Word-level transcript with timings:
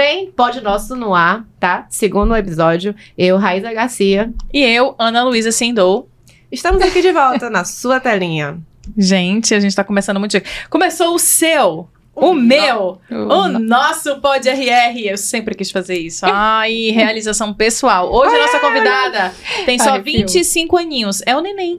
bem? 0.00 0.32
Pode 0.34 0.62
Nosso 0.62 0.96
no 0.96 1.14
ar, 1.14 1.44
tá? 1.58 1.86
Segundo 1.90 2.34
episódio, 2.34 2.94
eu, 3.18 3.36
Raíza 3.36 3.70
Garcia. 3.70 4.32
E 4.50 4.64
eu, 4.64 4.94
Ana 4.98 5.22
Luísa 5.22 5.52
Sindou. 5.52 6.08
Estamos 6.50 6.80
aqui 6.80 7.02
de 7.02 7.12
volta 7.12 7.50
na 7.50 7.64
sua 7.64 8.00
telinha. 8.00 8.58
Gente, 8.96 9.54
a 9.54 9.60
gente 9.60 9.76
tá 9.76 9.84
começando 9.84 10.18
muito. 10.18 10.40
Começou 10.70 11.14
o 11.14 11.18
seu, 11.18 11.86
o, 12.14 12.32
meu, 12.32 12.98
o 13.10 13.48
nosso 13.58 14.18
Pod 14.22 14.48
RR. 14.48 15.10
Eu 15.10 15.18
sempre 15.18 15.54
quis 15.54 15.70
fazer 15.70 15.98
isso. 15.98 16.24
Ai, 16.24 16.88
realização 16.96 17.52
pessoal. 17.52 18.10
Hoje 18.10 18.34
a 18.34 18.38
nossa 18.38 18.58
convidada 18.58 19.34
tem 19.66 19.78
só 19.78 19.90
Arrepio. 19.90 20.20
25 20.20 20.78
aninhos. 20.78 21.22
É 21.26 21.36
o 21.36 21.42
neném. 21.42 21.76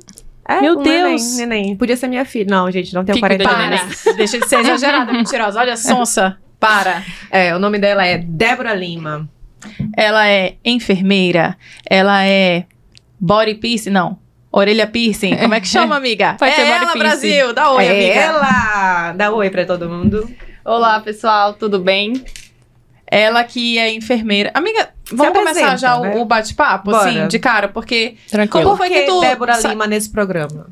É, 0.48 0.62
Meu 0.62 0.78
um 0.78 0.84
Deus. 0.84 1.38
Neném, 1.38 1.64
neném. 1.64 1.76
Podia 1.76 1.98
ser 1.98 2.08
minha 2.08 2.24
filha. 2.24 2.46
Não, 2.52 2.70
gente, 2.70 2.94
não 2.94 3.04
tenho 3.04 3.16
Que 3.16 3.28
cuida 3.28 3.44
40 3.44 3.76
de 3.76 3.82
anos. 3.82 4.04
Deixa 4.16 4.40
de 4.40 4.48
ser 4.48 4.60
exagerada, 4.60 5.10
mentirosa. 5.12 5.60
Olha, 5.60 5.76
sonsa. 5.76 6.38
Para. 6.62 7.04
É, 7.34 7.56
o 7.56 7.60
nome 7.60 7.80
dela 7.80 8.06
é 8.06 8.18
Débora 8.18 8.74
Lima. 8.74 9.28
Ela 9.98 10.28
é 10.30 10.56
enfermeira. 10.66 11.58
Ela 11.90 12.26
é 12.26 12.66
body 13.20 13.56
piercing. 13.56 13.90
Não. 13.90 14.18
Orelha 14.52 14.86
piercing. 14.86 15.36
Como 15.38 15.54
é 15.54 15.62
que 15.62 15.68
chama, 15.68 15.96
amiga? 15.96 16.36
Pode 16.40 16.54
ser 16.54 16.62
é 16.62 16.66
body 16.66 16.84
ela, 16.84 16.92
piercing. 16.94 17.00
Brasil. 17.30 17.54
Dá 17.54 17.72
oi, 17.72 17.86
é 17.86 17.90
amiga. 17.92 18.20
ela! 18.20 19.14
Dá 19.14 19.32
oi 19.32 19.50
pra 19.50 19.66
todo 19.66 19.90
mundo. 19.90 20.30
Olá, 20.66 21.00
pessoal, 21.00 21.54
tudo 21.54 21.80
bem? 21.80 22.22
Ela 23.08 23.44
que 23.46 23.78
é 23.78 23.94
enfermeira. 23.94 24.52
Amiga, 24.54 24.90
vamos 25.12 25.34
começar 25.38 25.78
já 25.78 25.98
o- 25.98 26.02
né? 26.04 26.16
o 26.16 26.26
bate-papo, 26.26 26.94
assim, 26.96 27.28
de 27.28 27.40
cara, 27.40 27.68
porque 27.70 28.16
Tranquilo. 28.30 28.66
Como 28.66 28.78
foi 28.78 28.90
que 28.90 29.02
tu- 29.04 29.20
Débora 29.22 29.56
sa- 29.56 29.70
Lima 29.70 29.88
nesse 29.88 30.10
programa? 30.10 30.68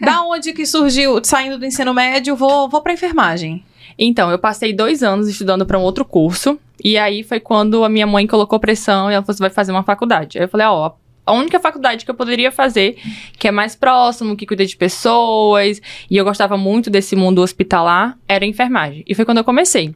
da 0.00 0.22
onde 0.22 0.52
que 0.52 0.64
surgiu, 0.66 1.20
saindo 1.24 1.58
do 1.58 1.64
ensino 1.66 1.92
médio, 1.94 2.34
vou, 2.36 2.68
vou 2.68 2.80
pra 2.82 2.92
enfermagem. 2.92 3.64
Então, 3.98 4.30
eu 4.30 4.38
passei 4.38 4.72
dois 4.72 5.02
anos 5.02 5.28
estudando 5.28 5.64
para 5.64 5.78
um 5.78 5.82
outro 5.82 6.04
curso. 6.04 6.58
E 6.82 6.98
aí 6.98 7.22
foi 7.22 7.40
quando 7.40 7.84
a 7.84 7.88
minha 7.88 8.06
mãe 8.06 8.26
colocou 8.26 8.60
pressão 8.60 9.10
e 9.10 9.14
ela 9.14 9.22
falou: 9.22 9.36
você 9.36 9.42
vai 9.42 9.50
fazer 9.50 9.72
uma 9.72 9.82
faculdade. 9.82 10.38
Aí 10.38 10.44
eu 10.44 10.48
falei: 10.48 10.66
ó, 10.66 10.92
a 11.24 11.32
única 11.32 11.58
faculdade 11.58 12.04
que 12.04 12.10
eu 12.10 12.14
poderia 12.14 12.52
fazer, 12.52 12.96
que 13.38 13.48
é 13.48 13.50
mais 13.50 13.74
próximo, 13.74 14.36
que 14.36 14.46
cuida 14.46 14.64
de 14.64 14.76
pessoas, 14.76 15.80
e 16.10 16.16
eu 16.16 16.24
gostava 16.24 16.56
muito 16.56 16.88
desse 16.88 17.16
mundo 17.16 17.42
hospitalar, 17.42 18.16
era 18.28 18.46
enfermagem. 18.46 19.02
E 19.06 19.14
foi 19.14 19.24
quando 19.24 19.38
eu 19.38 19.44
comecei. 19.44 19.94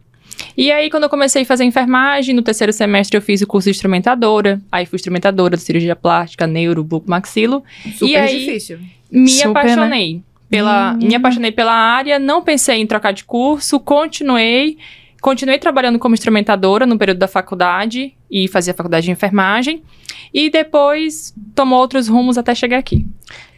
E 0.56 0.72
aí, 0.72 0.90
quando 0.90 1.04
eu 1.04 1.08
comecei 1.10 1.42
a 1.42 1.46
fazer 1.46 1.64
enfermagem, 1.64 2.34
no 2.34 2.42
terceiro 2.42 2.72
semestre 2.72 3.16
eu 3.16 3.22
fiz 3.22 3.42
o 3.42 3.46
curso 3.46 3.66
de 3.66 3.76
instrumentadora. 3.76 4.60
Aí 4.72 4.86
fui 4.86 4.96
instrumentadora 4.96 5.56
de 5.56 5.62
cirurgia 5.62 5.94
plástica, 5.94 6.46
neuro, 6.46 6.82
buco, 6.82 7.08
maxilo. 7.08 7.62
Super 7.96 8.16
aí- 8.16 8.46
difícil. 8.46 8.78
Me 9.10 9.28
Super, 9.28 9.76
né? 9.76 10.20
Pela, 10.50 10.94
me 10.94 11.14
apaixonei 11.14 11.52
pela 11.52 11.72
área, 11.72 12.18
não 12.18 12.42
pensei 12.42 12.76
em 12.80 12.86
trocar 12.86 13.12
de 13.12 13.24
curso, 13.24 13.78
continuei, 13.80 14.76
continuei 15.22 15.58
trabalhando 15.58 15.98
como 15.98 16.14
instrumentadora 16.14 16.84
no 16.84 16.98
período 16.98 17.18
da 17.18 17.28
faculdade 17.28 18.14
e 18.30 18.48
fazia 18.48 18.74
faculdade 18.74 19.06
de 19.06 19.12
enfermagem 19.12 19.82
e 20.34 20.50
depois 20.50 21.32
tomou 21.54 21.78
outros 21.78 22.08
rumos 22.08 22.36
até 22.36 22.54
chegar 22.54 22.78
aqui. 22.78 23.06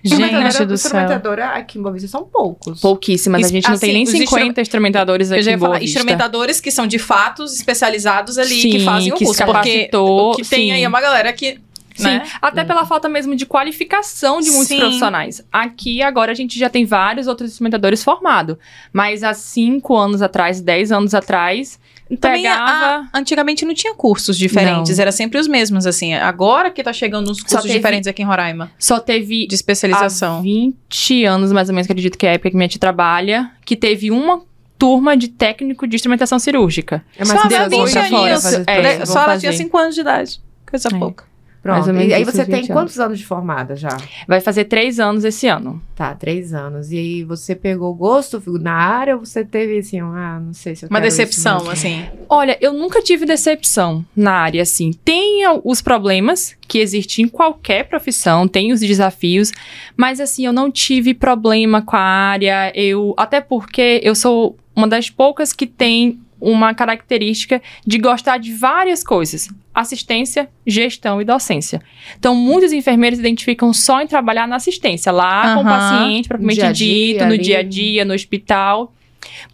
Gente 0.04 0.20
do 0.30 0.52
céu. 0.52 0.74
Instrumentadora 0.74 1.46
aqui 1.50 1.78
em 1.78 1.82
Boa 1.82 1.92
Vista 1.92 2.08
são 2.08 2.24
poucos. 2.24 2.80
Pouquíssimas, 2.80 3.42
a 3.42 3.46
Is- 3.46 3.52
gente 3.52 3.68
não 3.70 3.78
tem 3.78 3.90
assim, 3.90 4.14
nem 4.14 4.22
os 4.24 4.28
50 4.30 4.60
instrumentadores 4.60 5.30
aqui 5.30 5.38
Eu 5.40 5.44
já 5.44 5.50
em 5.50 5.54
ia 5.54 5.58
Boa 5.58 5.68
falar, 5.68 5.78
Vista. 5.80 5.98
instrumentadores 5.98 6.60
que 6.60 6.70
são 6.72 6.86
de 6.86 6.98
fatos 6.98 7.54
especializados 7.54 8.36
ali, 8.36 8.60
que 8.62 8.78
Sim, 8.80 8.84
fazem 8.84 9.12
o 9.12 9.16
que 9.16 9.24
curso. 9.24 9.44
Porque 9.44 9.54
capacitou, 9.54 10.32
o 10.32 10.36
que 10.36 10.42
tem 10.44 10.66
sim. 10.66 10.72
aí 10.72 10.82
é 10.82 10.88
uma 10.88 11.00
galera 11.00 11.32
que, 11.32 11.58
Sim, 11.94 12.04
né? 12.04 12.22
até 12.40 12.64
pela 12.64 12.84
falta 12.86 13.08
mesmo 13.08 13.34
de 13.36 13.44
qualificação 13.46 14.40
de 14.40 14.50
muitos 14.50 14.68
Sim. 14.68 14.78
profissionais. 14.78 15.44
Aqui, 15.52 16.02
agora, 16.02 16.32
a 16.32 16.34
gente 16.34 16.58
já 16.58 16.68
tem 16.70 16.84
vários 16.84 17.26
outros 17.26 17.50
instrumentadores 17.50 18.02
formados. 18.04 18.56
Mas 18.92 19.22
há 19.22 19.34
cinco 19.34 19.96
anos 19.96 20.22
atrás, 20.22 20.60
dez 20.60 20.90
anos 20.92 21.14
atrás, 21.14 21.78
Também 22.20 22.42
pegava... 22.42 23.08
a- 23.12 23.18
antigamente 23.18 23.64
não 23.64 23.74
tinha 23.74 23.94
cursos 23.94 24.36
diferentes, 24.36 24.96
Não. 24.96 25.02
era 25.02 25.12
sempre 25.12 25.38
os 25.38 25.48
mesmos, 25.48 25.86
assim. 25.86 26.14
Agora 26.14 26.70
que 26.70 26.83
tá 26.83 26.92
chegando 26.92 27.30
uns 27.30 27.40
cursos 27.40 27.62
teve- 27.62 27.74
diferentes 27.74 28.06
aqui 28.06 28.22
em 28.22 28.27
Roraima, 28.27 28.70
Só 28.78 28.98
teve 29.00 29.46
de 29.46 29.55
especialização. 29.55 30.38
há 30.38 30.42
20 30.42 31.24
anos, 31.24 31.52
mais 31.52 31.68
ou 31.68 31.74
menos, 31.74 31.86
que 31.86 31.92
acredito 31.92 32.18
que 32.18 32.27
é 32.27 32.30
a 32.30 32.33
época 32.34 32.50
que 32.50 32.56
minha 32.56 32.68
tia 32.68 32.80
trabalha, 32.80 33.50
que 33.64 33.77
teve 33.77 34.11
uma 34.11 34.42
turma 34.78 35.17
de 35.17 35.28
técnico 35.28 35.86
de 35.86 35.94
instrumentação 35.94 36.38
cirúrgica. 36.38 37.05
É 37.17 37.24
Só 37.24 37.34
mais 37.34 37.46
há 37.46 37.48
pessoas 37.68 37.70
20 37.70 37.92
pra 37.92 38.08
fora 38.08 38.22
aninhos, 38.22 38.42
fazer 38.42 38.64
é, 38.67 39.06
Só 39.06 39.18
ela 39.20 39.27
fazer. 39.28 39.40
tinha 39.40 39.52
5 39.52 39.78
anos 39.78 39.94
de 39.94 40.00
idade. 40.00 40.40
Coisa 40.68 40.88
É. 40.88 40.98
pouca. 40.98 41.24
Pronto. 41.62 41.77
Mais 41.77 41.86
ou 41.86 41.95
menos 41.95 42.11
E 42.11 42.14
aí 42.14 42.23
isso, 42.23 42.33
você 42.33 42.45
tem 42.45 42.62
20 42.62 42.73
quantos 42.73 42.98
anos 42.98 43.18
de 43.20 43.24
formada 43.24 43.77
já? 43.77 43.96
Vai 44.27 44.40
fazer 44.40 44.64
três 44.64 44.98
anos 44.98 45.24
esse 45.24 45.46
ano. 45.46 45.80
Tá, 45.95 46.12
três 46.12 46.52
anos. 46.52 46.90
E 46.90 46.98
aí 46.98 47.24
você 47.24 47.55
pegou 47.55 47.95
gosto 47.95 48.42
na 48.58 48.73
área 48.73 49.14
ou 49.14 49.24
você 49.24 49.45
teve 49.45 49.78
assim, 49.78 50.02
um, 50.02 50.12
ah, 50.12 50.40
não 50.40 50.52
sei 50.52 50.74
se 50.74 50.84
eu 50.84 50.89
Uma 50.89 50.98
isso 50.98 51.17
decepção, 51.18 51.58
mesmo? 51.58 51.70
assim. 51.70 52.05
Olha, 52.28 52.58
eu 52.61 52.73
nunca 52.73 53.00
tive 53.00 53.24
decepção 53.24 54.05
na 54.17 54.33
área, 54.33 54.61
assim. 54.61 54.90
Tem 55.05 55.45
os 55.62 55.80
problemas 55.80 56.56
que 56.67 56.78
existem 56.78 57.27
em 57.27 57.28
qualquer 57.28 57.84
profissão, 57.84 58.48
tem 58.48 58.73
os 58.73 58.80
desafios, 58.80 59.52
mas 59.96 60.18
assim, 60.18 60.44
eu 60.44 60.52
não 60.52 60.70
tive 60.70 61.14
problema 61.14 61.80
com 61.80 61.96
a 61.96 62.00
área, 62.00 62.73
eu... 62.74 63.14
Até 63.17 63.40
porque 63.40 64.00
eu 64.02 64.14
sou 64.17 64.56
uma 64.74 64.89
das 64.89 65.08
poucas 65.11 65.52
que 65.52 65.67
tem 65.67 66.18
uma 66.42 66.75
característica 66.75 67.63
de 67.86 67.98
gostar 67.98 68.36
de 68.36 68.53
várias 68.53 69.05
coisas. 69.05 69.48
Assistência, 69.73 70.48
gestão 70.67 71.23
e 71.23 71.25
docência. 71.25 71.80
Então, 72.19 72.35
muitos 72.35 72.73
enfermeiros 72.73 73.19
se 73.19 73.23
identificam 73.23 73.73
só 73.73 74.03
em 74.03 74.08
trabalhar 74.08 74.48
na 74.48 74.57
assistência, 74.57 75.13
lá 75.13 75.55
com 75.55 75.61
o 75.61 75.64
paciente, 75.64 76.29
propriamente 76.29 76.61
dia, 76.61 76.73
dito, 76.73 77.25
no 77.25 77.35
ali. 77.35 77.39
dia 77.39 77.58
a 77.61 77.63
dia, 77.63 78.05
no 78.05 78.13
hospital. 78.13 78.92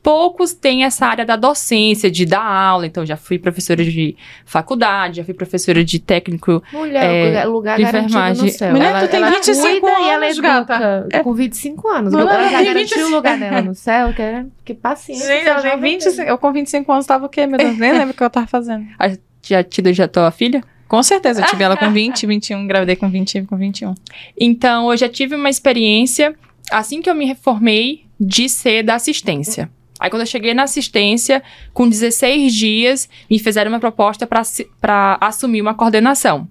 Poucos 0.02 0.52
têm 0.52 0.84
essa 0.84 1.06
área 1.06 1.24
da 1.24 1.36
docência, 1.36 2.10
de 2.10 2.24
dar 2.24 2.42
aula. 2.42 2.86
Então, 2.86 3.04
já 3.04 3.16
fui 3.16 3.38
professora 3.38 3.84
de 3.84 4.16
faculdade, 4.44 5.18
já 5.18 5.24
fui 5.24 5.34
professora 5.34 5.84
de 5.84 5.98
técnico. 5.98 6.62
Mulher, 6.72 7.34
É, 7.34 7.44
lugar, 7.44 7.76
de 7.76 7.82
garantido 7.82 8.02
no 8.02 8.08
enfermagem. 8.20 8.48
céu. 8.50 8.72
Mulher, 8.72 9.00
tu 9.06 9.10
tem 9.10 9.24
25 9.24 9.80
cuida 9.80 9.86
e 10.00 10.08
ela 10.08 10.24
anos, 10.24 10.38
educa 10.38 10.48
gata. 10.64 11.08
É. 11.12 11.22
Com 11.22 11.34
25 11.34 11.88
anos. 11.88 12.12
Mulher, 12.12 12.34
ela 12.34 12.48
já 12.48 12.62
garantiu 12.62 12.74
25 12.98 13.06
o 13.06 13.10
lugar 13.10 13.38
dela 13.38 13.62
no 13.62 13.74
céu, 13.74 14.12
que, 14.14 14.22
era, 14.22 14.46
que 14.64 14.74
paciência. 14.74 15.26
Gente, 15.26 15.46
ela 15.46 15.58
eu, 15.58 15.62
já 15.62 15.70
tenho 15.70 15.80
vai 15.80 15.90
25, 15.90 16.16
ter. 16.16 16.28
eu 16.28 16.38
com 16.38 16.52
25 16.52 16.92
anos 16.92 17.06
tava 17.06 17.26
o 17.26 17.28
quê, 17.28 17.46
meu 17.46 17.58
Deus? 17.58 17.76
Nem 17.78 17.92
lembro 17.92 18.10
o 18.10 18.14
que 18.14 18.22
eu 18.22 18.30
tava 18.30 18.46
fazendo. 18.46 18.86
Já 19.40 19.62
tido 19.62 19.90
já 19.94 20.06
tua 20.06 20.30
filha? 20.30 20.62
Com 20.88 21.02
certeza, 21.02 21.40
eu 21.40 21.46
tive 21.46 21.62
ela 21.62 21.76
com 21.76 21.90
20, 21.90 22.26
21, 22.26 22.58
engravidei 22.64 22.96
com 22.96 23.08
20, 23.08 23.28
tive 23.28 23.46
com 23.46 23.56
21. 23.56 23.94
Então, 24.38 24.90
eu 24.90 24.96
já 24.96 25.08
tive 25.08 25.36
uma 25.36 25.48
experiência, 25.48 26.34
assim 26.70 27.00
que 27.00 27.08
eu 27.08 27.14
me 27.14 27.24
reformei, 27.24 28.04
de 28.18 28.48
ser 28.48 28.82
da 28.82 28.94
assistência. 28.94 29.70
Aí, 29.98 30.10
quando 30.10 30.22
eu 30.22 30.26
cheguei 30.26 30.54
na 30.54 30.62
assistência, 30.62 31.42
com 31.72 31.88
16 31.88 32.54
dias, 32.54 33.08
me 33.28 33.38
fizeram 33.38 33.70
uma 33.70 33.80
proposta 33.80 34.26
para 34.26 35.18
assumir 35.20 35.60
uma 35.60 35.74
coordenação. 35.74 36.48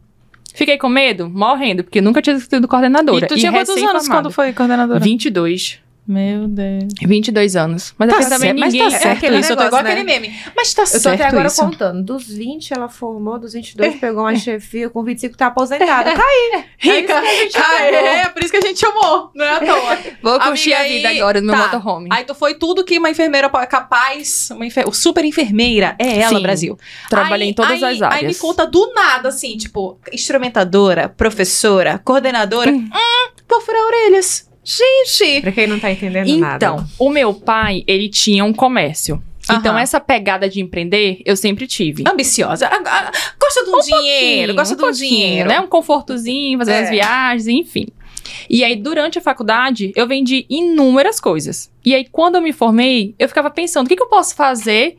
Fiquei 0.54 0.78
com 0.78 0.90
medo? 0.90 1.30
Morrendo, 1.30 1.84
porque 1.84 2.02
nunca 2.02 2.22
tinha 2.22 2.40
sido 2.40 2.68
coordenadora. 2.68 3.26
E 3.26 3.28
tu 3.28 3.36
tinha 3.36 3.52
quantos 3.52 3.78
anos 3.78 4.08
quando 4.08 4.32
foi 4.32 4.52
coordenadora? 4.54 5.00
22. 5.00 5.80
Meu 6.08 6.48
Deus. 6.48 6.86
22 7.04 7.56
anos. 7.58 7.94
Mas 7.98 8.10
Tá 8.10 8.16
é 8.16 8.18
porque 8.20 8.30
também 8.34 8.48
certo, 8.50 8.60
mas 8.62 8.74
ninguém... 8.74 8.90
tá 8.90 8.98
certo 8.98 9.18
aquele 9.18 9.40
isso, 9.40 9.52
eu 9.52 9.58
tô 9.58 9.64
negócio, 9.64 9.80
igual 9.82 9.84
né? 9.96 10.02
aquele 10.02 10.20
meme. 10.28 10.40
Mas 10.56 10.74
tá 10.74 10.84
Eu 10.84 10.86
tô 10.92 10.98
certo 11.00 11.08
até 11.22 11.26
agora 11.28 11.48
isso. 11.48 11.62
contando. 11.62 12.02
Dos 12.04 12.28
20 12.30 12.74
ela 12.74 12.88
formou, 12.88 13.38
dos 13.38 13.52
22 13.54 13.96
pegou 14.00 14.22
uma 14.24 14.36
chefia, 14.38 14.90
com 14.90 15.04
25 15.04 15.36
tá 15.38 15.48
aposentada. 15.48 16.14
Tá 16.14 16.24
aí. 16.24 16.64
Rica. 16.78 17.14
É 17.14 17.44
isso 17.46 17.52
que 17.52 17.58
a 17.58 17.58
gente 17.58 17.58
Ah, 17.58 17.76
amou. 17.78 17.90
é, 17.90 18.22
é 18.22 18.30
por 18.30 18.42
isso 18.42 18.52
que 18.52 18.58
a 18.58 18.62
gente 18.62 18.80
chamou. 18.80 19.32
Não 19.36 19.44
é 19.46 19.50
à 19.50 19.60
toa. 19.60 19.98
Vou 20.24 20.40
curtir 20.40 20.74
Amiga, 20.74 20.80
a 20.80 20.84
vida 20.96 21.08
aí- 21.10 21.20
agora 21.20 21.42
no 21.42 21.48
meu 21.48 21.56
tá. 21.56 21.64
motorhome. 21.64 22.08
Aí 22.12 22.24
tu 22.24 22.34
foi 22.34 22.54
tudo 22.56 22.86
que 22.86 22.98
uma 22.98 23.10
enfermeira 23.10 23.52
é 23.54 23.66
capaz, 23.66 24.50
uma 24.52 24.66
enfer... 24.66 24.86
super 24.94 25.26
enfermeira, 25.26 25.94
é 26.00 26.20
ela, 26.20 26.38
Sim. 26.38 26.42
Brasil. 26.42 26.78
Trabalhei 27.10 27.48
Aí- 27.48 27.52
em 27.52 27.54
todas 27.54 27.84
aí- 27.84 27.96
as 27.96 28.02
áreas. 28.02 28.22
Aí 28.24 28.28
me 28.30 28.36
conta 28.36 28.66
do 28.66 28.94
nada, 28.94 29.28
assim, 29.30 29.58
tipo, 29.58 30.00
instrumentadora, 30.14 31.10
professora, 31.10 32.00
coordenadora. 32.04 32.72
Hum, 32.72 32.90
vou 33.50 33.60
furar 33.62 33.82
orelhas. 33.84 34.48
Gente! 34.70 35.40
Pra 35.42 35.52
quem 35.54 35.66
não 35.66 35.80
tá 35.80 35.90
entendendo 35.90 36.28
nada. 36.38 36.56
Então, 36.58 36.86
o 37.00 37.10
meu 37.10 37.34
pai, 37.34 37.84
ele 37.88 38.10
tinha 38.10 38.44
um 38.44 38.52
comércio. 38.52 39.24
Então, 39.50 39.72
Aham. 39.72 39.80
essa 39.82 39.98
pegada 40.02 40.50
de 40.50 40.60
empreender, 40.60 41.22
eu 41.26 41.38
sempre 41.38 41.66
tive. 41.68 42.04
Ambiciosa. 42.06 42.68
Gosta 43.40 43.64
de 43.64 43.70
um, 43.74 43.80
dinheiro, 43.80 44.54
gosta 44.54 44.76
de 44.76 44.84
um 44.84 44.92
dinheiro. 44.92 45.48
né? 45.48 45.58
Um 45.62 45.68
confortozinho, 45.68 46.58
fazer 46.60 46.72
É. 46.74 46.80
as 46.84 46.90
viagens, 46.90 47.48
enfim. 47.48 47.88
E 48.50 48.62
aí, 48.62 48.76
durante 48.76 49.18
a 49.18 49.22
faculdade, 49.22 49.94
eu 49.96 50.06
vendi 50.06 50.46
inúmeras 50.50 51.18
coisas. 51.18 51.72
E 51.86 51.96
aí, 51.96 52.04
quando 52.12 52.36
eu 52.36 52.42
me 52.42 52.52
formei, 52.52 53.16
eu 53.18 53.30
ficava 53.30 53.50
pensando, 53.50 53.86
o 53.86 53.90
que, 53.90 53.96
que 53.96 54.04
eu 54.04 54.10
posso 54.10 54.36
fazer 54.36 54.98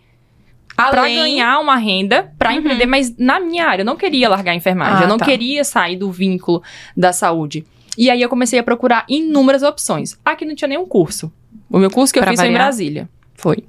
Além- 0.78 1.16
ganhar 1.16 1.58
uma 1.58 1.76
renda, 1.76 2.32
pra 2.38 2.50
Uhum. 2.52 2.56
empreender, 2.56 2.87
mas 2.87 3.14
na 3.19 3.38
minha 3.38 3.66
área. 3.66 3.82
Eu 3.82 3.87
não 3.87 3.96
queria 3.96 4.31
largar 4.31 4.52
a 4.52 4.54
enfermagem, 4.54 5.00
Ah, 5.00 5.02
eu 5.02 5.08
não 5.08 5.19
tá. 5.19 5.26
queria 5.26 5.62
sair 5.62 5.96
do 5.96 6.10
vínculo 6.10 6.62
da 6.96 7.12
saúde. 7.12 7.66
E 7.98 8.08
aí 8.08 8.22
eu 8.22 8.28
comecei 8.28 8.60
a 8.60 8.62
procurar 8.62 9.04
inúmeras 9.08 9.64
opções. 9.64 10.16
Aqui 10.24 10.44
não 10.44 10.54
tinha 10.54 10.68
nenhum 10.68 10.86
curso. 10.86 11.32
O 11.68 11.78
meu 11.78 11.90
curso 11.90 12.12
que 12.12 12.20
eu 12.20 12.22
Pra 12.22 12.30
fiz 12.30 12.40
foi 12.40 12.48
em. 12.48 12.52
Brasília. 12.52 13.08
Foi. 13.34 13.64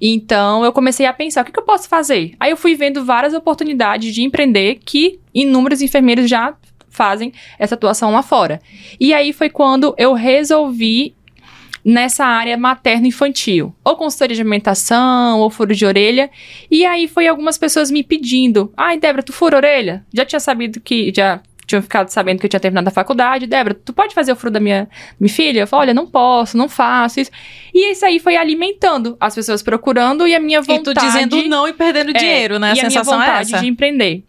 Então 0.00 0.64
eu 0.64 0.72
comecei 0.72 1.06
a 1.06 1.12
pensar, 1.12 1.42
o 1.42 1.44
que, 1.44 1.50
que 1.50 1.58
eu 1.58 1.64
posso 1.64 1.88
fazer? 1.88 2.34
Aí 2.38 2.52
eu 2.52 2.56
fui 2.56 2.76
vendo 2.76 3.04
várias 3.04 3.34
oportunidades 3.34 4.14
de 4.14 4.22
empreender 4.22 4.80
que 4.84 5.18
inúmeros 5.34 5.82
enfermeiros 5.82 6.30
já 6.30 6.54
fazem 6.88 7.32
essa 7.58 7.74
atuação 7.74 8.12
lá 8.12 8.22
fora. 8.22 8.62
E 9.00 9.12
aí 9.12 9.32
foi 9.32 9.50
quando 9.50 9.92
eu 9.98 10.12
resolvi 10.12 11.16
nessa 11.84 12.24
área 12.24 12.56
materno-infantil. 12.56 13.74
Ou 13.84 13.96
consultoria 13.96 14.36
de 14.36 14.40
alimentação, 14.40 15.40
ou 15.40 15.50
furo 15.50 15.74
de 15.74 15.84
orelha. 15.84 16.30
E 16.70 16.86
aí 16.86 17.08
foi 17.08 17.26
algumas 17.26 17.58
pessoas 17.58 17.90
me 17.90 18.04
pedindo: 18.04 18.72
ai, 18.76 18.98
Débora, 18.98 19.22
tu 19.22 19.32
fura 19.32 19.56
a 19.56 19.58
orelha? 19.58 20.06
Já 20.12 20.24
tinha 20.24 20.40
sabido 20.40 20.80
que. 20.80 21.12
Já 21.14 21.40
tinham 21.66 21.82
ficado 21.82 22.08
sabendo 22.08 22.38
que 22.38 22.46
eu 22.46 22.50
tinha 22.50 22.60
terminado 22.60 22.88
a 22.88 22.90
faculdade. 22.90 23.46
Débora, 23.46 23.74
tu 23.74 23.92
pode 23.92 24.14
fazer 24.14 24.32
o 24.32 24.36
furo 24.36 24.50
da 24.50 24.60
minha, 24.60 24.88
minha 25.18 25.32
filha? 25.32 25.60
Eu 25.60 25.66
falei, 25.66 25.88
olha, 25.88 25.94
não 25.94 26.06
posso, 26.06 26.56
não 26.56 26.68
faço 26.68 27.20
isso. 27.20 27.30
E 27.72 27.92
isso 27.92 28.04
aí 28.04 28.18
foi 28.18 28.36
alimentando 28.36 29.16
as 29.20 29.34
pessoas 29.34 29.62
procurando 29.62 30.26
e 30.26 30.34
a 30.34 30.40
minha 30.40 30.60
vontade... 30.60 30.90
E 30.90 30.94
tu 30.94 31.06
dizendo 31.06 31.48
não 31.48 31.66
e 31.68 31.72
perdendo 31.72 32.10
É, 32.10 32.18
dinheiro, 32.18 32.58
né? 32.58 32.68
A 32.68 32.70
e 32.70 32.72
a 32.72 32.74
minha 32.74 32.90
sensação 32.90 33.22
é 33.22 33.26
vontade 33.26 33.54
essa. 33.54 33.62
de 33.62 33.68
empreender. 33.68 34.24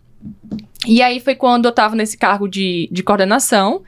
E 0.88 1.02
aí 1.02 1.20
foi 1.20 1.36
quando 1.36 1.66
eu 1.66 1.72
tava 1.72 1.96
nesse 1.96 2.18
cargo 2.18 2.48
de, 2.48 2.88
de 2.92 3.02
coordenação, 3.04 3.84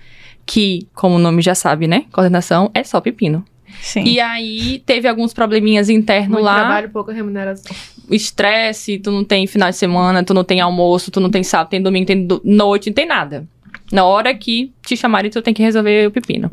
que, 0.46 0.88
como 0.94 1.16
o 1.16 1.20
nome 1.20 1.42
já 1.42 1.54
sabe, 1.54 1.88
né? 1.88 2.06
Coordenação 2.12 2.72
é 2.74 2.84
só 2.84 3.00
pepino. 3.00 3.46
Sim. 3.82 4.04
E 4.04 4.20
aí 4.20 4.82
teve 4.86 5.08
alguns 5.08 5.34
probleminhas 5.34 5.90
internos 5.90 6.30
Muito 6.30 6.46
lá. 6.46 6.56
trabalho, 6.56 6.90
pouca 6.90 7.12
remuneração. 7.14 7.76
Estresse, 8.09 9.00
tu 9.00 9.12
não 9.12 9.24
tem 9.24 9.45
final 9.48 9.69
de 9.69 9.75
semana, 9.75 10.24
tu 10.24 10.33
não 10.33 10.44
tem 10.44 10.59
almoço, 10.62 11.12
tu 11.12 11.19
não 11.19 11.30
tem 11.30 11.44
sábado, 11.44 11.69
tem 11.69 11.81
domingo, 11.81 12.06
tem 12.06 12.25
do- 12.25 12.42
noite, 12.44 12.89
não 12.89 12.94
tem 12.95 13.06
nada. 13.07 13.48
Na 13.92 14.04
hora 14.06 14.33
que 14.33 14.71
te 14.86 14.95
chamarem, 14.98 15.31
tu 15.31 15.42
tem 15.42 15.54
que 15.54 15.63
resolver 15.63 16.07
o 16.07 16.12
pepino. 16.12 16.51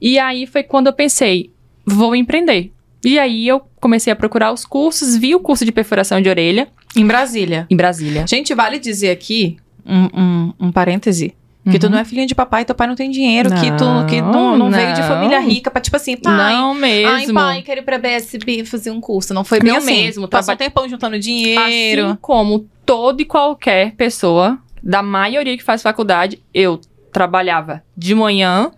E 0.00 0.18
aí 0.18 0.46
foi 0.46 0.62
quando 0.62 0.88
eu 0.88 0.92
pensei, 0.92 1.50
vou 1.84 2.14
empreender. 2.14 2.70
E 3.04 3.18
aí 3.18 3.46
eu 3.46 3.60
comecei 3.80 4.12
a 4.12 4.16
procurar 4.16 4.52
os 4.52 4.64
cursos, 4.64 5.16
vi 5.16 5.34
o 5.34 5.40
curso 5.40 5.64
de 5.64 5.72
perfuração 5.72 6.20
de 6.20 6.28
orelha 6.28 6.68
Em 6.96 7.06
Brasília. 7.06 7.66
em 7.70 7.76
Brasília. 7.76 8.26
Gente, 8.26 8.52
vale 8.54 8.78
dizer 8.78 9.10
aqui 9.10 9.56
um, 9.86 10.04
um, 10.20 10.52
um 10.60 10.72
parêntese. 10.72 11.32
Que 11.70 11.78
tu 11.78 11.86
Uhum. 11.86 11.92
não 11.92 11.98
é 11.98 12.04
filhinha 12.04 12.26
de 12.26 12.34
papai, 12.34 12.64
teu 12.64 12.74
pai 12.74 12.86
não 12.86 12.94
tem 12.94 13.10
dinheiro, 13.10 13.50
que 13.50 13.70
tu 13.72 13.84
que 14.08 14.20
não, 14.22 14.56
não, 14.56 14.70
veio 14.70 14.94
de 14.94 15.00
não. 15.00 15.08
família 15.08 15.40
rica 15.40 15.70
pra, 15.70 15.80
tipo 15.80 15.96
assim, 15.96 16.16
pai. 16.16 16.52
Não 16.54 16.72
mesmo. 16.74 17.08
Ai, 17.10 17.26
pai, 17.32 17.62
quero 17.62 17.80
ir 17.80 17.82
pra 17.82 17.98
BSB 17.98 18.64
fazer 18.64 18.90
um 18.92 19.00
curso. 19.00 19.34
Não 19.34 19.42
foi 19.42 19.58
bem 19.58 19.72
Não 19.72 19.78
assim. 19.78 20.04
mesmo, 20.04 20.28
Passou 20.28 20.54
um 20.54 20.56
tempão 20.56 20.88
juntando 20.88 21.18
dinheiro. 21.18 22.06
Assim 22.06 22.18
como 22.20 22.68
toda 22.84 23.20
e 23.20 23.24
qualquer 23.24 23.92
pessoa, 23.96 24.58
da 24.82 25.02
maioria 25.02 25.56
que 25.56 25.64
faz 25.64 25.82
faculdade, 25.82 26.40
eu 26.54 26.80
trabalhava 27.12 27.82
de 27.96 28.14
manhã, 28.14 28.70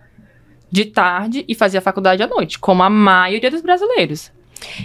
de 0.71 0.85
tarde 0.85 1.45
e 1.47 1.53
fazia 1.53 1.81
faculdade 1.81 2.23
à 2.23 2.27
noite, 2.27 2.57
como 2.57 2.81
a 2.81 2.89
maioria 2.89 3.51
dos 3.51 3.61
brasileiros. 3.61 4.31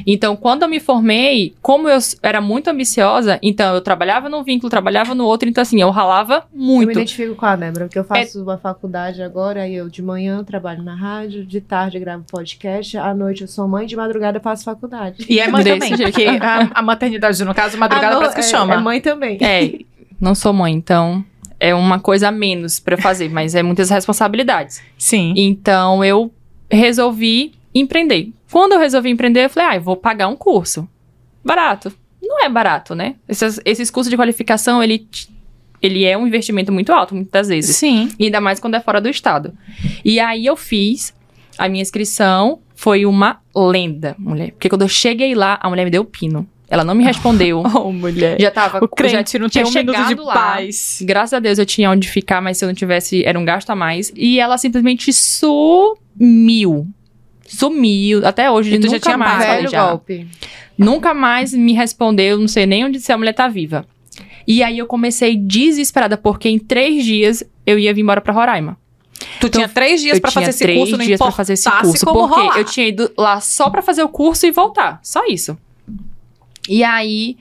Então, 0.06 0.36
quando 0.36 0.62
eu 0.62 0.68
me 0.68 0.80
formei, 0.80 1.54
como 1.60 1.88
eu 1.88 1.98
era 2.22 2.40
muito 2.40 2.68
ambiciosa, 2.68 3.38
então 3.42 3.74
eu 3.74 3.80
trabalhava 3.80 4.28
num 4.28 4.42
vínculo, 4.42 4.70
trabalhava 4.70 5.14
no 5.14 5.24
outro, 5.24 5.48
então 5.48 5.62
assim, 5.62 5.80
eu 5.80 5.90
ralava 5.90 6.46
Eu 6.52 6.58
me 6.58 6.64
muito. 6.64 6.92
identifico 6.92 7.34
com 7.34 7.46
a 7.46 7.56
Débora, 7.56 7.86
porque 7.86 7.98
eu 7.98 8.04
faço 8.04 8.42
uma 8.42 8.58
faculdade 8.58 9.22
agora 9.22 9.66
e 9.68 9.74
eu 9.74 9.88
de 9.88 10.02
manhã 10.02 10.42
trabalho 10.44 10.82
na 10.82 10.94
rádio, 10.94 11.44
de 11.44 11.60
tarde 11.60 11.98
gravo 11.98 12.24
podcast, 12.30 12.96
à 12.96 13.14
noite 13.14 13.42
eu 13.42 13.48
sou 13.48 13.66
mãe, 13.66 13.86
de 13.86 13.96
madrugada 13.96 14.38
eu 14.38 14.42
faço 14.42 14.64
faculdade. 14.64 15.24
E 15.28 15.38
é 15.40 15.48
mãe 15.48 15.64
também, 15.64 15.96
porque 15.96 16.24
a, 16.24 16.70
a 16.74 16.82
maternidade, 16.82 17.44
no 17.44 17.54
caso, 17.54 17.78
madrugada 17.78 18.14
não, 18.14 18.20
parece 18.20 18.34
que 18.34 18.40
é, 18.40 18.44
chama. 18.44 18.74
É 18.74 18.78
mãe 18.78 19.00
também. 19.00 19.38
É, 19.40 19.78
não 20.20 20.34
sou 20.34 20.52
mãe, 20.52 20.72
então 20.72 21.24
é 21.58 21.74
uma 21.74 21.98
coisa 21.98 22.28
a 22.28 22.32
menos 22.32 22.80
pra 22.80 22.94
eu 22.94 22.98
fazer, 22.98 23.28
mas 23.30 23.54
é 23.54 23.62
muitas 23.62 23.90
responsabilidades. 23.90 24.82
Sim. 24.98 25.32
Então 25.36 26.04
eu 26.04 26.30
resolvi 26.70 27.52
empreender. 27.74 28.30
Quando 28.54 28.74
eu 28.74 28.78
resolvi 28.78 29.10
empreender, 29.10 29.46
eu 29.46 29.50
falei, 29.50 29.68
ah, 29.68 29.74
eu 29.74 29.80
vou 29.82 29.96
pagar 29.96 30.28
um 30.28 30.36
curso. 30.36 30.88
Barato. 31.44 31.92
Não 32.22 32.44
é 32.44 32.48
barato, 32.48 32.94
né? 32.94 33.16
Esses, 33.28 33.60
esses 33.64 33.90
cursos 33.90 34.08
de 34.08 34.16
qualificação, 34.16 34.80
ele, 34.80 35.08
ele 35.82 36.04
é 36.04 36.16
um 36.16 36.24
investimento 36.24 36.70
muito 36.70 36.92
alto, 36.92 37.16
muitas 37.16 37.48
vezes. 37.48 37.74
Sim. 37.74 38.10
E 38.16 38.26
ainda 38.26 38.40
mais 38.40 38.60
quando 38.60 38.76
é 38.76 38.80
fora 38.80 39.00
do 39.00 39.08
estado. 39.08 39.52
E 40.04 40.20
aí 40.20 40.46
eu 40.46 40.54
fiz 40.54 41.12
a 41.58 41.68
minha 41.68 41.82
inscrição, 41.82 42.60
foi 42.76 43.04
uma 43.04 43.40
lenda, 43.56 44.14
mulher. 44.16 44.52
Porque 44.52 44.68
quando 44.68 44.82
eu 44.82 44.88
cheguei 44.88 45.34
lá, 45.34 45.58
a 45.60 45.68
mulher 45.68 45.84
me 45.84 45.90
deu 45.90 46.02
o 46.02 46.04
pino. 46.04 46.48
Ela 46.68 46.84
não 46.84 46.94
me 46.94 47.02
respondeu. 47.02 47.60
Oh, 47.74 47.90
mulher. 47.90 48.40
já 48.40 48.52
tava. 48.52 48.78
O 48.84 48.86
crente 48.86 49.32
já 49.32 49.38
não 49.40 49.48
tem 49.48 49.64
um 49.64 49.68
tinha 49.68 49.82
minuto 49.82 50.06
de 50.06 50.14
lá. 50.14 50.32
paz. 50.32 51.02
Graças 51.04 51.32
a 51.34 51.40
Deus 51.40 51.58
eu 51.58 51.66
tinha 51.66 51.90
onde 51.90 52.08
ficar, 52.08 52.40
mas 52.40 52.56
se 52.58 52.64
eu 52.64 52.68
não 52.68 52.74
tivesse, 52.74 53.24
era 53.24 53.36
um 53.36 53.44
gasto 53.44 53.70
a 53.70 53.74
mais. 53.74 54.12
E 54.14 54.38
ela 54.38 54.56
simplesmente 54.58 55.12
sumiu. 55.12 56.86
Sumiu. 57.46 58.26
Até 58.26 58.50
hoje, 58.50 58.74
E 58.74 58.78
tu 58.78 58.82
já 58.86 58.88
nunca 58.94 59.00
tinha 59.00 59.18
mais. 59.18 59.46
Velho 59.46 59.68
já. 59.70 59.88
golpe. 59.88 60.26
Nunca 60.76 61.14
mais 61.14 61.52
me 61.52 61.72
respondeu, 61.72 62.38
não 62.38 62.48
sei 62.48 62.66
nem 62.66 62.84
onde 62.84 62.98
se 63.00 63.12
a 63.12 63.18
mulher 63.18 63.32
tá 63.32 63.46
viva. 63.48 63.84
E 64.46 64.62
aí 64.62 64.78
eu 64.78 64.86
comecei 64.86 65.36
desesperada, 65.36 66.16
porque 66.16 66.48
em 66.48 66.58
três 66.58 67.04
dias 67.04 67.42
eu 67.66 67.78
ia 67.78 67.94
vir 67.94 68.00
embora 68.02 68.20
pra 68.20 68.32
Roraima. 68.32 68.76
Tu 69.40 69.48
tinha 69.48 69.68
três 69.68 70.00
dias 70.02 70.18
tinha 70.18 70.30
fazer 70.30 70.50
esse 70.50 70.74
curso, 70.74 70.96
não 70.98 71.04
dias 71.06 71.18
pra 71.18 71.30
fazer 71.30 71.52
esse 71.54 71.70
curso. 71.70 72.04
Porque 72.04 72.18
rolar. 72.34 72.58
eu 72.58 72.64
tinha 72.64 72.86
ido 72.88 73.10
lá 73.16 73.40
só 73.40 73.70
pra 73.70 73.80
fazer 73.80 74.02
o 74.02 74.08
curso 74.08 74.44
e 74.46 74.50
voltar. 74.50 74.98
Só 75.02 75.24
isso. 75.26 75.56
E 76.68 76.82
aí, 76.82 77.36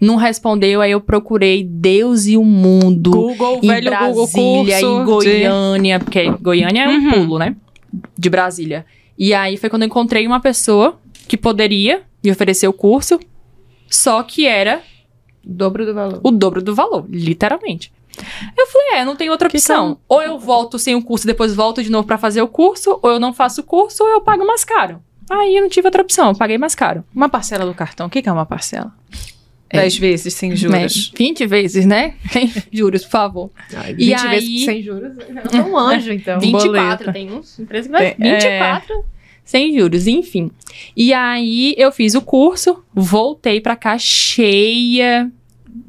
não 0.00 0.16
respondeu, 0.16 0.80
aí 0.80 0.90
eu 0.92 1.00
procurei 1.00 1.62
Deus 1.64 2.26
e 2.26 2.36
o 2.36 2.44
mundo 2.44 3.10
Google, 3.10 3.60
em 3.62 3.68
velho 3.68 3.90
Google 3.90 4.14
Brasília, 4.26 4.80
curso. 4.80 4.86
em 4.86 5.04
Goiânia, 5.04 6.00
porque 6.00 6.30
Goiânia 6.40 6.82
é 6.84 6.88
um 6.88 6.92
Uhum. 6.92 7.10
pulo, 7.12 7.38
né? 7.38 7.54
De 8.16 8.30
Brasília. 8.30 8.86
E 9.18 9.34
aí 9.34 9.56
foi 9.56 9.68
quando 9.68 9.82
eu 9.82 9.86
encontrei 9.86 10.26
uma 10.26 10.40
pessoa 10.40 10.98
que 11.26 11.36
poderia 11.36 12.02
me 12.22 12.30
oferecer 12.30 12.68
o 12.68 12.72
curso, 12.72 13.18
só 13.90 14.22
que 14.22 14.46
era 14.46 14.82
Dobro 15.44 15.84
do 15.84 15.94
valor. 15.94 16.20
o 16.22 16.30
dobro 16.30 16.62
do 16.62 16.74
valor, 16.74 17.04
literalmente. 17.08 17.92
Eu 18.56 18.66
falei, 18.66 19.00
é, 19.00 19.04
não 19.04 19.16
tem 19.16 19.30
outra 19.30 19.48
Que 19.48 19.56
opção. 19.56 19.98
Ou 20.08 20.22
eu 20.22 20.38
volto 20.38 20.78
sem 20.78 20.94
o 20.94 21.02
curso 21.02 21.26
e 21.26 21.28
depois 21.28 21.54
volto 21.54 21.82
de 21.82 21.90
novo 21.90 22.06
pra 22.06 22.18
fazer 22.18 22.42
o 22.42 22.48
curso, 22.48 22.98
ou 23.02 23.10
eu 23.10 23.20
não 23.20 23.32
faço 23.32 23.60
o 23.60 23.64
curso, 23.64 24.02
ou 24.02 24.08
eu 24.08 24.20
pago 24.20 24.46
mais 24.46 24.64
caro. 24.64 25.02
Aí 25.30 25.56
eu 25.56 25.62
não 25.62 25.68
tive 25.68 25.86
outra 25.86 26.02
opção, 26.02 26.28
eu 26.30 26.34
paguei 26.36 26.58
mais 26.58 26.74
caro. 26.74 27.04
Uma 27.14 27.28
parcela 27.28 27.66
do 27.66 27.74
cartão. 27.74 28.06
O 28.06 28.10
que 28.10 28.22
que 28.22 28.28
é 28.28 28.32
uma 28.32 28.46
parcela? 28.46 28.92
É. 29.70 29.80
Dez 29.80 29.98
vezes 29.98 30.32
sem 30.34 30.56
juros. 30.56 31.10
Né? 31.12 31.16
20 31.18 31.46
vezes, 31.46 31.84
né? 31.86 32.14
juros, 32.72 33.02
por 33.04 33.10
favor. 33.10 33.50
Ai, 33.74 33.92
E 33.92 34.06
20 34.06 34.14
aí- 34.14 34.28
vezes 34.30 34.64
sem 34.64 34.82
juros. 34.82 35.12
É 35.52 35.60
um 35.60 35.76
anjo, 35.76 36.12
então. 36.12 36.40
24, 36.40 36.72
boleto. 37.06 37.12
tem 37.12 37.30
uns 37.30 37.58
empresas 37.58 37.86
que 37.86 37.92
vai 37.92 38.14
Tem- 38.14 38.32
24 38.32 39.04
sem 39.44 39.78
juros, 39.78 40.06
enfim. 40.06 40.50
E 40.96 41.12
aí 41.12 41.74
eu 41.78 41.90
fiz 41.92 42.14
o 42.14 42.20
curso, 42.22 42.82
voltei 42.94 43.60
pra 43.60 43.76
cá 43.76 43.96
cheia 43.98 45.30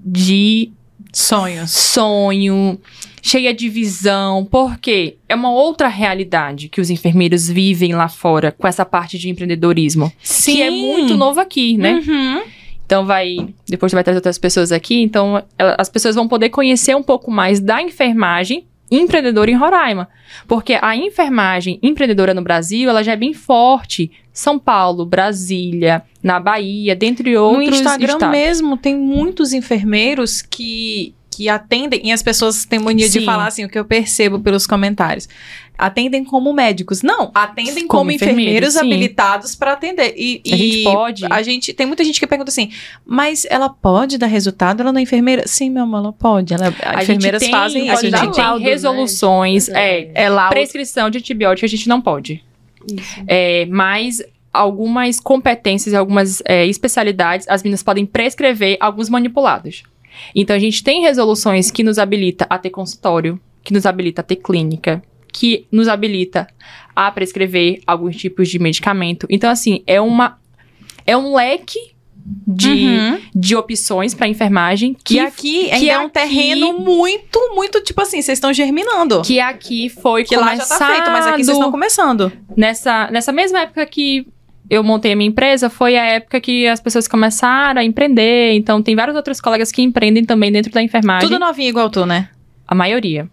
de 0.06 0.72
Sonhos. 1.12 1.72
sonho, 1.72 2.80
cheia 3.22 3.54
de 3.54 3.68
visão, 3.68 4.46
porque 4.50 5.18
é 5.28 5.36
uma 5.36 5.52
outra 5.52 5.88
realidade 5.88 6.70
que 6.70 6.80
os 6.80 6.90
enfermeiros 6.90 7.50
vivem 7.50 7.94
lá 7.94 8.08
fora 8.08 8.52
com 8.52 8.68
essa 8.68 8.86
parte 8.86 9.18
de 9.18 9.30
empreendedorismo, 9.30 10.12
Sim. 10.24 10.54
que 10.56 10.62
é 10.62 10.70
muito 10.70 11.16
novo 11.18 11.40
aqui, 11.40 11.78
né? 11.78 12.02
Uhum. 12.08 12.42
Então 12.90 13.06
vai, 13.06 13.38
depois 13.68 13.92
vai 13.94 14.04
trazer 14.04 14.18
outras 14.18 14.40
pessoas 14.40 14.72
aqui, 14.72 15.00
então 15.04 15.44
ela- 15.60 15.76
as 15.78 15.88
pessoas 15.88 16.16
vão 16.16 16.28
poder 16.28 16.50
conhecer 16.50 16.96
um 16.96 17.04
pouco 17.04 17.30
mais 17.30 17.60
da 17.60 17.80
enfermagem 17.84 18.66
empreendedora 18.90 19.52
em 19.52 19.54
Roraima, 19.56 20.10
porque 20.48 20.76
a 20.82 20.96
enfermagem 20.98 21.78
empreendedora 21.84 22.34
no 22.34 22.42
Brasil, 22.42 22.90
ela 22.90 23.04
já 23.04 23.12
é 23.12 23.16
bem 23.16 23.32
forte. 23.32 24.10
São 24.34 24.58
Paulo, 24.58 25.06
Brasília, 25.06 26.02
na 26.24 26.40
Bahia, 26.40 26.96
dentre 26.96 27.36
No 27.36 27.44
outros 27.44 27.78
Instagram 27.80 28.14
estados. 28.14 28.32
mesmo 28.32 28.76
tem 28.76 28.98
muitos 28.98 29.54
enfermeiros 29.54 30.42
que, 30.42 31.14
que 31.32 31.48
atendem, 31.48 32.02
e 32.04 32.12
as 32.12 32.22
pessoas 32.22 32.66
têm 32.66 32.80
mania 32.80 33.08
de 33.08 33.20
Sim. 33.20 33.26
falar 33.26 33.48
assim, 33.48 33.64
o 33.64 33.70
que 33.70 33.78
eu 33.78 33.86
percebo 33.86 34.40
pelos 34.40 34.66
comentários. 34.66 35.30
Atendem 35.78 36.26
como 36.26 36.52
médicos. 36.52 37.02
Não, 37.02 37.32
atendem 37.34 37.88
como, 37.88 38.02
Como 38.02 38.12
enfermeiros, 38.12 38.76
enfermeiros, 38.76 38.78
habilitados 38.78 39.56
para 39.56 39.72
atender. 39.72 40.14
E, 40.18 40.42
A 40.46 40.58
gente 40.58 40.78
e 40.80 40.84
pode. 40.84 41.26
A 41.30 41.42
gente, 41.42 41.74
tem 41.74 41.86
muita 41.86 42.04
gente 42.04 42.20
que 42.20 42.28
pergunta 42.28 42.50
assim, 42.50 42.72
mas 43.06 43.48
ela 43.50 43.70
pode 43.70 44.18
dar 44.18 44.28
resultado? 44.28 44.82
Ela 44.82 44.92
não 44.92 45.00
é 45.00 45.04
enfermeira? 45.04 45.48
Sim, 45.48 45.70
meu 45.70 45.84
amor, 45.84 46.00
ela 46.00 46.12
pode. 46.12 46.54
Ela, 46.54 46.68
A 46.68 47.00
gente 47.00 47.12
enfermeiras 47.12 47.42
tem, 47.42 47.52
fazem 47.52 47.90
a 47.90 47.96
gente 47.96 48.12
tem 48.12 48.44
laudo, 48.44 48.60
né? 48.60 48.70
resoluções, 48.70 49.70
é, 49.70 50.12
É 50.14 50.30
lá 50.30 50.50
prescrição 50.50 51.10
de 51.10 51.20
antibiótico 51.20 51.66
a 51.66 51.70
gente 51.70 51.88
não 51.88 52.02
pode. 52.02 52.44
Isso. 52.86 53.24
É, 53.26 53.66
mas 53.68 54.22
algumas 54.52 55.20
competências 55.20 55.94
e 55.94 55.96
algumas 55.96 56.42
é, 56.46 56.66
especialidades, 56.66 57.48
as 57.48 57.64
meninas 57.64 57.84
podem 57.84 58.06
prescrever 58.06 58.78
alguns 58.82 59.10
manipulados. 59.10 59.84
Então, 60.36 60.56
a 60.56 60.60
gente 60.60 60.84
tem 60.84 61.02
resoluções 61.02 61.72
que 61.72 61.84
nos 61.84 61.98
habilita 62.00 62.46
a 62.50 62.58
ter 62.58 62.70
consultório, 62.70 63.40
que 63.64 63.74
nos 63.74 63.86
habilita 63.86 64.22
a 64.22 64.24
ter 64.24 64.38
clínica, 64.38 65.02
que 65.32 65.66
nos 65.72 65.88
habilita 65.88 66.48
a 66.96 67.12
prescrever 67.12 67.82
alguns 67.86 68.16
tipos 68.16 68.50
de 68.50 68.60
medicamento. 68.60 69.28
Então, 69.30 69.50
assim, 69.50 69.84
é 69.86 70.00
uma 70.02 70.38
é 71.06 71.16
um 71.18 71.34
leque 71.36 71.80
de, 72.46 72.70
Uhum. 72.70 73.20
de 73.34 73.56
opções 73.56 74.14
para 74.14 74.28
enfermagem 74.28 74.94
Que 74.94 75.16
que, 75.16 75.20
aqui 75.20 75.70
que 75.80 75.90
é 75.90 75.98
um 75.98 76.04
aqui- 76.04 76.14
terreno 76.14 76.78
muito, 76.78 77.40
muito, 77.56 77.82
tipo 77.82 78.00
assim, 78.02 78.22
vocês 78.22 78.38
estão 78.38 78.54
germinando. 78.54 79.22
que 79.24 79.40
aqui 79.40 79.90
foi 79.90 80.24
Que 80.24 80.36
lá 80.36 80.56
já 80.56 80.66
tá 80.66 80.78
feito, 80.94 81.10
mas 81.10 81.26
aqui 81.26 81.44
vocês 81.44 81.58
estão 81.58 81.72
começando. 81.72 82.32
nessa, 82.56 83.10
nessa 83.10 83.32
mesma 83.32 83.62
época 83.62 83.84
que 83.88 84.28
eu 84.70 84.84
montei 84.84 85.14
a 85.14 85.16
minha 85.16 85.28
empresa, 85.28 85.70
foi 85.70 85.98
a 85.98 86.06
época 86.06 86.40
que 86.40 86.68
as 86.68 86.80
pessoas 86.80 87.08
começaram 87.08 87.82
a 87.82 87.84
empreender. 87.84 88.54
Então, 88.54 88.84
tem 88.84 88.96
vários 88.96 89.16
outros 89.16 89.42
colegas 89.42 89.72
que 89.72 89.82
empreendem 89.82 90.24
também 90.24 90.52
dentro 90.52 90.72
da 90.72 90.82
enfermagem. 90.82 91.28
Tudo 91.28 91.40
novinho 91.40 91.70
igual 91.70 91.90
tu, 91.90 92.06
né? 92.06 92.30
A 92.68 92.76
maioria. 92.76 93.28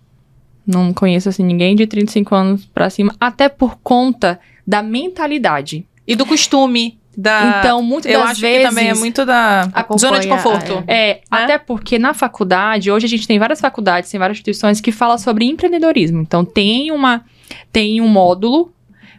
Não 0.67 0.95
conheço, 0.95 1.29
assim, 1.29 1.45
ninguém 1.45 1.77
de 1.77 1.87
35 1.87 2.35
anos 2.35 2.65
pra 2.65 2.89
cima. 2.89 3.15
Até 3.21 3.49
por 3.49 3.79
conta 3.83 4.41
da 4.67 4.83
mentalidade. 4.83 5.87
E 6.07 6.17
do 6.17 6.25
costume. 6.25 6.99
Da... 7.17 7.61
Então, 7.61 7.83
muitas 7.83 8.13
eu 8.13 8.21
das 8.21 8.31
acho 8.31 8.41
vezes 8.41 8.59
que 8.59 8.69
também 8.69 8.89
é 8.89 8.95
muito 8.95 9.25
da 9.25 9.63
Acompanha, 9.73 9.99
zona 9.99 10.21
de 10.21 10.29
conforto. 10.29 10.85
É, 10.87 11.21
até 11.31 11.57
porque 11.57 11.99
na 11.99 12.13
faculdade, 12.13 12.91
hoje 12.91 13.07
a 13.07 13.09
gente 13.09 13.27
tem 13.27 13.39
várias 13.39 13.59
faculdades, 13.59 14.11
tem 14.11 14.19
várias 14.19 14.37
instituições 14.37 14.83
que 14.83 14.93
falam 14.93 15.17
sobre 15.17 15.47
empreendedorismo. 15.47 16.21
Então, 16.21 16.45
tem 16.45 16.91
uma 16.91 17.25
tem 17.73 18.01
um 18.01 18.09
módulo 18.09 18.71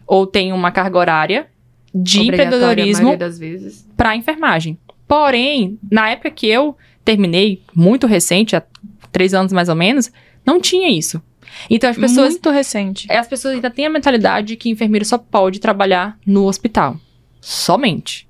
ou 0.05 0.27
tem 0.27 0.53
uma 0.53 0.71
carga 0.71 0.97
horária 0.97 1.47
de 2.03 2.21
empreendedorismo 2.21 3.03
maioria 3.05 3.17
das 3.17 3.39
vezes. 3.39 3.87
para 3.95 4.15
enfermagem. 4.15 4.77
Porém, 5.07 5.79
na 5.89 6.09
época 6.09 6.29
que 6.31 6.47
eu 6.47 6.75
terminei, 7.05 7.63
muito 7.73 8.05
recente, 8.05 8.55
há 8.55 8.63
três 9.11 9.33
anos 9.33 9.53
mais 9.53 9.69
ou 9.69 9.75
menos, 9.75 10.11
não 10.45 10.59
tinha 10.59 10.89
isso. 10.89 11.21
Então, 11.69 11.89
as 11.89 11.97
pessoas 11.97 12.31
Muito 12.33 12.49
recente. 12.51 13.11
as 13.11 13.27
pessoas 13.27 13.55
ainda 13.55 13.71
têm 13.71 13.85
a 13.85 13.89
mentalidade 13.89 14.47
de 14.47 14.55
que 14.55 14.69
enfermeiro 14.69 15.05
só 15.05 15.17
pode 15.17 15.59
trabalhar 15.59 16.17
no 16.25 16.45
hospital. 16.45 16.97
Somente. 17.41 18.27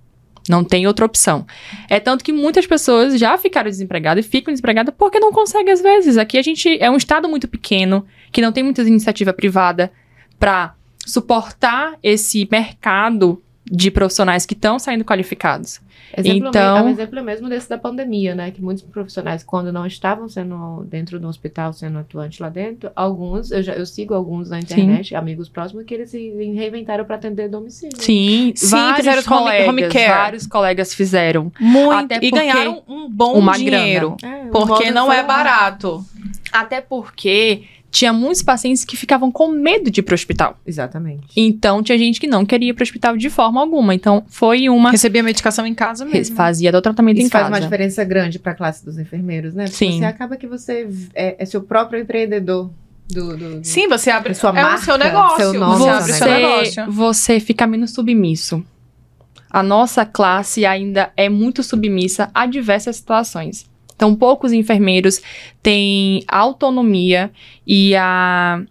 Não 0.48 0.64
tem 0.64 0.88
outra 0.88 1.06
opção. 1.06 1.46
É 1.90 2.00
tanto 2.00 2.24
que 2.24 2.32
muitas 2.32 2.66
pessoas 2.66 3.20
já 3.20 3.38
ficaram 3.38 3.70
desempregadas 3.70 4.26
e 4.26 4.30
ficam 4.30 4.54
desempregadas 4.54 4.94
porque 4.98 5.20
não 5.20 5.32
conseguem 5.32 5.74
às 5.74 5.82
vezes. 5.82 6.18
Aqui 6.18 6.38
a 6.38 6.42
gente 6.42 6.78
é 6.82 6.90
um 6.90 6.96
estado 6.96 7.28
muito 7.28 7.48
pequeno, 7.48 8.06
que 8.32 8.42
não 8.42 8.52
tem 8.52 8.64
muita 8.64 8.82
iniciativa 8.82 9.34
privada 9.34 9.92
para 10.40 10.74
suportar 11.06 11.98
esse 12.02 12.48
mercado 12.50 13.42
de 13.70 13.92
profissionais 13.92 14.46
que 14.46 14.54
estão 14.54 14.80
saindo 14.80 15.04
qualificados. 15.04 15.80
Exemplo, 16.16 16.48
Então- 16.50 16.78
é 16.78 16.82
um 16.84 16.90
exemplo 16.90 17.22
mesmo 17.22 17.50
desse 17.50 17.68
da 17.70 17.78
pandemia, 17.78 18.34
né? 18.34 18.50
Que 18.52 18.62
muitos 18.62 18.82
profissionais, 18.84 19.44
quando 19.44 19.74
não 19.74 19.86
estavam 19.86 20.30
sendo 20.30 20.86
dentro 20.90 21.20
do 21.20 21.28
hospital, 21.28 21.74
sendo 21.74 21.98
atuantes 22.00 22.40
lá 22.40 22.48
dentro, 22.48 22.90
alguns, 22.96 23.52
eu, 23.52 23.62
já, 23.62 23.74
eu 23.74 23.86
sigo 23.86 24.14
alguns 24.14 24.50
na 24.50 24.60
internet, 24.60 25.14
amigos 25.16 25.50
próximos, 25.50 25.84
que 25.84 25.94
eles 25.94 26.10
se 26.10 26.30
reinventaram 26.56 27.04
para 27.04 27.18
atender 27.18 27.50
domicílio. 27.50 27.98
Sim, 28.02 28.54
Sim, 28.56 28.70
vários 28.70 29.08
home- 29.08 29.24
colegas, 29.24 29.68
home 29.70 29.88
care. 29.90 30.08
vários 30.10 30.48
colegas 30.48 30.94
fizeram. 30.94 31.52
Muito. 31.60 31.92
Até 32.14 32.20
e 32.26 32.32
ganharam 32.32 32.82
um 32.88 33.10
bom 33.10 33.52
dinheiro. 33.52 34.16
É, 34.24 34.46
Porque 34.50 34.90
não 34.92 35.12
é 35.12 35.24
barato. 35.24 36.06
Até 36.54 36.80
porque 36.80 37.64
tinha 37.98 38.14
muitos 38.14 38.44
pacientes 38.44 38.86
que 38.86 38.96
ficavam 38.96 39.32
com 39.32 39.48
medo 39.48 39.90
de 39.90 40.02
ir 40.02 40.04
pro 40.04 40.14
hospital. 40.14 40.60
Exatamente. 40.66 41.26
Então, 41.36 41.82
tinha 41.82 41.98
gente 41.98 42.20
que 42.20 42.28
não 42.28 42.46
queria 42.46 42.70
ir 42.70 42.74
pro 42.74 42.84
hospital 42.84 43.18
de 43.18 43.28
forma 43.28 43.60
alguma. 43.60 43.96
Então, 43.96 44.24
foi 44.28 44.70
uma. 44.70 44.92
Recebia 44.92 45.24
medicação 45.24 45.66
em 45.66 45.74
casa 45.74 46.06
mesmo. 46.06 46.36
Fazia 46.36 46.72
do 46.72 46.80
tratamento 46.80 47.18
Isso 47.18 47.26
em 47.26 47.30
faz 47.32 47.46
casa. 47.46 47.56
uma 47.56 47.60
diferença 47.62 48.04
grande 48.04 48.38
para 48.38 48.52
a 48.52 48.56
classe 48.56 48.86
dos 48.86 49.00
enfermeiros, 49.00 49.56
né? 49.56 49.64
Porque 49.64 49.78
Sim. 49.78 49.98
Você 49.98 50.06
acaba 50.06 50.38
que 50.38 50.46
você 50.46 50.88
é, 51.16 51.42
é 51.42 51.46
seu 51.46 51.62
próprio 51.64 52.00
empreendedor 52.00 52.70
do, 53.12 53.36
do, 53.36 53.60
do- 53.60 53.66
Sim, 53.66 53.88
você 53.88 54.12
abre 54.12 54.36
sua 54.36 54.50
é 54.50 54.52
o 54.52 54.56
marca, 54.56 54.78
seu 54.86 54.98
negócio. 54.98 55.38
seu 55.38 55.54
nome, 55.60 55.80
você 55.80 55.90
abre 55.90 56.12
o 56.12 56.16
seu 56.16 56.28
negócio. 56.28 56.92
você 56.92 57.40
fica 57.40 57.66
menos 57.66 57.94
submisso. 57.94 58.64
A 59.50 59.64
nossa 59.64 60.06
classe 60.06 60.68
ainda 60.68 61.12
é 61.18 61.30
muito 61.30 61.64
submissa 61.64 62.30
a 62.32 62.46
diversas 62.46 62.98
situações. 62.98 63.66
Então, 63.98 64.16
poucos 64.16 64.54
enfermeiros 64.54 65.20
têm 65.62 66.24
autonomia 66.28 67.32
e 67.66 67.94
a, 67.96 68.62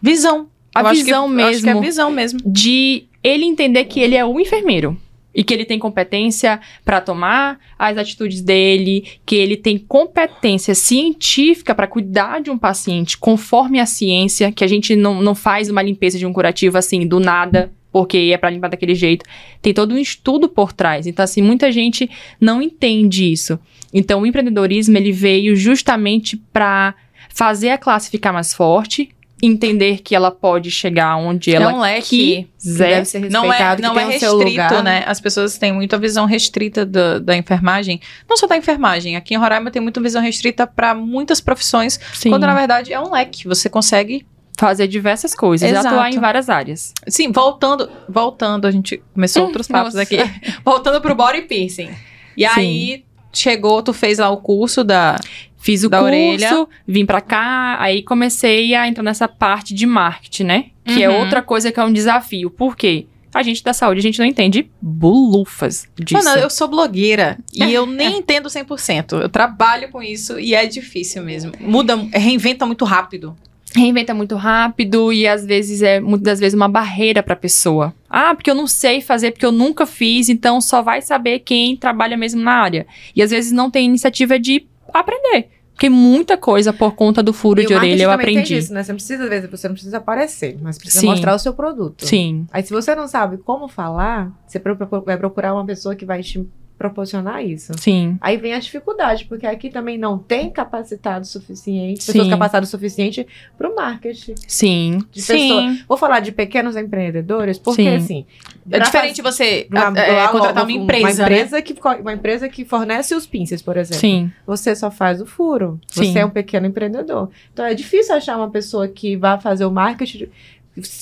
Visão. 0.00 0.46
a 0.74 0.80
Eu 0.82 0.86
acho 0.88 1.00
que- 1.00 1.04
visão 1.06 1.40
eu 1.40 1.46
Acho 1.46 1.62
que 1.62 1.68
é 1.68 1.72
mesmo 1.74 1.80
visão 1.82 2.10
mesmo. 2.10 2.40
de 2.44 3.04
ele 3.24 3.44
entender 3.46 3.84
que 3.86 3.98
ele 3.98 4.14
é 4.14 4.24
o 4.24 4.38
enfermeiro 4.38 4.96
e 5.34 5.42
que 5.42 5.54
ele 5.54 5.64
tem 5.64 5.78
competência 5.78 6.60
para 6.84 7.00
tomar 7.00 7.58
as 7.78 7.96
atitudes 7.96 8.42
dele, 8.42 9.04
que 9.24 9.36
ele 9.36 9.56
tem 9.56 9.78
competência 9.78 10.74
científica 10.74 11.74
para 11.74 11.86
cuidar 11.86 12.40
de 12.42 12.50
um 12.50 12.58
paciente 12.58 13.16
conforme 13.16 13.80
a 13.80 13.86
ciência, 13.86 14.52
que 14.52 14.62
a 14.62 14.68
gente 14.68 14.94
não, 14.94 15.22
não 15.22 15.34
faz 15.34 15.70
uma 15.70 15.80
limpeza 15.82 16.18
de 16.18 16.26
um 16.26 16.32
curativo 16.32 16.76
assim 16.76 17.06
do 17.06 17.18
nada. 17.18 17.72
Porque 17.90 18.30
é 18.34 18.36
para 18.36 18.50
limpar 18.50 18.68
daquele 18.68 18.94
jeito. 18.94 19.24
Tem 19.62 19.72
todo 19.72 19.94
um 19.94 19.98
estudo 19.98 20.46
por 20.46 20.74
trás. 20.74 21.06
Então, 21.06 21.22
assim, 21.24 21.40
muita 21.40 21.72
gente 21.72 22.08
não 22.38 22.60
entende 22.60 23.32
isso. 23.32 23.58
Então, 23.92 24.20
o 24.20 24.26
empreendedorismo, 24.26 24.96
ele 24.96 25.12
veio 25.12 25.56
justamente 25.56 26.36
para 26.52 26.94
fazer 27.34 27.70
a 27.70 27.78
classe 27.78 28.10
ficar 28.10 28.32
mais 28.32 28.52
forte, 28.52 29.10
entender 29.40 29.98
que 29.98 30.14
ela 30.16 30.30
pode 30.32 30.70
chegar 30.70 31.16
onde 31.16 31.54
ela 31.54 31.70
é 31.70 31.74
um 31.74 31.80
leque. 31.80 32.48
quiser. 32.58 32.88
deve 32.88 33.04
ser 33.04 33.30
Não 33.30 33.44
é, 33.44 33.48
respeitado, 33.48 33.82
não 33.82 33.92
que 33.94 34.00
é 34.00 34.06
tem 34.06 34.16
o 34.16 34.18
seu 34.18 34.38
restrito, 34.38 34.62
lugar. 34.62 34.82
né? 34.82 35.04
As 35.06 35.20
pessoas 35.20 35.56
têm 35.56 35.72
muito 35.72 35.94
a 35.94 35.98
visão 35.98 36.26
restrita 36.26 36.84
da, 36.84 37.18
da 37.20 37.36
enfermagem. 37.36 38.00
Não 38.28 38.36
só 38.36 38.46
da 38.48 38.56
enfermagem. 38.56 39.14
Aqui 39.14 39.34
em 39.34 39.36
Roraima 39.36 39.70
tem 39.70 39.80
muita 39.80 40.00
visão 40.00 40.20
restrita 40.20 40.66
para 40.66 40.94
muitas 40.94 41.40
profissões, 41.40 42.00
Sim. 42.14 42.30
quando 42.30 42.46
na 42.46 42.54
verdade 42.54 42.92
é 42.92 43.00
um 43.00 43.12
leque. 43.12 43.46
Você 43.46 43.68
consegue. 43.68 44.26
fazer 44.58 44.88
diversas 44.88 45.36
coisas, 45.36 45.70
Exato. 45.70 45.86
atuar 45.86 46.10
em 46.10 46.18
várias 46.18 46.48
áreas. 46.50 46.92
Sim, 47.06 47.30
voltando. 47.30 47.88
Voltando, 48.08 48.66
a 48.66 48.72
gente 48.72 49.00
começou 49.14 49.44
outros 49.44 49.68
papos 49.68 49.94
nossa. 49.94 50.02
aqui. 50.02 50.18
voltando 50.64 51.00
pro 51.00 51.14
body 51.14 51.42
piercing. 51.42 51.90
E 52.36 52.42
Sim. 52.44 52.54
aí 52.56 53.04
chegou, 53.32 53.82
tu 53.82 53.92
fez 53.92 54.18
lá 54.18 54.30
o 54.30 54.38
curso 54.38 54.82
da. 54.84 55.16
Fiz 55.60 55.82
o 55.82 55.88
Da 55.88 55.98
curso, 55.98 56.06
orelha. 56.14 56.66
vim 56.86 57.04
pra 57.04 57.20
cá, 57.20 57.76
aí 57.80 58.02
comecei 58.02 58.74
a 58.76 58.86
entrar 58.86 59.02
nessa 59.02 59.26
parte 59.26 59.74
de 59.74 59.86
marketing, 59.86 60.44
né? 60.44 60.64
Que 60.84 61.02
é 61.02 61.08
Uhum. 61.10 61.18
outra 61.20 61.42
coisa 61.42 61.72
que 61.72 61.80
é 61.80 61.84
um 61.84 61.92
desafio. 61.92 62.48
Por 62.48 62.76
quê? 62.76 63.06
A 63.34 63.42
gente 63.42 63.62
da 63.62 63.72
saúde, 63.74 63.98
a 63.98 64.02
gente 64.02 64.18
não 64.20 64.24
entende 64.26 64.70
bulufas 64.80 65.86
disso. 65.98 66.24
Mano, 66.24 66.40
eu 66.40 66.48
sou 66.48 66.68
blogueira 66.68 67.38
e 67.52 67.72
eu 67.72 67.86
nem 67.86 68.18
entendo 68.18 68.48
100%. 68.48 69.20
Eu 69.20 69.28
trabalho 69.28 69.88
com 69.90 70.02
isso 70.02 70.38
e 70.38 70.54
é 70.54 70.64
difícil 70.66 71.22
mesmo. 71.22 71.52
Muda, 71.60 71.96
reinventa 72.12 72.64
muito 72.64 72.84
rápido. 72.84 73.36
Reinventa 73.74 74.14
muito 74.14 74.34
rápido 74.34 75.12
e 75.12 75.26
às 75.26 75.44
vezes 75.44 75.82
é 75.82 76.00
muitas 76.00 76.22
das 76.22 76.40
vezes 76.40 76.54
uma 76.54 76.68
barreira 76.68 77.22
pra 77.22 77.36
pessoa. 77.36 77.94
Ah, 78.08 78.34
porque 78.34 78.50
eu 78.50 78.54
não 78.54 78.66
sei 78.66 79.00
fazer, 79.00 79.32
porque 79.32 79.44
eu 79.44 79.52
nunca 79.52 79.84
fiz, 79.84 80.28
então 80.28 80.60
só 80.60 80.80
vai 80.80 81.02
saber 81.02 81.40
quem 81.40 81.76
trabalha 81.76 82.16
mesmo 82.16 82.40
na 82.40 82.52
área. 82.52 82.86
E 83.14 83.22
às 83.22 83.30
vezes 83.30 83.52
não 83.52 83.70
tem 83.70 83.84
iniciativa 83.86 84.38
de 84.38 84.66
aprender. 84.92 85.50
Porque 85.78 85.88
muita 85.88 86.36
coisa 86.36 86.72
por 86.72 86.96
conta 86.96 87.22
do 87.22 87.32
furo 87.32 87.60
E 87.60 87.66
de 87.66 87.72
orelha 87.72 88.02
eu 88.02 88.10
também 88.10 88.26
tem 88.26 88.38
aprendi. 88.38 88.56
Isso, 88.56 88.74
né? 88.74 88.82
Você, 88.82 88.90
não 88.90 88.96
precisa, 88.96 89.22
às 89.22 89.30
vezes, 89.30 89.48
você 89.48 89.68
não 89.68 89.74
precisa 89.74 89.98
aparecer, 89.98 90.58
mas 90.60 90.76
precisa 90.76 91.02
Sim. 91.02 91.06
mostrar 91.06 91.36
o 91.36 91.38
seu 91.38 91.54
produto. 91.54 92.04
Sim. 92.04 92.48
Aí, 92.50 92.64
se 92.64 92.72
você 92.72 92.96
não 92.96 93.06
sabe 93.06 93.36
como 93.38 93.68
falar, 93.68 94.32
você 94.44 94.60
vai 95.06 95.16
procurar 95.16 95.54
uma 95.54 95.64
pessoa 95.64 95.94
que 95.94 96.04
vai 96.04 96.20
te 96.20 96.44
proporcionar 96.78 97.44
isso. 97.44 97.72
Sim. 97.78 98.16
Aí 98.20 98.36
vem 98.36 98.54
a 98.54 98.58
dificuldade, 98.60 99.24
porque 99.24 99.44
aqui 99.46 99.68
também 99.68 99.98
não 99.98 100.16
tem 100.16 100.48
capacitado 100.48 101.26
suficiente, 101.26 102.06
pessoas 102.06 102.24
Sim. 102.24 102.30
capacitadas 102.30 102.68
o 102.68 102.70
suficiente 102.70 103.26
para 103.56 103.68
o 103.68 103.74
marketing. 103.74 104.34
Sim. 104.46 104.98
De 105.10 105.20
pessoa- 105.22 105.76
Vou 105.88 105.98
falar 105.98 106.20
de 106.20 106.30
pequenos 106.30 106.76
empreendedores, 106.76 107.58
porque 107.58 107.82
Sim. 107.82 107.96
assim. 107.96 108.26
É 108.70 108.78
diferente 108.78 109.20
você 109.20 109.66
Uma, 109.70 109.98
é, 109.98 110.12
uma- 110.20 110.28
contratar 110.28 110.62
uma 110.62 110.72
empresa, 110.72 111.22
uma 111.22 111.28
né? 111.30 111.36
empresa, 111.36 111.62
que, 111.62 111.74
co- 111.74 111.96
uma 111.96 112.12
empresa 112.12 112.48
que 112.48 112.64
fornece 112.64 113.14
os 113.14 113.26
pinces, 113.26 113.60
por 113.60 113.76
exemplo. 113.76 114.00
Sim. 114.00 114.30
Você 114.46 114.76
só 114.76 114.90
faz 114.90 115.20
o 115.20 115.26
furo. 115.26 115.80
Sim. 115.88 116.12
Você 116.12 116.18
é 116.20 116.24
um 116.24 116.30
pequeno 116.30 116.66
empreendedor. 116.66 117.28
Então 117.52 117.64
é 117.64 117.74
difícil 117.74 118.14
achar 118.14 118.36
uma 118.36 118.50
pessoa 118.50 118.86
que 118.86 119.16
vá 119.16 119.38
fazer 119.38 119.64
o 119.64 119.70
marketing. 119.70 120.28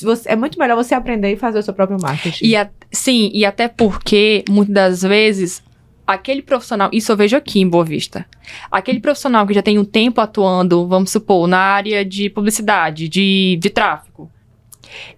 Você- 0.02 0.30
é 0.30 0.36
muito 0.36 0.58
melhor 0.58 0.74
você 0.74 0.94
aprender 0.94 1.32
e 1.32 1.36
fazer 1.36 1.58
o 1.58 1.62
seu 1.62 1.74
próprio 1.74 1.98
marketing. 2.00 2.46
E 2.46 2.56
a- 2.56 2.70
sim, 2.90 3.30
e 3.34 3.44
até 3.44 3.68
porque, 3.68 4.42
muitas 4.48 4.72
das 4.74 5.02
vezes, 5.02 5.62
aquele 6.06 6.42
profissional, 6.42 6.88
isso 6.92 7.10
eu 7.10 7.16
vejo 7.16 7.36
aqui 7.36 7.60
em 7.60 7.68
Boa 7.68 7.84
Vista, 7.84 8.26
aquele 8.70 9.00
profissional 9.00 9.46
que 9.46 9.54
já 9.54 9.62
tem 9.62 9.78
um 9.78 9.84
tempo 9.84 10.20
atuando, 10.20 10.86
vamos 10.86 11.10
supor, 11.10 11.46
na 11.48 11.58
área 11.58 12.04
de 12.04 12.30
publicidade, 12.30 13.08
de, 13.08 13.58
de 13.60 13.70
tráfego, 13.70 14.30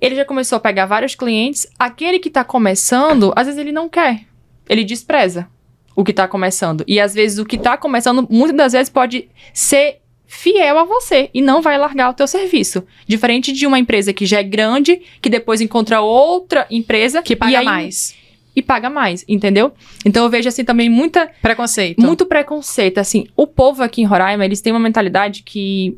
ele 0.00 0.14
já 0.16 0.24
começou 0.24 0.56
a 0.56 0.60
pegar 0.60 0.86
vários 0.86 1.14
clientes, 1.14 1.66
aquele 1.78 2.18
que 2.18 2.30
tá 2.30 2.42
começando, 2.44 3.32
às 3.36 3.46
vezes 3.46 3.60
ele 3.60 3.72
não 3.72 3.88
quer, 3.88 4.22
ele 4.68 4.82
despreza 4.84 5.48
o 5.94 6.04
que 6.04 6.12
tá 6.12 6.26
começando. 6.28 6.84
E 6.86 7.00
às 7.00 7.12
vezes 7.12 7.38
o 7.38 7.44
que 7.44 7.58
tá 7.58 7.76
começando, 7.76 8.26
muitas 8.30 8.56
das 8.56 8.72
vezes 8.72 8.88
pode 8.88 9.28
ser 9.52 9.98
fiel 10.26 10.78
a 10.78 10.84
você 10.84 11.28
e 11.34 11.40
não 11.42 11.60
vai 11.60 11.76
largar 11.76 12.10
o 12.10 12.14
teu 12.14 12.26
serviço. 12.26 12.84
Diferente 13.06 13.50
de 13.52 13.66
uma 13.66 13.78
empresa 13.78 14.12
que 14.12 14.24
já 14.26 14.38
é 14.38 14.42
grande, 14.44 15.00
que 15.20 15.28
depois 15.28 15.60
encontra 15.60 16.00
outra 16.00 16.66
empresa 16.70 17.20
Que 17.22 17.34
paga 17.34 17.58
aí- 17.58 17.64
mais. 17.64 18.14
E 18.58 18.62
paga 18.62 18.90
mais, 18.90 19.24
entendeu? 19.28 19.72
Então 20.04 20.24
eu 20.24 20.30
vejo 20.30 20.48
assim 20.48 20.64
também 20.64 20.90
muita 20.90 21.30
Preconceito. 21.40 22.02
muito 22.02 22.26
preconceito, 22.26 22.98
assim. 22.98 23.28
O 23.36 23.46
povo 23.46 23.84
aqui 23.84 24.02
em 24.02 24.04
Roraima, 24.04 24.44
eles 24.44 24.60
têm 24.60 24.72
uma 24.72 24.80
mentalidade 24.80 25.44
que 25.44 25.96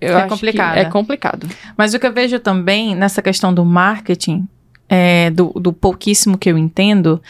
eu 0.00 0.16
É 0.16 0.28
complicada. 0.28 0.78
É 0.78 0.84
complicado. 0.84 1.48
Mas 1.76 1.94
o 1.94 1.98
que 1.98 2.06
eu 2.06 2.12
vejo 2.12 2.38
também 2.38 2.94
nessa 2.94 3.20
questão 3.20 3.52
do 3.52 3.64
marketing, 3.64 4.46
é, 4.88 5.30
do, 5.30 5.48
do 5.56 5.72
pouquíssimo 5.72 6.38
que 6.38 6.48
eu 6.48 6.56
entendo, 6.56 7.20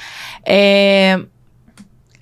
é 0.45 1.21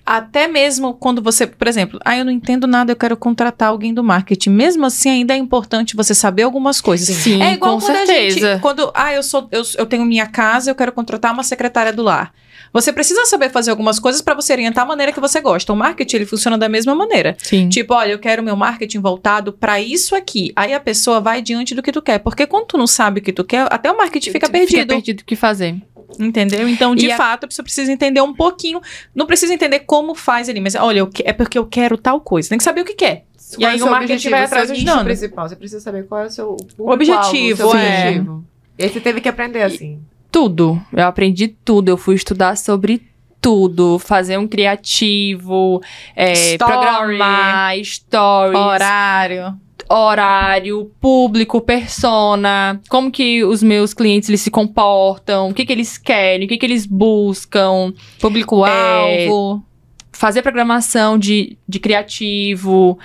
até 0.06 0.46
mesmo 0.46 0.92
quando 0.92 1.22
você, 1.22 1.46
por 1.46 1.66
exemplo, 1.66 1.98
ah, 2.04 2.16
eu 2.16 2.24
não 2.26 2.32
entendo 2.32 2.66
nada, 2.66 2.92
eu 2.92 2.96
quero 2.96 3.16
contratar 3.16 3.68
alguém 3.68 3.94
do 3.94 4.04
marketing. 4.04 4.50
Mesmo 4.50 4.84
assim, 4.84 5.08
ainda 5.08 5.32
é 5.32 5.36
importante 5.36 5.96
você 5.96 6.14
saber 6.14 6.42
algumas 6.42 6.80
coisas. 6.80 7.08
Sim, 7.16 7.42
é 7.42 7.54
igual 7.54 7.78
com 7.78 7.86
quando 7.86 7.96
certeza. 8.06 8.48
a 8.48 8.50
gente, 8.52 8.60
quando, 8.60 8.92
ah, 8.94 9.14
eu 9.14 9.22
sou, 9.22 9.48
eu, 9.50 9.62
eu 9.78 9.86
tenho 9.86 10.04
minha 10.04 10.26
casa, 10.26 10.70
eu 10.70 10.74
quero 10.74 10.92
contratar 10.92 11.32
uma 11.32 11.42
secretária 11.42 11.92
do 11.92 12.02
lar. 12.02 12.34
Você 12.74 12.92
precisa 12.92 13.24
saber 13.24 13.50
fazer 13.50 13.70
algumas 13.70 13.98
coisas 14.00 14.20
para 14.20 14.34
você 14.34 14.52
orientar 14.52 14.82
a 14.84 14.86
maneira 14.86 15.12
que 15.12 15.20
você 15.20 15.40
gosta. 15.40 15.72
O 15.72 15.76
marketing 15.76 16.16
ele 16.16 16.26
funciona 16.26 16.58
da 16.58 16.68
mesma 16.68 16.92
maneira. 16.94 17.36
Sim. 17.38 17.68
Tipo, 17.68 17.94
olha, 17.94 18.10
eu 18.10 18.18
quero 18.18 18.42
meu 18.42 18.56
marketing 18.56 18.98
voltado 18.98 19.52
para 19.52 19.80
isso 19.80 20.14
aqui. 20.16 20.52
Aí 20.56 20.74
a 20.74 20.80
pessoa 20.80 21.20
vai 21.20 21.40
diante 21.40 21.72
do 21.74 21.82
que 21.82 21.92
tu 21.92 22.02
quer, 22.02 22.18
porque 22.18 22.46
quando 22.48 22.66
tu 22.66 22.76
não 22.76 22.86
sabe 22.88 23.20
o 23.20 23.22
que 23.22 23.32
tu 23.32 23.44
quer, 23.44 23.66
até 23.72 23.90
o 23.90 23.96
marketing 23.96 24.32
fica 24.32 24.50
perdido. 24.50 24.80
Fica 24.80 24.86
perdido 24.94 25.20
o 25.20 25.24
que 25.24 25.36
fazer. 25.36 25.76
Entendeu? 26.18 26.68
Então, 26.68 26.94
de 26.94 27.06
E 27.06 27.12
a- 27.12 27.16
fato, 27.16 27.46
você 27.50 27.62
precisa 27.62 27.90
entender 27.92 28.20
um 28.20 28.34
pouquinho. 28.34 28.80
Não 29.14 29.24
precisa 29.26 29.54
entender 29.54 29.80
como 29.80 30.14
faz 30.14 30.48
ali, 30.48 30.60
mas 30.60 30.74
olha, 30.74 31.06
que- 31.06 31.22
é 31.24 31.32
porque 31.32 31.56
eu 31.56 31.66
quero 31.66 31.96
tal 31.96 32.20
coisa. 32.20 32.48
Tem 32.48 32.58
que 32.58 32.64
saber 32.64 32.80
o 32.80 32.84
que 32.84 32.94
quer. 32.94 33.24
E 33.52 33.56
Qual 33.56 33.68
é 33.68 33.72
aí 33.72 33.78
seu 33.78 33.86
o 33.86 33.90
marketing 33.90 34.12
objetivo, 34.14 34.30
vai 34.32 34.40
o 34.42 34.44
atrás 34.46 34.70
ajudando. 34.72 35.04
principal. 35.04 35.48
Você 35.48 35.54
precisa 35.56 35.80
saber 35.80 36.06
qual 36.08 36.22
é 36.22 36.26
o 36.26 36.30
seu 36.30 36.56
O 36.78 36.90
objetivo, 36.90 37.68
o 37.68 37.70
seu 37.70 37.78
é. 37.78 38.00
objetivo. 38.08 38.44
E 38.76 38.82
aí 38.84 38.90
você 38.90 38.98
teve 39.00 39.20
que 39.20 39.28
aprender 39.28 39.62
assim. 39.62 40.00
Tudo. 40.34 40.82
Eu 40.92 41.06
aprendi 41.06 41.46
tudo. 41.46 41.90
Eu 41.90 41.96
fui 41.96 42.16
estudar 42.16 42.56
sobre 42.56 43.00
tudo. 43.40 44.00
Fazer 44.00 44.36
um 44.36 44.48
criativo, 44.48 45.80
é, 46.16 46.32
Story. 46.32 46.58
programar, 46.58 47.76
stories, 47.84 48.58
Horário. 48.58 49.54
horário, 49.88 50.90
público, 51.00 51.60
persona, 51.60 52.80
como 52.88 53.12
que 53.12 53.44
os 53.44 53.62
meus 53.62 53.94
clientes 53.94 54.28
eles 54.28 54.40
se 54.40 54.50
comportam, 54.50 55.50
o 55.50 55.54
que 55.54 55.64
que 55.64 55.72
eles 55.72 55.96
querem, 55.96 56.46
o 56.46 56.48
que 56.48 56.58
que 56.58 56.66
eles 56.66 56.84
buscam, 56.84 57.94
Público-alvo. 58.20 59.62
fazer 60.10 60.42
programação 60.42 61.16
de, 61.16 61.56
de 61.68 61.78
criativo. 61.78 62.98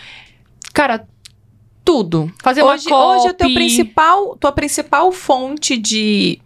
Cara, 0.73 1.07
tudo. 1.85 2.33
Fazer 2.41 2.63
Hoje, 2.63 2.87
uma 2.87 2.97
copy. 2.97 3.19
hoje 3.19 3.27
a 3.27 3.33
teu 3.35 3.53
principal, 3.53 4.35
tua 4.35 4.51
principal 4.51 5.11
fonte 5.11 5.77
de 5.77 6.39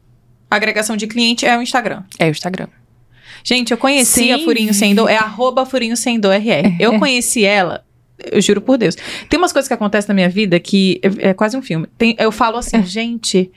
agregação 0.56 0.96
de 0.98 1.08
cliente 1.08 1.46
é 1.46 1.58
o 1.58 1.62
Instagram. 1.62 2.04
É 2.20 2.28
o 2.28 2.32
Instagram. 2.32 2.68
Gente, 3.44 3.72
eu 3.72 3.78
conheci 3.78 4.32
a 4.32 4.38
Sim. 4.38 4.46
Furinho 4.46 4.74
Sem 4.74 4.96
Dor, 4.96 5.10
é 5.10 5.18
arroba 5.18 5.66
Furinho 5.66 5.98
Sem 5.98 6.20
Dor 6.20 6.34
RR. 6.34 6.78
Eu 6.80 6.98
conheci 6.98 7.44
ela, 7.44 7.84
eu 8.32 8.42
juro 8.42 8.62
por 8.62 8.78
Deus. 8.78 8.96
Tem 9.30 9.38
umas 9.38 9.52
coisas 9.52 9.68
que 9.68 9.74
acontecem 9.74 10.08
na 10.08 10.14
minha 10.14 10.30
vida 10.30 10.60
que 10.60 11.02
é, 11.22 11.30
é 11.30 11.34
quase 11.34 11.58
um 11.58 11.62
filme. 11.62 11.88
Tem- 11.98 12.16
eu 12.18 12.32
falo 12.32 12.58
assim, 12.58 12.82
gente, 12.86 13.52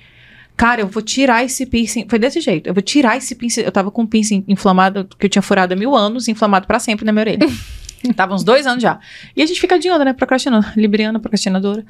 cara, 0.56 0.80
eu 0.80 0.88
vou 0.88 1.02
tirar 1.02 1.44
esse 1.44 1.64
piercing. 1.66 2.06
Foi 2.08 2.18
desse 2.18 2.40
jeito, 2.40 2.68
eu 2.68 2.74
vou 2.74 2.82
tirar 2.82 3.16
esse 3.16 3.34
piercing. 3.36 3.60
Eu 3.60 3.70
tava 3.70 3.90
com 3.92 4.02
um 4.02 4.06
piercing 4.06 4.44
inflamado, 4.48 5.08
que 5.18 5.26
eu 5.26 5.30
tinha 5.30 5.42
furado 5.42 5.72
há 5.72 5.76
mil 5.76 5.94
anos, 5.94 6.26
inflamado 6.26 6.66
pra 6.66 6.80
sempre 6.80 7.04
na 7.04 7.12
minha 7.12 7.22
orelha. 7.22 7.46
Tava 8.14 8.34
uns 8.34 8.44
dois 8.44 8.66
anos 8.66 8.82
já. 8.82 8.98
E 9.34 9.42
a 9.42 9.46
gente 9.46 9.60
fica 9.60 9.76
onda, 9.76 10.04
né? 10.04 10.12
Procrastinando. 10.12 10.66
Libriana, 10.76 11.18
procrastinadora. 11.18 11.84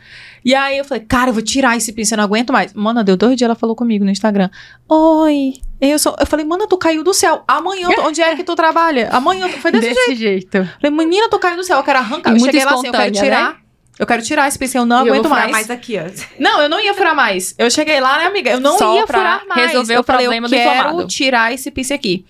E 0.45 0.55
aí 0.55 0.79
eu 0.79 0.85
falei, 0.85 1.05
cara, 1.05 1.31
eu 1.31 1.35
vou 1.35 1.43
tirar 1.43 1.77
esse 1.77 1.93
piercing, 1.93 2.15
eu 2.15 2.19
não 2.19 2.25
aguento 2.25 2.53
mais. 2.53 2.73
Mano, 2.73 3.03
deu 3.05 3.17
dois 3.17 3.37
dias, 3.37 3.47
ela 3.47 3.55
falou 3.55 3.75
comigo 3.77 4.05
no 4.05 4.11
Instagram. 4.11 4.49
Oi. 4.89 5.55
Eu, 5.81 5.99
sou... 5.99 6.17
eu 6.19 6.25
falei, 6.27 6.45
mano, 6.47 6.67
tu 6.67 6.79
caiu 6.79 7.05
do 7.05 7.13
céu. 7.13 7.43
Amanhã, 7.47 7.89
tu- 7.95 8.01
onde 8.03 8.23
é 8.23 8.35
que 8.35 8.45
tu 8.45 8.55
trabalha? 8.55 9.09
Amanhã, 9.13 9.49
tu- 9.49 9.59
foi 9.61 9.71
desse, 9.73 9.93
jeito. 10.15 10.17
jeito. 10.19 10.57
Eu 10.57 10.67
Falei, 10.81 10.97
menina, 10.97 11.29
tu 11.29 11.39
caiu 11.39 11.57
do 11.57 11.65
céu, 11.65 11.77
eu 11.79 11.83
quero 11.85 11.99
arrancar. 11.99 12.31
E 12.31 12.35
eu 12.35 12.39
muito 12.39 12.53
cheguei 12.53 12.65
lá 12.65 12.73
assim, 12.75 12.87
eu 12.87 12.93
quero 12.93 13.05
espontânea, 13.13 13.39
tirar. 13.39 13.57
Eu 13.99 14.07
quero 14.07 14.23
tirar 14.23 14.49
esse 14.49 14.59
piercing, 14.59 14.79
eu 14.79 14.87
não 14.87 15.05
E 15.05 15.09
eu 15.09 15.15
aguento 15.15 15.23
vou 15.29 15.33
furar 15.33 15.51
mais. 15.51 15.67
mais 15.69 15.71
aqui, 15.71 15.99
ó. 15.99 16.03
Não, 16.41 16.61
eu 16.63 16.69
não 16.69 16.79
ia 16.81 16.93
furar 16.95 17.15
mais. 17.15 17.55
Eu 17.59 17.71
cheguei 17.71 17.99
lá, 18.01 18.19
né, 18.19 18.27
amiga? 18.27 18.51
Eu 18.51 18.61
não 18.61 18.77
Só 18.79 18.95
ia 18.97 19.07
furar 19.07 19.43
mais. 19.47 19.67
resolver 19.69 19.97
eu 19.97 20.01
o 20.01 20.05
falei, 20.05 20.23
problema 20.27 20.47
eu 20.47 20.51
do 20.51 20.57
quero 20.57 20.79
inflamado. 20.79 21.07
tirar 21.09 21.53
esse 21.53 21.71
piercing 21.71 21.95
aqui. 21.95 22.27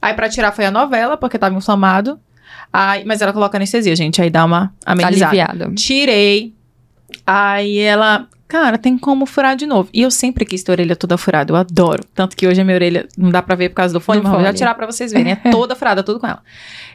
Aí 0.00 0.14
pra 0.14 0.28
tirar 0.30 0.50
foi 0.52 0.64
a 0.64 0.70
novela, 0.70 1.16
porque 1.18 1.38
tava 1.38 1.54
inflamado. 1.54 2.18
Aí, 2.72 3.04
mas 3.04 3.20
ela 3.20 3.32
coloca 3.32 3.58
anestesia, 3.58 3.94
gente. 3.96 4.22
Aí 4.22 4.30
dá 4.30 4.44
uma 4.44 4.72
amenizada. 4.86 5.30
Aliviada. 5.32 5.74
Tirei. 5.74 6.54
Aí 7.26 7.78
ela, 7.78 8.28
cara, 8.46 8.78
tem 8.78 8.96
como 8.96 9.26
furar 9.26 9.56
de 9.56 9.66
novo. 9.66 9.88
E 9.92 10.02
eu 10.02 10.10
sempre 10.10 10.44
quis 10.44 10.62
ter 10.62 10.70
a 10.70 10.74
orelha 10.74 10.96
toda 10.96 11.18
furada. 11.18 11.52
Eu 11.52 11.56
adoro. 11.56 12.04
Tanto 12.14 12.36
que 12.36 12.46
hoje 12.46 12.60
a 12.60 12.64
minha 12.64 12.76
orelha 12.76 13.08
não 13.16 13.30
dá 13.30 13.42
pra 13.42 13.56
ver 13.56 13.70
por 13.70 13.76
causa 13.76 13.92
do 13.92 14.00
fone, 14.00 14.20
Do 14.20 14.24
mas 14.24 14.32
vou 14.32 14.42
já 14.42 14.52
tirar 14.52 14.74
pra 14.74 14.86
vocês 14.86 15.12
verem. 15.12 15.32
É 15.32 15.36
toda 15.50 15.74
furada, 15.74 16.02
tudo 16.02 16.20
com 16.20 16.26
ela. 16.26 16.42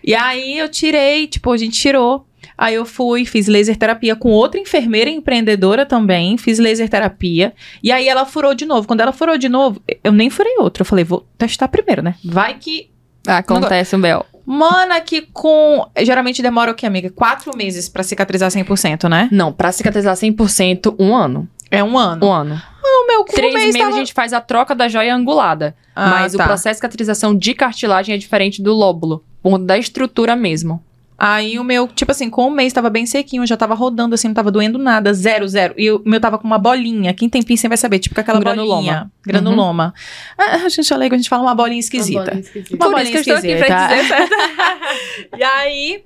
E 0.04 0.16
aí 0.16 0.58
eu 0.58 0.70
tirei, 0.70 1.28
tipo, 1.28 1.52
a 1.52 1.58
gente 1.58 1.78
tirou. 1.78 2.26
Aí 2.58 2.76
eu 2.76 2.86
fui, 2.86 3.26
fiz 3.26 3.48
laser 3.48 3.76
terapia 3.76 4.16
com 4.16 4.30
outra 4.30 4.60
enfermeira 4.60 5.10
empreendedora 5.10 5.86
também, 5.86 6.38
fiz 6.38 6.60
laser 6.60 6.88
terapia. 6.88 7.54
E 7.84 7.92
aí 7.92 8.08
ela 8.08 8.26
furou 8.26 8.54
de 8.54 8.66
novo. 8.66 8.88
Quando 8.88 9.02
ela 9.02 9.12
furou 9.12 9.38
de 9.38 9.50
novo, 9.50 9.82
eu 10.04 10.12
nem 10.12 10.30
furei 10.30 10.56
outra. 10.60 10.82
Eu 10.82 10.86
falei, 10.86 11.04
vou 11.04 11.28
testar 11.38 11.68
primeiro, 11.68 12.02
né? 12.02 12.16
Vai 12.24 12.54
que 12.54 12.90
Acontece 13.28 13.96
um 13.96 14.02
bel. 14.02 14.26
Mana, 14.46 15.02
que 15.02 15.22
com. 15.34 15.88
Geralmente 16.02 16.42
demora 16.42 16.72
o 16.72 16.76
quê, 16.76 16.86
amiga? 16.86 17.10
Quatro 17.10 17.56
meses 17.58 17.90
pra 17.90 18.04
cicatrizar 18.04 18.52
100%, 18.52 19.10
né? 19.10 19.28
Não, 19.32 19.52
pra 19.52 19.72
cicatrizar 19.72 20.16
100%, 20.16 20.96
um 21.00 21.16
ano. 21.16 21.48
É 21.72 21.84
um 21.84 21.98
ano. 21.98 22.26
Um 22.26 22.32
ano. 22.32 22.62
O 22.84 23.08
meu 23.08 23.26
com 23.26 23.34
Três 23.34 23.54
meses 23.54 23.76
tava... 23.76 23.90
a 23.90 23.98
gente 23.98 24.14
faz 24.14 24.32
a 24.32 24.40
troca 24.40 24.76
da 24.76 24.88
joia 24.88 25.16
angulada. 25.16 25.76
Ah, 25.96 26.10
mas 26.10 26.34
tá. 26.34 26.44
o 26.44 26.48
processo 26.48 26.74
de 26.74 26.78
cicatrização 26.78 27.36
de 27.36 27.54
cartilagem 27.54 28.14
é 28.14 28.18
diferente 28.18 28.62
do 28.62 28.74
lóbulo. 28.74 29.24
Por 29.42 29.58
da 29.58 29.78
estrutura 29.78 30.36
mesmo. 30.36 30.84
Aí 31.18 31.58
o 31.58 31.64
meu, 31.64 31.88
tipo 31.88 32.12
assim, 32.12 32.30
com 32.30 32.48
um 32.48 32.52
mês 32.52 32.74
tava 32.74 32.90
bem 32.90 33.06
sequinho, 33.06 33.46
já 33.48 33.56
tava 33.56 33.74
rodando 33.74 34.16
assim, 34.16 34.28
não 34.28 34.36
tava 34.36 34.52
doendo 34.52 34.78
nada, 34.78 35.14
zero, 35.14 35.48
zero. 35.48 35.74
E 35.78 35.90
o 35.92 36.02
meu 36.06 36.20
tava 36.20 36.38
com 36.38 36.46
uma 36.46 36.58
bolinha. 36.58 37.14
Quem 37.14 37.30
tem 37.30 37.42
piercing 37.42 37.70
vai 37.70 37.78
saber, 37.78 38.00
tipo 38.00 38.14
com 38.16 38.22
aquela 38.22 38.38
Um 38.38 38.42
granuloma. 38.42 38.76
bolinha. 38.76 39.12
Granuloma. 39.26 39.94
Ah, 40.38 40.56
a 40.66 40.70
gente 40.70 40.92
é 40.92 40.98
leigo, 40.98 41.16
a 41.16 41.18
gente 41.18 41.30
fala 41.30 41.44
uma 41.44 41.56
bolinha 41.56 41.80
esquisita. 41.80 42.20
Uma 42.20 42.26
bolinha 42.26 42.42
esquisita. 42.42 42.76
Uma 42.76 42.92
Por 42.92 43.02
isso 43.02 43.12
bolinha 43.12 43.24
que 43.24 43.30
eu 43.32 43.36
estou 43.38 43.52
aqui 43.52 43.66
pra 43.66 43.96
esquisita. 43.96 45.38
e 45.38 45.44
aí, 45.44 46.04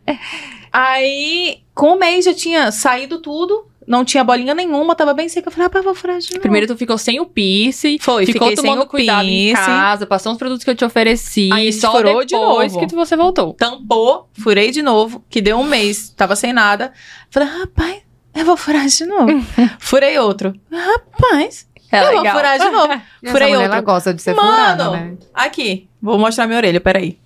aí, 0.72 1.58
com 1.74 1.94
um 1.94 2.00
mês 2.00 2.26
já 2.26 2.34
tinha 2.34 2.72
saído 2.72 3.20
tudo, 3.20 3.66
não 3.90 4.06
tinha 4.06 4.24
bolinha 4.24 4.54
nenhuma, 4.54 4.96
tava 4.96 5.14
bem 5.16 5.28
seca. 5.28 5.48
Eu 5.50 5.52
falei, 5.52 5.68
ah, 5.74 5.82
vou 5.82 5.96
furar 5.96 6.20
de 6.20 6.30
novo. 6.30 6.40
Primeiro 6.42 6.68
tu 6.68 6.78
ficou 6.78 6.96
sem 6.98 7.20
o 7.20 7.26
piercing. 7.26 7.98
Foi, 8.00 8.26
ficou 8.26 8.54
tomando 8.54 8.84
o 8.84 8.86
cuidado 8.86 9.28
em 9.28 9.48
piercing. 9.48 9.66
casa, 9.66 10.06
passou 10.06 10.32
os 10.32 10.38
produtos 10.38 10.64
que 10.64 10.70
eu 10.70 10.76
te 10.76 10.86
ofereci. 10.86 11.50
Aí 11.52 11.74
só 11.74 11.92
furou 11.92 12.24
de 12.24 12.36
novo. 12.36 12.80
que 12.80 12.86
tu- 12.88 12.96
você 12.96 13.16
voltou. 13.18 13.54
tampou, 13.56 14.30
furei 14.40 14.70
de 14.70 14.84
novo, 14.84 15.24
que 15.28 15.42
deu 15.42 15.58
um 15.58 15.64
mês, 15.64 16.10
tava 16.16 16.36
sem 16.36 16.54
nada. 16.54 16.94
Falei, 17.32 17.50
rapaz, 17.50 17.98
eu 18.36 18.46
vou 18.46 18.56
furar 18.56 18.86
de 18.86 19.06
novo. 19.08 19.44
Furei 19.80 20.18
outro. 20.20 20.54
Rapaz, 20.72 21.68
É 21.92 22.00
eu 22.00 22.06
legal. 22.20 22.24
vou 22.24 22.32
furar 22.34 22.60
de 22.60 22.70
novo. 22.70 23.02
Furei 23.26 23.48
outro. 23.56 23.64
ela 23.66 23.82
gosta 23.82 24.14
de 24.14 24.22
ser 24.22 24.36
Mano, 24.36 24.50
furada, 24.52 24.90
né? 24.92 25.18
Aqui, 25.34 25.90
vou 26.00 26.18
mostrar 26.20 26.46
minha 26.46 26.58
orelha, 26.58 26.80
peraí. 26.80 27.18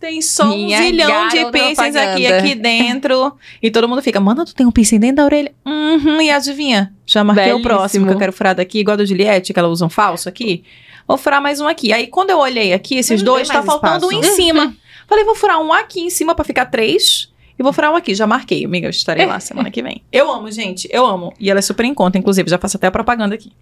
Tem 0.00 0.22
só 0.22 0.44
um 0.44 0.56
Minha 0.56 0.80
zilhão 0.80 1.28
de 1.28 1.50
piercings 1.50 1.94
aqui, 1.94 2.26
aqui 2.26 2.54
dentro. 2.54 3.36
E 3.62 3.70
todo 3.70 3.86
mundo 3.86 4.00
fica, 4.00 4.18
mano, 4.18 4.46
tu 4.46 4.54
tem 4.54 4.66
um 4.66 4.70
piercing 4.70 4.98
dentro 4.98 5.16
da 5.16 5.24
orelha? 5.26 5.52
Uhum, 5.66 6.22
e 6.22 6.30
adivinha? 6.30 6.90
Já 7.04 7.22
marquei 7.22 7.52
o 7.52 7.56
Belíssimo. 7.56 7.68
próximo, 7.68 8.06
que 8.06 8.12
eu 8.14 8.18
quero 8.18 8.32
furar 8.32 8.54
daqui, 8.54 8.78
igual 8.78 8.94
a 8.94 8.96
do 8.96 9.04
Juliette, 9.04 9.52
que 9.52 9.58
ela 9.58 9.68
usa 9.68 9.84
um 9.84 9.90
falso 9.90 10.26
aqui. 10.26 10.64
Vou 11.06 11.18
furar 11.18 11.42
mais 11.42 11.60
um 11.60 11.68
aqui. 11.68 11.92
Aí, 11.92 12.06
quando 12.06 12.30
eu 12.30 12.38
olhei 12.38 12.72
aqui, 12.72 12.96
esses 12.96 13.22
dois, 13.22 13.46
tá 13.46 13.62
faltando 13.62 14.06
um 14.06 14.12
em 14.12 14.22
cima. 14.22 14.74
Falei, 15.06 15.22
vou 15.22 15.34
furar 15.34 15.60
um 15.60 15.70
aqui 15.70 16.00
em 16.00 16.08
cima 16.10 16.34
pra 16.34 16.46
ficar 16.46 16.66
três. 16.66 17.30
E 17.58 17.62
vou 17.62 17.72
furar 17.74 17.92
um 17.92 17.96
aqui. 17.96 18.14
Já 18.14 18.26
marquei, 18.26 18.64
amiga. 18.64 18.86
Eu 18.86 18.90
estarei 18.90 19.26
lá 19.26 19.38
semana 19.38 19.70
que 19.70 19.82
vem. 19.82 20.02
Eu 20.10 20.32
amo, 20.32 20.50
gente. 20.50 20.88
Eu 20.90 21.04
amo. 21.04 21.34
E 21.38 21.50
ela 21.50 21.58
é 21.58 21.62
super 21.62 21.84
em 21.84 21.92
conta, 21.92 22.16
inclusive. 22.16 22.48
Já 22.48 22.56
faço 22.56 22.78
até 22.78 22.86
a 22.86 22.90
propaganda 22.90 23.34
aqui. 23.34 23.52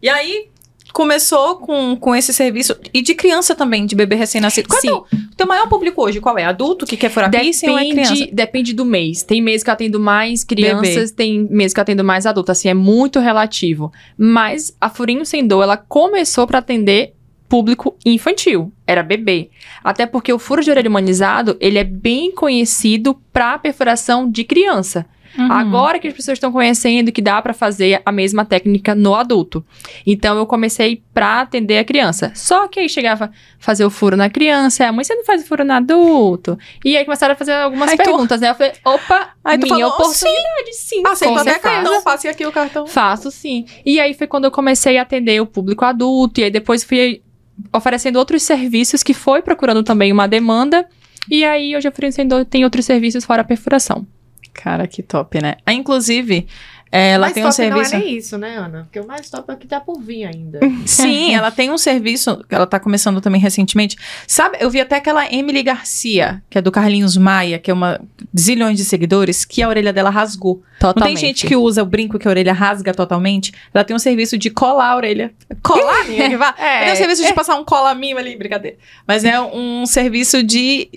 E 0.00 0.08
aí, 0.08 0.50
começou 0.96 1.56
com, 1.56 1.94
com 1.94 2.16
esse 2.16 2.32
serviço. 2.32 2.74
E 2.94 3.02
de 3.02 3.14
criança 3.14 3.54
também, 3.54 3.84
de 3.84 3.94
bebê 3.94 4.16
recém-nascido. 4.16 4.66
Qual 4.66 4.78
é 4.78 4.80
Sim. 4.80 4.88
o 4.92 5.00
teu, 5.02 5.18
teu 5.36 5.46
maior 5.46 5.68
público 5.68 6.02
hoje? 6.02 6.22
Qual 6.22 6.38
é? 6.38 6.44
Adulto 6.44 6.86
que 6.86 6.96
quer 6.96 7.10
furar 7.10 7.30
piercing 7.30 7.68
ou 7.68 7.78
é 7.78 7.86
criança? 7.90 8.28
Depende, 8.32 8.72
do 8.72 8.82
mês. 8.82 9.22
Tem 9.22 9.42
mês 9.42 9.62
que 9.62 9.68
eu 9.68 9.74
atendo 9.74 10.00
mais 10.00 10.42
crianças, 10.42 11.10
tem 11.10 11.46
mês 11.50 11.74
que 11.74 11.80
eu 11.80 11.82
atendo 11.82 12.02
mais 12.02 12.24
adultos. 12.24 12.52
Assim, 12.52 12.70
é 12.70 12.74
muito 12.74 13.20
relativo. 13.20 13.92
Mas 14.16 14.74
a 14.80 14.88
Furinho 14.88 15.26
Sem 15.26 15.46
Dor, 15.46 15.64
ela 15.64 15.76
começou 15.76 16.46
pra 16.46 16.60
atender 16.60 17.12
público 17.46 17.94
infantil. 18.02 18.72
Era 18.86 19.02
bebê. 19.02 19.50
Até 19.84 20.06
porque 20.06 20.32
o 20.32 20.38
furo 20.38 20.64
de 20.64 20.70
orelha 20.70 20.88
humanizado, 20.88 21.58
ele 21.60 21.76
é 21.76 21.84
bem 21.84 22.32
conhecido 22.32 23.20
pra 23.34 23.58
perfuração 23.58 24.30
de 24.30 24.44
criança. 24.44 25.04
Uhum. 25.38 25.52
Agora 25.52 25.98
que 25.98 26.08
as 26.08 26.14
pessoas 26.14 26.36
estão 26.36 26.50
conhecendo 26.50 27.12
que 27.12 27.20
dá 27.20 27.40
pra 27.42 27.52
fazer 27.52 28.00
a 28.04 28.10
mesma 28.12 28.44
técnica 28.44 28.94
no 28.94 29.14
adulto. 29.14 29.64
Então 30.06 30.36
eu 30.36 30.46
comecei 30.46 31.02
pra 31.12 31.42
atender 31.42 31.78
a 31.78 31.84
criança. 31.84 32.32
Só 32.34 32.66
que 32.68 32.80
aí 32.80 32.88
chegava 32.88 33.30
fazer 33.58 33.84
o 33.84 33.90
furo 33.90 34.16
na 34.16 34.30
criança, 34.30 34.84
e 34.84 34.86
a 34.86 34.92
mãe, 34.92 35.04
você 35.04 35.14
não 35.14 35.24
faz 35.24 35.42
o 35.42 35.46
furo 35.46 35.64
no 35.64 35.72
adulto? 35.72 36.58
E 36.84 36.96
aí 36.96 37.04
começaram 37.04 37.32
a 37.32 37.36
fazer 37.36 37.52
algumas 37.52 37.90
Aí 37.90 37.96
tu- 37.96 38.04
perguntas, 38.04 38.40
né? 38.40 38.50
Eu 38.50 38.54
falei, 38.54 38.72
opa, 38.84 39.30
Aí 39.44 39.58
tu 39.58 39.66
minha 39.66 39.86
falou, 39.88 39.92
oportunidade, 39.94 40.72
sim. 40.74 41.02
Aceito 41.06 41.32
com 41.34 41.38
até 41.40 41.58
cartão, 41.58 42.02
passe 42.02 42.28
aqui 42.28 42.46
o 42.46 42.52
cartão. 42.52 42.86
Faço 42.86 43.30
sim. 43.30 43.66
E 43.84 44.00
aí 44.00 44.14
foi 44.14 44.26
quando 44.26 44.44
eu 44.44 44.50
comecei 44.50 44.98
a 44.98 45.02
atender 45.02 45.40
o 45.40 45.46
público 45.46 45.84
adulto, 45.84 46.40
e 46.40 46.44
aí 46.44 46.50
depois 46.50 46.82
fui 46.84 47.22
oferecendo 47.72 48.16
outros 48.16 48.42
serviços 48.42 49.02
que 49.02 49.14
foi 49.14 49.42
procurando 49.42 49.82
também 49.82 50.12
uma 50.12 50.26
demanda. 50.28 50.86
E 51.30 51.44
aí 51.44 51.74
hoje 51.76 51.88
Dor 52.26 52.44
tem 52.44 52.64
outros 52.64 52.84
serviços 52.84 53.24
fora 53.24 53.42
a 53.42 53.44
perfuração. 53.44 54.06
Cara, 54.56 54.86
que 54.86 55.02
top, 55.02 55.40
né? 55.40 55.56
Ah, 55.66 55.72
inclusive, 55.74 56.46
Ela 56.96 57.26
mais 57.26 57.32
tem 57.34 57.46
um 57.46 57.52
serviço. 57.52 57.92
Não 57.92 57.98
é 58.00 58.04
nem 58.04 58.16
isso, 58.16 58.38
né, 58.38 58.56
Ana? 58.56 58.82
Porque 58.84 59.00
o 59.00 59.06
mais 59.06 59.28
top 59.28 59.50
é 59.50 59.54
o 59.54 59.56
que 59.56 59.66
tá 59.66 59.80
por 59.80 60.00
vir 60.00 60.24
ainda. 60.24 60.60
Sim, 60.86 61.34
ela 61.34 61.50
tem 61.50 61.70
um 61.70 61.78
serviço 61.78 62.44
que 62.48 62.54
ela 62.54 62.66
tá 62.66 62.78
começando 62.80 63.20
também 63.20 63.40
recentemente. 63.40 63.96
Sabe, 64.26 64.56
eu 64.60 64.70
vi 64.70 64.80
até 64.80 64.96
aquela 64.96 65.26
Emily 65.32 65.62
Garcia, 65.62 66.42
que 66.48 66.58
é 66.58 66.62
do 66.62 66.70
Carlinhos 66.72 67.16
Maia, 67.16 67.58
que 67.58 67.70
é 67.70 67.74
uma 67.74 68.00
zilhões 68.38 68.76
de 68.76 68.84
seguidores, 68.84 69.44
que 69.44 69.62
a 69.62 69.68
orelha 69.68 69.92
dela 69.92 70.10
rasgou. 70.10 70.62
Totalmente. 70.78 71.00
Não 71.00 71.06
tem 71.06 71.16
gente 71.16 71.46
que 71.46 71.56
usa 71.56 71.82
o 71.82 71.86
brinco 71.86 72.18
que 72.18 72.28
a 72.28 72.30
orelha 72.30 72.52
rasga 72.52 72.92
totalmente? 72.92 73.50
Ela 73.72 73.82
tem 73.82 73.96
um 73.96 73.98
serviço 73.98 74.36
de 74.36 74.50
colar 74.50 74.90
a 74.90 74.96
orelha. 74.96 75.32
Colar, 75.62 76.04
minha 76.04 76.28
que 76.28 76.36
vá. 76.36 76.54
É, 76.58 76.84
tem 76.84 76.92
um 76.92 76.96
serviço 76.96 77.24
de 77.24 77.32
passar 77.32 77.56
um 77.56 77.64
cola 77.64 77.94
mimo 77.94 78.18
ali, 78.18 78.36
brincadeira. 78.36 78.76
Mas 79.06 79.24
é 79.24 79.40
um 79.40 79.86
serviço 79.86 80.42
de 80.42 80.90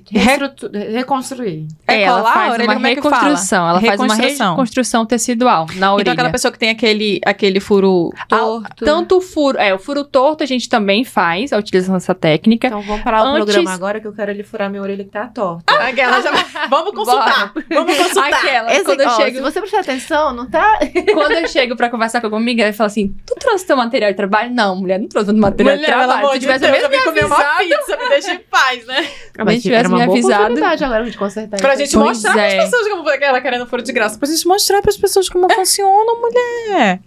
reconstruir. 0.91 1.67
é 1.87 2.01
ela 2.03 2.17
colar 2.19 2.31
a 2.31 2.33
faz 2.33 2.51
orelha, 2.53 2.67
uma 2.67 2.73
como 2.75 2.87
é 2.87 2.95
que 2.95 3.01
fala? 3.01 3.15
reconstrução. 3.15 3.69
Ela 3.69 3.81
faz 3.81 3.99
uma 3.99 4.15
Reconstrução. 4.15 4.49
reconstrução 4.51 5.05
tecidual 5.05 5.67
na 5.75 5.88
orelha. 5.93 6.03
Então 6.03 6.13
aquela 6.13 6.29
pessoa 6.29 6.51
que 6.51 6.59
tem 6.59 6.69
aquele, 6.69 7.19
aquele 7.25 7.59
furo 7.59 8.11
Torto. 8.27 8.85
Tanto 8.85 9.17
o 9.17 9.21
furo, 9.21 9.57
é, 9.57 9.73
o 9.73 9.79
furo 9.79 10.03
torto 10.03 10.43
a 10.43 10.47
gente 10.47 10.67
também 10.69 11.03
faz, 11.03 11.51
utilizando 11.51 11.97
essa 11.97 12.13
técnica. 12.15 12.67
Então 12.67 12.81
vamos 12.81 13.03
parar 13.03 13.23
o 13.23 13.27
Antes- 13.27 13.45
programa 13.45 13.73
agora 13.73 13.99
que 13.99 14.07
eu 14.07 14.13
quero 14.13 14.31
ele 14.31 14.43
furar 14.43 14.69
minha 14.69 14.81
orelha 14.81 15.03
que 15.03 15.09
tá 15.09 15.27
torta. 15.27 15.73
Aquela 15.73 16.21
já... 16.21 16.31
Vamos 16.69 16.91
consultar. 16.93 17.53
Vamos 17.69 17.95
consultar. 17.97 18.29
Aquela, 18.33 18.71
Esse- 18.73 18.83
quando 18.83 19.01
eu 19.01 19.07
ó, 19.07 19.15
chego, 19.15 19.35
Se 19.37 19.41
você 19.41 19.59
prestar 19.61 19.79
atenção, 19.81 20.33
não 20.33 20.49
tá. 20.49 20.79
quando 21.13 21.31
eu 21.31 21.47
chego 21.47 21.75
pra 21.75 21.89
conversar 21.89 22.19
com 22.21 22.27
alguma 22.27 22.41
amiga, 22.41 22.63
ela 22.63 22.73
fala 22.73 22.87
assim: 22.87 23.15
Tu 23.25 23.35
trouxe 23.39 23.65
teu 23.65 23.77
material 23.77 24.11
de 24.11 24.17
trabalho? 24.17 24.53
Não, 24.53 24.75
mulher, 24.75 24.99
não 24.99 25.07
trouxe 25.07 25.31
meu 25.31 25.41
material 25.41 25.75
Mulher, 25.75 25.87
de 25.87 25.93
trabalho. 25.93 26.33
Se 26.33 26.39
tivesse 26.39 26.59
Deus, 26.59 26.71
mesmo 26.71 26.85
eu 26.87 26.99
vim 26.99 27.05
comer 27.05 27.25
uma 27.25 27.35
pizza, 27.57 27.97
me 27.97 28.09
deixa 28.09 28.33
em 28.33 28.39
paz, 28.39 28.85
né? 28.85 29.07
Mas 29.45 29.61
tivesse 29.61 29.79
era 29.79 29.87
uma 29.89 29.97
me 29.99 30.05
boa 30.05 30.17
avisado. 30.17 30.41
oportunidade 30.43 30.83
agora 30.83 31.03
de 31.09 31.17
consertar 31.17 31.57
Pra 31.59 31.75
gente 31.75 31.93
Pois 31.93 32.07
mostrar 32.07 32.33
pras 32.33 32.53
é. 32.53 32.63
pessoas 32.63 32.87
como 32.89 33.09
ela 33.09 33.41
querendo 33.41 33.65
furo 33.65 33.81
de 33.81 33.91
graça. 33.93 34.17
Pra 34.19 34.27
gente 34.27 34.47
mostrar 34.47 34.81
pras 34.81 34.97
pessoas 34.97 35.29
como 35.29 35.47
funciona, 35.51 35.59
mulher. 35.77 36.99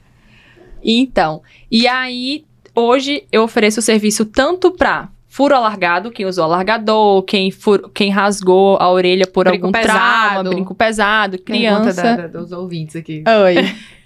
Então, 0.85 1.42
e 1.70 1.87
aí, 1.87 2.44
hoje 2.75 3.25
eu 3.31 3.42
ofereço 3.42 3.81
o 3.81 3.83
serviço 3.83 4.25
tanto 4.25 4.70
pra 4.72 5.09
furo 5.29 5.55
alargado, 5.55 6.11
quem 6.11 6.27
usou 6.27 6.44
alargador, 6.44 7.22
quem, 7.22 7.51
fur- 7.51 7.90
quem 7.94 8.11
rasgou 8.11 8.77
a 8.79 8.90
orelha 8.90 9.27
por 9.27 9.46
Brinco 9.46 9.66
algum 9.66 9.72
pesado. 9.72 10.31
trauma, 10.33 10.51
brinco 10.51 10.75
pesado, 10.75 11.38
Pergunta 11.38 11.53
criança. 11.92 12.03
da- 12.03 12.16
da- 12.27 12.40
dos 12.40 12.53
ouvintes 12.53 12.96
aqui. 12.96 13.25
Oi. 13.44 13.55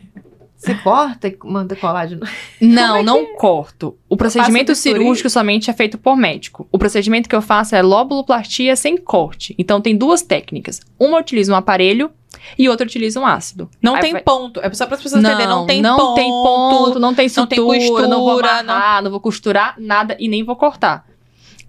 Você 0.57 0.75
corta 0.77 1.29
e 1.29 1.37
manda 1.45 1.77
colar 1.77 2.07
de 2.07 2.16
novo? 2.16 2.31
Não, 2.61 3.03
não 3.03 3.35
corto. 3.37 3.97
O 4.09 4.16
procedimento 4.16 4.75
cirúrgico 4.75 5.29
somente 5.31 5.71
é 5.71 5.73
feito 5.73 5.97
por 5.99 6.16
médico. 6.16 6.66
O 6.73 6.79
procedimento 6.79 7.29
que 7.29 7.37
eu 7.37 7.42
faço 7.42 7.77
é 7.77 7.83
lóbuloplastia 7.83 8.75
sem 8.75 8.97
corte. 8.97 9.55
Então 9.59 9.81
tem 9.81 9.95
duas 9.97 10.23
técnicas. 10.23 10.81
Uma 10.99 11.19
utiliza 11.21 11.53
um 11.53 11.57
aparelho 11.57 12.11
e 12.59 12.69
outra 12.69 12.87
utiliza 12.87 13.19
um 13.21 13.27
ácido. 13.27 13.69
Não 13.83 13.95
Aí 13.97 14.01
tem 14.01 14.12
vai- 14.12 14.23
ponto. 14.23 14.61
É 14.61 14.73
só 14.73 14.87
para 14.87 14.97
as 14.97 15.03
pessoas 15.03 15.23
entenderem. 15.23 15.47
Não 15.49 15.67
tem 15.67 15.83
não 15.83 15.97
ponto. 15.97 16.15
tem 16.15 16.31
ponto, 16.31 16.99
não 17.01 17.15
tem 17.15 17.29
não 17.37 17.47
tem 17.47 17.59
sutura, 17.81 18.09
não, 18.09 18.21
vou 18.21 18.35
costura, 18.35 18.61
amarrar, 18.61 19.03
não... 19.03 19.11
vou 19.11 19.21
costurar 19.21 19.75
nada 19.79 20.17
e 20.19 20.29
nem 20.29 20.43
vou 20.45 20.57
cortar. 20.57 21.05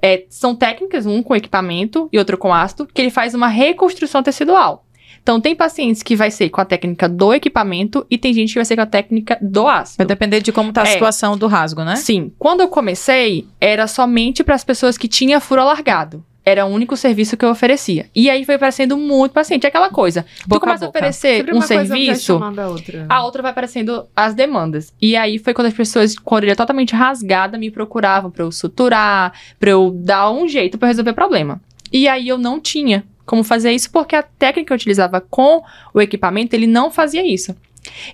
É, 0.01 0.25
são 0.29 0.55
técnicas, 0.55 1.05
um 1.05 1.23
com 1.23 1.35
equipamento 1.35 2.07
e 2.13 2.19
outro 2.19 2.37
com 2.37 2.53
ácido, 2.53 2.87
que 2.93 3.01
ele 3.01 3.09
faz 3.09 3.33
uma 3.33 3.47
reconstrução 3.47 4.21
tecidual. 4.21 4.83
Então, 5.23 5.41
tem 5.41 5.53
pacientes 5.55 6.01
que 6.01 6.15
vai 6.15 6.31
ser 6.31 6.47
com 6.49 6.61
a 6.61 6.65
técnica 6.65 7.09
do 7.09 7.33
equipamento 7.33 8.05
e 8.09 8.17
tem 8.17 8.31
gente 8.33 8.49
que 8.53 8.59
vai 8.59 8.63
ser 8.63 8.77
com 8.77 8.83
a 8.83 8.85
técnica 8.85 9.37
do 9.41 9.67
ácido. 9.67 9.97
Vai 9.97 10.05
depender 10.05 10.39
de 10.41 10.53
como 10.53 10.71
tá 10.71 10.83
a 10.83 10.87
É. 10.87 10.93
situação 10.93 11.35
do 11.37 11.47
rasgo, 11.47 11.83
né? 11.83 11.97
Sim. 11.97 12.31
Quando 12.39 12.61
eu 12.61 12.69
comecei, 12.69 13.45
era 13.59 13.87
somente 13.87 14.41
para 14.41 14.55
as 14.55 14.63
pessoas 14.63 14.97
que 14.97 15.07
tinham 15.07 15.41
furo 15.41 15.59
alargado. 15.61 16.23
Era 16.47 16.65
o 16.65 16.69
único 16.69 16.95
serviço 16.95 17.35
que 17.35 17.43
eu 17.43 17.49
oferecia. 17.49 18.05
E 18.15 18.29
aí 18.29 18.45
foi 18.45 18.55
aparecendo 18.55 18.95
muito 18.95 19.33
paciente. 19.33 19.65
É 19.65 19.67
aquela 19.67 19.89
coisa. 19.89 20.25
tu 20.39 20.47
Boca 20.47 20.57
a 20.57 20.59
começa 20.61 20.85
a, 20.85 20.87
boca. 20.87 20.97
oferecer 20.99 21.37
Sempre 21.39 21.51
um 21.51 21.57
uma 21.57 21.67
coisa 21.67 21.85
serviço, 21.93 22.33
a 22.41 22.67
outra. 22.69 23.05
a 23.09 23.23
outra 23.25 23.41
vai 23.41 23.51
aparecendo 23.51 24.05
as 24.15 24.33
demandas. 24.33 24.93
E 25.01 25.17
aí 25.17 25.39
foi 25.39 25.53
quando 25.53 25.67
as 25.67 25.73
pessoas 25.73 26.17
com 26.17 26.35
a 26.35 26.37
orelha 26.37 26.55
totalmente 26.55 26.95
rasgada 26.95 27.57
me 27.57 27.69
procuravam 27.69 28.31
pra 28.31 28.43
eu 28.45 28.51
suturar, 28.53 29.33
pra 29.59 29.71
eu 29.71 29.91
dar 29.91 30.31
um 30.31 30.47
jeito 30.47 30.77
pra 30.77 30.87
resolver 30.87 31.11
o 31.11 31.15
problema. 31.15 31.59
E 31.91 32.07
aí 32.07 32.29
eu 32.29 32.37
não 32.37 32.61
tinha 32.61 33.03
como 33.25 33.43
fazer 33.43 33.73
isso 33.73 33.91
porque 33.91 34.15
a 34.15 34.23
técnica 34.23 34.67
que 34.67 34.71
eu 34.73 34.75
utilizava 34.77 35.19
com 35.19 35.61
o 35.93 35.99
equipamento, 36.01 36.55
ele 36.55 36.65
não 36.65 36.89
fazia 36.89 37.25
isso. 37.29 37.53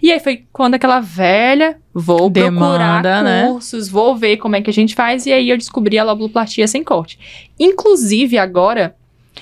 E 0.02 0.12
aí 0.12 0.20
foi 0.20 0.46
quando 0.52 0.76
aquela 0.76 1.00
velha, 1.00 1.78
vou 1.94 2.30
Demanda, 2.30 2.60
procurar 2.60 3.24
né? 3.24 3.48
cursos, 3.48 3.88
vou 3.88 4.16
ver 4.16 4.38
como 4.38 4.56
é 4.56 4.62
que 4.62 4.70
a 4.70 4.74
gente 4.74 4.96
faz, 4.96 5.26
e 5.26 5.34
aí 5.34 5.50
eu 5.50 5.58
descobri 5.58 5.98
a 5.98 6.04
lobuloplastia 6.04 6.68
sem 6.68 6.84
corte. 6.84 7.20
Inclusive, 7.60 8.38
agora, 8.38 8.96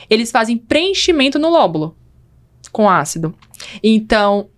eles 0.10 0.32
fazem 0.32 0.58
preenchimento 0.58 1.39
no 1.39 1.50
lóbulo 1.50 1.96
com 2.72 2.89
ácido. 2.89 3.36
Então, 3.84 4.50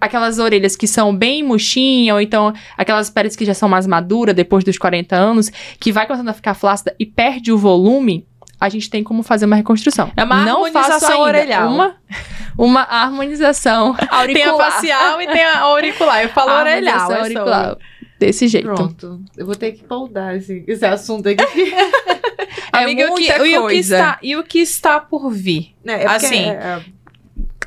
aquelas 0.00 0.38
orelhas 0.38 0.74
que 0.74 0.86
são 0.86 1.14
bem 1.14 1.42
murchinhas, 1.42 2.14
ou 2.14 2.20
então 2.20 2.52
aquelas 2.76 3.10
peles 3.10 3.36
que 3.36 3.44
já 3.44 3.54
são 3.54 3.68
mais 3.68 3.86
maduras 3.86 4.34
depois 4.34 4.64
dos 4.64 4.78
40 4.78 5.14
anos, 5.14 5.50
que 5.78 5.92
vai 5.92 6.06
começando 6.06 6.30
a 6.30 6.34
ficar 6.34 6.54
flácida 6.54 6.94
e 6.98 7.04
perde 7.04 7.52
o 7.52 7.58
volume, 7.58 8.26
a 8.60 8.68
gente 8.68 8.90
tem 8.90 9.02
como 9.02 9.22
fazer 9.22 9.46
uma 9.46 9.56
reconstrução. 9.56 10.12
É 10.16 10.22
uma 10.24 10.44
Não 10.44 10.64
harmonização 10.64 11.20
orelhal. 11.20 11.72
Uma, 11.72 11.96
uma 12.58 12.82
harmonização 12.82 13.96
auricular. 14.10 14.34
Tem 14.34 14.44
a 14.44 14.56
facial 14.70 15.22
e 15.22 15.26
tem 15.26 15.42
a 15.44 15.60
auricular. 15.60 16.22
Eu 16.22 16.28
falo 16.28 16.52
orelhal. 16.52 16.94
Harmonização 17.00 17.16
é 17.16 17.20
auricular. 17.20 17.76
Desse 18.18 18.48
jeito. 18.48 18.66
Pronto. 18.66 19.20
Eu 19.36 19.46
vou 19.46 19.54
ter 19.56 19.72
que 19.72 19.82
poldar 19.84 20.36
esse, 20.36 20.62
esse 20.68 20.84
assunto 20.84 21.28
aqui. 21.28 21.42
É 22.72 22.84
Amiga, 22.84 23.02
e 23.02 23.04
o 23.06 23.14
que- 23.14 23.20
muita 23.28 23.36
e 23.38 23.40
o 23.40 23.44
que 23.44 23.60
coisa. 23.60 23.96
está 23.96 24.18
E 24.22 24.36
o 24.36 24.42
que 24.44 24.58
está 24.60 25.00
por 25.00 25.28
vir? 25.30 25.74
É, 25.84 26.04
é 26.04 26.06
Assim, 26.06 26.48
é, 26.50 26.80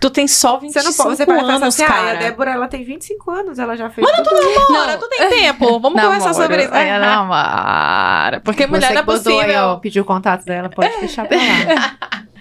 Tu 0.04 0.10
tem 0.10 0.28
só 0.28 0.60
você 0.60 0.82
25 0.82 0.84
não 0.84 0.94
pode, 0.98 1.16
você 1.16 1.26
vai 1.26 1.40
pensar 1.40 1.54
anos, 1.54 1.68
assim, 1.80 1.84
ah, 1.84 2.12
a 2.12 2.14
Débora, 2.16 2.52
ela 2.52 2.68
tem 2.68 2.84
25 2.84 3.32
anos, 3.32 3.58
ela 3.58 3.78
já 3.78 3.90
fez 3.90 4.06
tudo 4.06 4.36
isso. 4.38 4.74
Namora, 4.74 4.98
tu 4.98 5.08
tem 5.08 5.30
tempo. 5.30 5.66
Vamos 5.80 5.96
Namoro. 5.96 6.20
conversar 6.20 6.34
sobre 6.34 6.62
isso. 6.66 6.74
É, 6.74 7.00
namora. 7.00 8.42
Porque 8.42 8.68
mulher 8.68 8.88
Você 8.88 8.94
não 8.96 9.02
é 9.02 9.06
possível. 9.06 9.40
Aí, 9.40 9.56
ó, 9.56 9.78
pediu 9.78 10.04
o 10.04 10.06
contato 10.06 10.44
dela, 10.44 10.70
pode 10.70 10.94
deixar 11.00 11.26
pra 11.26 11.38
lá. 11.38 12.24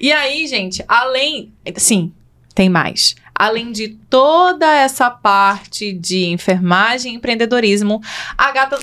E 0.00 0.12
aí, 0.12 0.44
gente, 0.48 0.84
além. 0.88 1.52
Sim, 1.76 2.12
tem 2.52 2.68
mais. 2.68 3.14
Além 3.32 3.70
de 3.70 3.90
toda 4.10 4.66
essa 4.66 5.08
parte 5.08 5.92
de 5.92 6.26
enfermagem 6.26 7.12
e 7.12 7.16
empreendedorismo, 7.16 8.02
a 8.36 8.50
gata. 8.50 8.76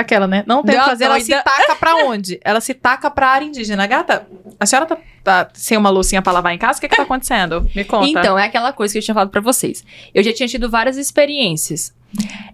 Aquela, 0.00 0.26
né? 0.28 0.44
Não 0.46 0.62
tem 0.62 0.76
o 0.76 0.78
que 0.80 0.84
fazer, 0.90 1.04
ela 1.04 1.18
se 1.20 1.32
taca 1.42 1.74
pra 1.76 1.96
onde? 2.06 2.38
Ela 2.44 2.60
se 2.60 2.72
taca 2.72 3.10
pra 3.10 3.28
área 3.28 3.44
indígena. 3.44 3.86
Gata, 3.86 4.26
a 4.60 4.64
senhora 4.66 4.86
tá, 4.86 4.96
tá 5.24 5.48
sem 5.54 5.76
uma 5.76 5.90
loucinha 5.90 6.22
pra 6.22 6.32
lavar 6.32 6.54
em 6.54 6.58
casa? 6.58 6.78
O 6.78 6.80
que 6.80 6.88
que 6.88 6.96
tá 6.96 7.02
acontecendo? 7.02 7.68
Me 7.74 7.84
conta. 7.84 8.08
Então, 8.08 8.38
é 8.38 8.44
aquela 8.44 8.72
coisa 8.72 8.92
que 8.92 8.98
eu 8.98 9.02
tinha 9.02 9.14
falado 9.14 9.30
pra 9.30 9.40
vocês. 9.40 9.84
Eu 10.14 10.22
já 10.22 10.32
tinha 10.32 10.48
tido 10.48 10.70
várias 10.70 10.96
experiências. 10.96 11.92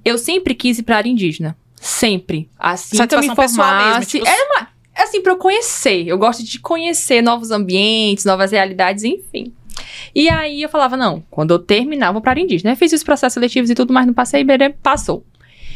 Eu 0.05 0.17
sempre 0.17 0.55
quis 0.55 0.79
ir 0.79 0.83
pra 0.85 0.97
área 0.97 1.09
indígena. 1.09 1.57
Sempre. 1.77 2.49
Assim 2.59 2.97
que 2.97 3.15
eu 3.15 3.21
me 3.21 3.27
Satisfação 3.27 3.37
pessoal 3.37 3.69
mesmo, 3.77 3.91
formasse. 3.91 4.07
tipo- 4.07 4.27
Era 4.27 4.45
uma... 4.57 4.69
Assim, 4.97 5.21
pra 5.21 5.33
eu 5.33 5.37
conhecer. 5.37 6.07
Eu 6.07 6.17
gosto 6.17 6.43
de 6.43 6.59
conhecer 6.61 7.21
novos 7.21 7.51
ambientes, 7.51 8.25
novas 8.25 8.53
realidades, 8.53 9.05
enfim. 9.05 9.53
E 10.15 10.31
aí 10.31 10.63
eu 10.63 10.69
falava, 10.69 10.97
não, 10.97 11.23
quando 11.31 11.51
eu 11.53 11.59
terminar, 11.59 12.07
eu 12.07 12.13
vou 12.15 12.23
pra 12.23 12.31
área 12.33 12.41
indígena. 12.41 12.73
Eu 12.73 12.77
fiz 12.77 12.93
os 12.93 13.03
processos 13.03 13.35
seletivos 13.35 13.69
e 13.69 13.75
tudo, 13.75 13.93
mas 13.93 14.07
não 14.07 14.15
passei, 14.15 14.43
beleza, 14.45 14.75
passou. 14.83 15.27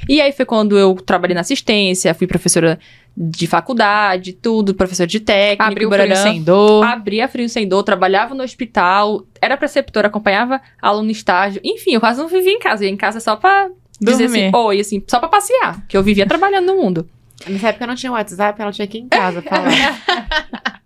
E 0.08 0.20
aí 0.20 0.32
foi 0.32 0.44
quando 0.44 0.78
eu 0.78 0.94
trabalhei 0.94 1.34
na 1.34 1.40
assistência, 1.40 2.12
fui 2.14 2.26
professora 2.26 2.78
de 3.16 3.46
faculdade, 3.46 4.32
tudo, 4.32 4.74
professora 4.74 5.06
de 5.06 5.18
técnica, 5.20 5.64
Abriu 5.64 5.88
o 5.88 5.90
barará. 5.90 6.14
frio 6.16 6.22
sem 6.32 6.42
dor. 6.42 6.84
Abria 6.84 7.26
frio 7.28 7.48
sem 7.48 7.66
dor, 7.66 7.82
trabalhava 7.82 8.34
no 8.34 8.42
hospital, 8.44 9.24
era 9.40 9.56
preceptora, 9.56 10.06
acompanhava 10.08 10.60
aluno 10.80 11.10
estágio. 11.10 11.60
Enfim, 11.64 11.92
eu 11.94 12.00
quase 12.00 12.20
não 12.20 12.28
vivia 12.28 12.52
em 12.52 12.58
casa. 12.60 12.84
Eu 12.84 12.88
ia 12.88 12.94
em 12.94 12.96
casa 12.96 13.18
só 13.18 13.34
pra 13.34 13.68
dizer 14.00 14.24
Dormir. 14.28 14.46
assim, 14.46 14.56
oi, 14.56 14.80
assim, 14.80 15.02
só 15.06 15.18
pra 15.18 15.28
passear. 15.28 15.84
Que 15.88 15.96
eu 15.96 16.02
vivia 16.02 16.26
trabalhando 16.26 16.66
no 16.66 16.76
mundo. 16.76 17.08
Nessa 17.48 17.68
época 17.70 17.86
não 17.86 17.94
tinha 17.94 18.12
WhatsApp, 18.12 18.60
ela 18.60 18.70
tinha 18.72 18.86
que 18.86 18.98
ir 18.98 19.00
em 19.02 19.08
casa 19.08 19.42
falar. 19.42 20.80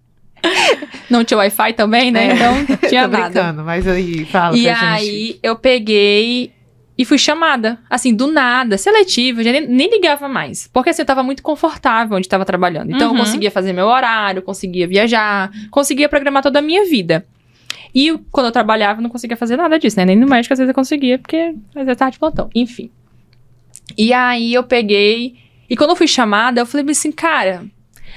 Não 1.09 1.25
tinha 1.25 1.38
Wi-Fi 1.38 1.72
também, 1.75 2.11
né? 2.11 2.29
É. 2.31 2.35
Então 2.35 2.55
tinha 2.88 3.03
Tô 3.09 3.09
nada. 3.16 3.25
brincando, 3.31 3.62
mas 3.64 3.87
aí 3.87 4.25
fala 4.25 4.57
E 4.57 4.62
pra 4.64 4.75
gente. 4.75 4.85
aí 4.85 5.38
eu 5.42 5.57
peguei 5.57 6.53
e 6.96 7.05
fui 7.05 7.16
chamada, 7.18 7.78
assim, 7.88 8.14
do 8.14 8.26
nada, 8.31 8.76
seletiva, 8.76 9.40
eu 9.40 9.44
já 9.44 9.52
nem, 9.52 9.66
nem 9.66 9.90
ligava 9.90 10.28
mais. 10.28 10.68
Porque 10.72 10.90
assim, 10.90 11.02
eu 11.02 11.07
tava 11.07 11.22
muito 11.22 11.42
confortável 11.42 12.16
onde 12.16 12.26
estava 12.26 12.44
trabalhando. 12.44 12.90
Então 12.94 13.09
Uhum. 13.11 13.14
eu 13.16 13.20
conseguia 13.24 13.50
fazer 13.50 13.72
meu 13.72 13.87
horário, 13.87 14.42
conseguia 14.42 14.87
viajar, 14.87 15.50
conseguia 15.70 16.09
programar 16.09 16.42
toda 16.42 16.59
a 16.59 16.62
minha 16.62 16.85
vida. 16.85 17.26
E 17.94 18.12
quando 18.31 18.46
eu 18.46 18.52
trabalhava, 18.52 19.00
eu 19.00 19.02
não 19.02 19.11
conseguia 19.11 19.37
fazer 19.37 19.57
nada 19.57 19.78
disso, 19.78 19.96
né? 19.98 20.05
Nem 20.05 20.16
no 20.16 20.26
médico 20.26 20.52
às 20.52 20.59
vezes 20.59 20.68
eu 20.70 20.74
conseguia, 20.74 21.18
porque 21.18 21.37
às 21.37 21.74
vezes 21.74 21.88
eu 21.88 21.96
tava 21.96 22.11
de 22.11 22.18
plantão. 22.18 22.48
Enfim. 22.55 22.90
E 23.96 24.12
aí 24.12 24.55
eu 24.55 24.62
peguei. 24.62 25.35
E 25.68 25.76
quando 25.76 25.90
eu 25.90 25.96
fui 25.96 26.07
chamada, 26.07 26.61
eu 26.61 26.66
falei 26.66 26.87
assim, 26.90 27.11
cara, 27.12 27.64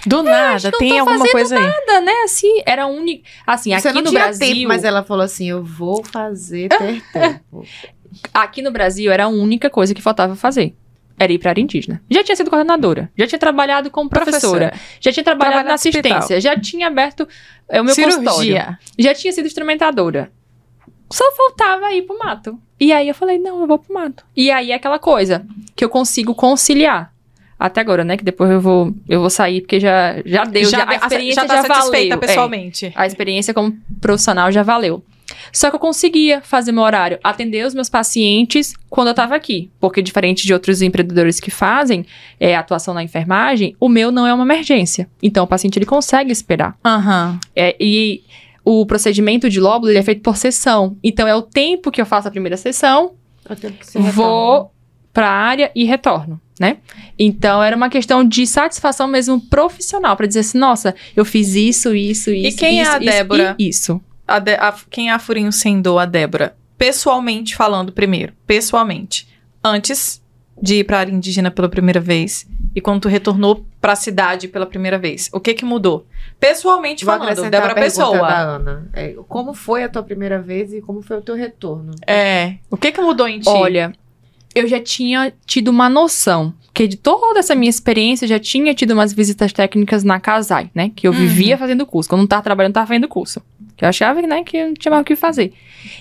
Do 0.06 0.22
nada, 0.24 0.72
tem 0.78 0.90
tô 0.90 1.00
alguma 1.00 1.28
coisa 1.30 1.58
aí. 1.58 1.62
nada, 1.64 2.02
né? 2.02 2.12
Assim, 2.26 2.62
era 2.66 2.86
único. 2.88 3.24
Assim, 3.48 3.72
Você 3.72 3.88
aqui 3.88 3.96
não 3.96 4.04
no 4.04 4.10
tinha 4.10 4.22
Brasil. 4.24 4.48
tempo, 4.56 4.68
mas 4.68 4.84
ela 4.84 5.04
falou 5.04 5.24
assim: 5.24 5.50
eu 5.50 5.64
vou 5.64 6.04
fazer 6.04 6.70
ter 6.70 7.02
tempo. 7.12 7.66
Aqui 8.34 8.62
no 8.62 8.72
Brasil 8.72 9.12
era 9.12 9.26
a 9.26 9.28
única 9.28 9.70
coisa 9.70 9.94
que 9.94 10.02
faltava 10.02 10.36
fazer. 10.36 10.76
Era 11.18 11.32
ir 11.32 11.40
pra 11.40 11.52
área 11.52 11.62
indígena. 11.62 12.02
Já 12.10 12.24
tinha 12.24 12.36
sido 12.36 12.50
coordenadora, 12.50 13.10
já 13.18 13.26
tinha 13.26 13.40
trabalhado 13.40 13.90
como 13.90 14.10
professora, 14.10 14.74
já 15.00 15.14
tinha 15.14 15.24
trabalhado 15.24 15.64
Trabalhar 15.64 15.64
na 15.64 15.70
no 15.70 15.76
hospital. 15.76 16.18
assistência, 16.18 16.42
já 16.42 16.60
tinha 16.60 16.88
aberto 16.88 17.26
é, 17.70 17.80
o 17.80 17.86
meu 17.86 17.96
consultório, 17.96 18.32
Cirurgia. 18.34 18.80
já 19.00 19.14
tinha 19.14 19.32
sido 19.32 19.46
instrumentadora. 19.46 20.30
Só 21.10 21.24
faltava 21.36 21.94
ir 21.94 22.02
pro 22.02 22.18
mato. 22.18 22.60
E 22.80 22.92
aí 22.92 23.08
eu 23.08 23.16
falei, 23.16 23.38
não, 23.38 23.62
eu 23.62 23.68
vou 23.68 23.80
pro 23.80 23.94
mato. 23.94 24.26
E 24.36 24.52
aí 24.52 24.72
é 24.72 24.76
aquela 24.76 25.00
coisa 25.00 25.46
que 25.76 25.86
eu 25.86 25.90
consigo 25.90 26.36
conciliar. 26.36 27.14
Até 27.58 27.80
agora, 27.80 28.04
né? 28.04 28.18
Que 28.18 28.24
depois 28.24 28.52
eu 28.52 28.60
vou, 28.60 28.94
eu 29.08 29.22
vou 29.22 29.30
sair, 29.30 29.62
porque 29.62 29.80
já, 29.80 30.22
já 30.26 30.44
deu, 30.44 30.66
já, 30.66 30.86
a 30.90 30.96
experiência 30.96 31.42
já, 31.44 31.48
tá 31.48 31.56
já 31.56 31.62
satisfeita 31.62 32.16
valeu. 32.16 32.24
É, 32.24 32.28
pessoalmente. 32.28 32.92
a 32.94 33.08
experiência 33.08 33.54
como 33.54 33.78
profissional 34.02 34.52
já 34.52 34.62
valeu. 34.62 35.02
Só 35.52 35.70
que 35.70 35.76
eu 35.76 35.80
conseguia 35.80 36.42
fazer 36.42 36.72
meu 36.72 36.84
horário, 36.84 37.20
atender 37.24 37.66
os 37.66 37.74
meus 37.74 37.90
pacientes 37.90 38.74
quando 38.90 39.10
eu 39.10 39.14
tava 39.14 39.36
aqui. 39.36 39.70
Porque, 39.80 40.02
diferente 40.02 40.46
de 40.46 40.54
outros 40.54 40.82
empreendedores 40.82 41.40
que 41.40 41.52
fazem 41.52 42.06
é, 42.40 42.56
atuação 42.56 42.94
na 42.94 43.04
enfermagem, 43.04 43.76
o 43.80 43.90
meu 43.90 44.12
não 44.12 44.26
é 44.26 44.34
uma 44.34 44.44
emergência. 44.44 45.10
Então, 45.22 45.44
o 45.44 45.48
paciente 45.48 45.78
ele 45.78 45.86
consegue 45.86 46.32
esperar. 46.32 46.78
Aham. 46.84 47.40
É, 47.56 47.76
e 47.80 48.24
o 48.64 48.86
procedimento 48.86 49.50
de 49.50 49.60
lóbulo 49.60 49.92
ele 49.92 50.00
é 50.00 50.04
feito 50.04 50.22
por 50.22 50.38
sessão. 50.38 50.98
Então, 51.04 51.28
é 51.28 51.36
o 51.36 51.42
tempo 51.42 51.92
que 51.92 52.02
eu 52.02 52.06
faço 52.06 52.28
a 52.28 52.32
primeira 52.32 52.58
sessão, 52.58 53.14
retorno. 54.00 54.12
vou 54.12 54.72
para 55.16 55.30
a 55.30 55.34
área 55.34 55.72
e 55.74 55.86
retorno, 55.86 56.42
né? 56.60 56.78
Então 57.18 57.64
era 57.64 57.74
uma 57.74 57.90
questão 57.90 58.22
de 58.22 58.46
satisfação 58.46 59.08
mesmo 59.08 59.40
profissional 59.40 60.18
para 60.18 60.28
dizer 60.28 60.42
assim, 60.42 60.58
nossa, 60.58 60.94
eu 61.16 61.24
fiz 61.24 61.56
isso, 61.56 61.96
isso, 61.96 62.32
isso. 62.32 62.58
quem 62.58 62.80
é 62.80 62.82
isso, 62.82 62.92
a 62.92 62.98
isso 62.98 63.06
Débora? 63.06 63.56
e 63.58 63.70
Isso. 63.70 64.02
A 64.28 64.40
De- 64.40 64.56
a- 64.56 64.76
quem 64.90 65.10
é 65.10 65.14
a 65.14 65.20
Furinho 65.20 65.52
Sendou, 65.52 66.00
a 66.00 66.06
Débora? 66.06 66.56
Pessoalmente 66.78 67.56
falando 67.56 67.92
primeiro. 67.92 68.34
Pessoalmente. 68.46 69.28
Antes 69.64 70.22
de 70.62 70.76
ir 70.76 70.84
pra 70.84 71.00
área 71.00 71.12
indígena 71.12 71.52
pela 71.52 71.68
primeira 71.70 72.00
vez 72.00 72.48
e 72.74 72.80
quando 72.82 73.02
tu 73.02 73.08
retornou 73.10 73.66
pra 73.82 73.96
cidade 73.96 74.48
pela 74.48 74.66
primeira 74.66 74.98
vez. 74.98 75.30
O 75.34 75.40
que 75.40 75.54
que 75.54 75.66
mudou? 75.66 76.06
Pessoalmente 76.40 77.04
Vou 77.06 77.14
falando, 77.18 77.50
Débora 77.50 77.72
a 77.74 77.76
Pessoa. 77.76 78.18
da 78.20 78.40
Ana. 78.40 78.90
É, 78.94 79.16
como 79.28 79.54
foi 79.54 79.84
a 79.84 79.90
tua 79.90 80.04
primeira 80.04 80.40
vez 80.42 80.74
e 80.74 80.82
como 80.82 81.02
foi 81.02 81.18
o 81.18 81.22
teu 81.22 81.36
retorno? 81.36 81.92
É. 82.08 82.56
O 82.70 82.78
que 82.78 82.92
que 82.92 83.02
mudou 83.02 83.28
em 83.28 83.40
ti? 83.40 83.50
Olha, 83.50 83.94
eu 84.54 84.68
já 84.68 84.80
tinha 84.82 85.34
tido 85.46 85.70
uma 85.70 85.90
noção 85.90 86.54
que 86.74 86.88
de 86.88 86.98
toda 86.98 87.40
essa 87.40 87.56
minha 87.56 87.70
experiência, 87.70 88.26
eu 88.26 88.30
já 88.30 88.40
tinha 88.40 88.74
tido 88.74 88.92
umas 88.92 89.14
visitas 89.14 89.52
técnicas 89.54 90.04
na 90.04 90.20
Casai, 90.20 90.70
né? 90.76 90.92
Que 90.96 91.08
eu 91.08 91.12
Uhum. 91.12 91.18
vivia 91.18 91.58
fazendo 91.58 91.86
curso. 91.86 92.10
Quando 92.10 92.22
não 92.22 92.28
tava 92.28 92.44
trabalhando, 92.44 92.74
tava 92.74 92.88
fazendo 92.88 93.08
curso. 93.08 93.42
Que 93.76 93.84
eu 93.86 93.90
achava, 93.90 94.22
né, 94.22 94.44
que 94.44 94.64
não 94.66 94.74
tinha 94.74 94.90
mais 94.92 95.02
o 95.02 95.06
que 95.06 95.16
fazer. 95.16 95.54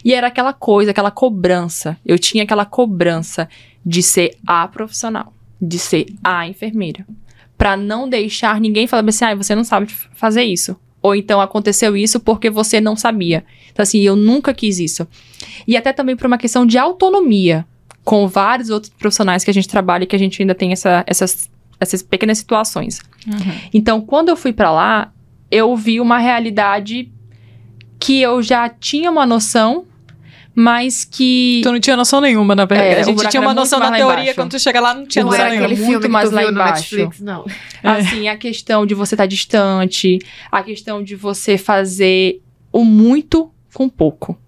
E 0.04 0.14
era 0.14 0.28
aquela 0.28 0.52
coisa, 0.52 0.90
aquela 0.92 1.10
cobrança. 1.10 1.96
Eu 2.06 2.18
tinha 2.18 2.44
aquela 2.44 2.64
cobrança 2.64 3.48
de 3.84 4.02
ser 4.02 4.37
a 4.46 4.66
profissional, 4.68 5.32
de 5.60 5.78
ser 5.78 6.06
a 6.22 6.46
enfermeira. 6.46 7.04
Pra 7.58 7.76
não 7.76 8.08
deixar 8.08 8.60
ninguém 8.60 8.87
falar 8.87 9.08
assim, 9.08 9.24
ah, 9.24 9.34
você 9.34 9.54
não 9.54 9.64
sabe 9.64 9.87
fazer 10.14 10.42
isso. 10.44 10.76
Ou 11.02 11.14
então 11.14 11.40
aconteceu 11.40 11.96
isso 11.96 12.18
porque 12.20 12.48
você 12.48 12.80
não 12.80 12.96
sabia. 12.96 13.44
Então, 13.70 13.82
assim, 13.82 14.00
eu 14.00 14.16
nunca 14.16 14.54
quis 14.54 14.78
isso. 14.78 15.06
E 15.66 15.76
até 15.76 15.92
também 15.92 16.16
por 16.16 16.26
uma 16.26 16.38
questão 16.38 16.64
de 16.64 16.78
autonomia 16.78 17.66
com 18.04 18.26
vários 18.28 18.70
outros 18.70 18.92
profissionais 18.98 19.44
que 19.44 19.50
a 19.50 19.54
gente 19.54 19.68
trabalha 19.68 20.04
e 20.04 20.06
que 20.06 20.16
a 20.16 20.18
gente 20.18 20.40
ainda 20.42 20.54
tem 20.54 20.72
essa- 20.72 21.04
essas, 21.06 21.50
essas 21.80 22.02
pequenas 22.02 22.38
situações. 22.38 23.00
Uhum. 23.26 23.52
Então, 23.72 24.00
quando 24.00 24.28
eu 24.30 24.37
fui 24.37 24.52
pra 24.52 24.70
lá, 24.70 25.12
eu 25.50 25.74
vi 25.76 26.00
uma 26.00 26.18
realidade 26.18 27.10
que 27.98 28.20
eu 28.20 28.42
já 28.42 28.68
tinha 28.68 29.11
uma 29.11 29.26
noção, 29.26 29.87
mas 30.54 31.04
que 31.04 31.61
Tu 31.62 31.72
não 31.72 31.80
tinha 31.80 31.96
noção 31.96 32.20
nenhuma, 32.20 32.54
na 32.54 32.64
verdade. 32.64 32.90
É, 32.90 33.00
a 33.00 33.02
gente 33.02 33.28
tinha 33.28 33.40
uma 33.40 33.54
noção 33.54 33.78
na 33.80 33.90
teoria, 33.90 34.35
quando 34.35 34.52
tu 34.52 34.59
chega 34.59 34.80
lá 34.80 34.94
não 34.94 35.07
tinha 35.07 35.24
Não 35.24 35.30
noção 35.30 35.44
era 35.44 35.54
nenhuma. 35.54 35.66
aquele 35.66 35.80
muito 35.80 36.00
filme 36.00 36.12
mais 36.12 36.30
lá 36.30 36.44
embaixo. 36.44 36.96
Netflix, 36.96 37.20
não. 37.20 37.44
assim, 37.83 38.28
a 38.28 38.37
questão 38.37 38.87
de 38.87 38.94
você 38.94 39.14
estar 39.14 39.26
distante, 39.26 40.18
a 40.50 40.62
questão 40.62 41.02
de 41.02 41.16
você 41.16 41.59
fazer 41.59 42.40
o 42.72 42.85
muito 42.85 43.50
com 43.72 43.88
pouco. 43.88 44.38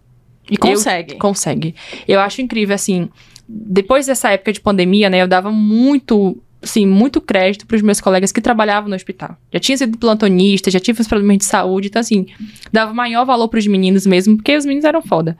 E 0.48 0.56
consegue. 0.56 1.16
Consegue. 1.16 1.74
Eu 2.06 2.20
acho 2.20 2.40
incrível, 2.40 2.74
assim, 2.74 3.08
depois 3.48 4.06
dessa 4.06 4.30
época 4.30 4.52
de 4.52 4.60
pandemia, 4.60 5.10
né, 5.10 5.22
eu 5.22 5.28
dava 5.28 5.50
muito, 5.50 6.36
assim, 6.66 6.86
muito 6.86 7.20
crédito 7.20 7.66
pros 7.66 7.82
meus 7.82 8.00
colegas 8.00 8.32
que 8.32 8.40
trabalhavam 8.40 8.88
no 8.88 8.96
hospital. 8.96 9.36
Já 9.52 9.58
tinha 9.58 9.78
sido 9.78 9.96
plantonista, 9.96 10.70
já 10.70 10.80
tive 10.80 11.00
os 11.00 11.08
problemas 11.08 11.38
de 11.38 11.44
saúde, 11.44 11.88
então, 11.88 12.00
assim, 12.00 12.26
dava 12.72 12.92
maior 12.92 13.24
valor 13.24 13.48
pros 13.48 13.66
meninos 13.66 14.06
mesmo, 14.06 14.36
porque 14.36 14.56
os 14.56 14.66
meninos 14.66 14.84
eram 14.84 15.02
foda. 15.02 15.36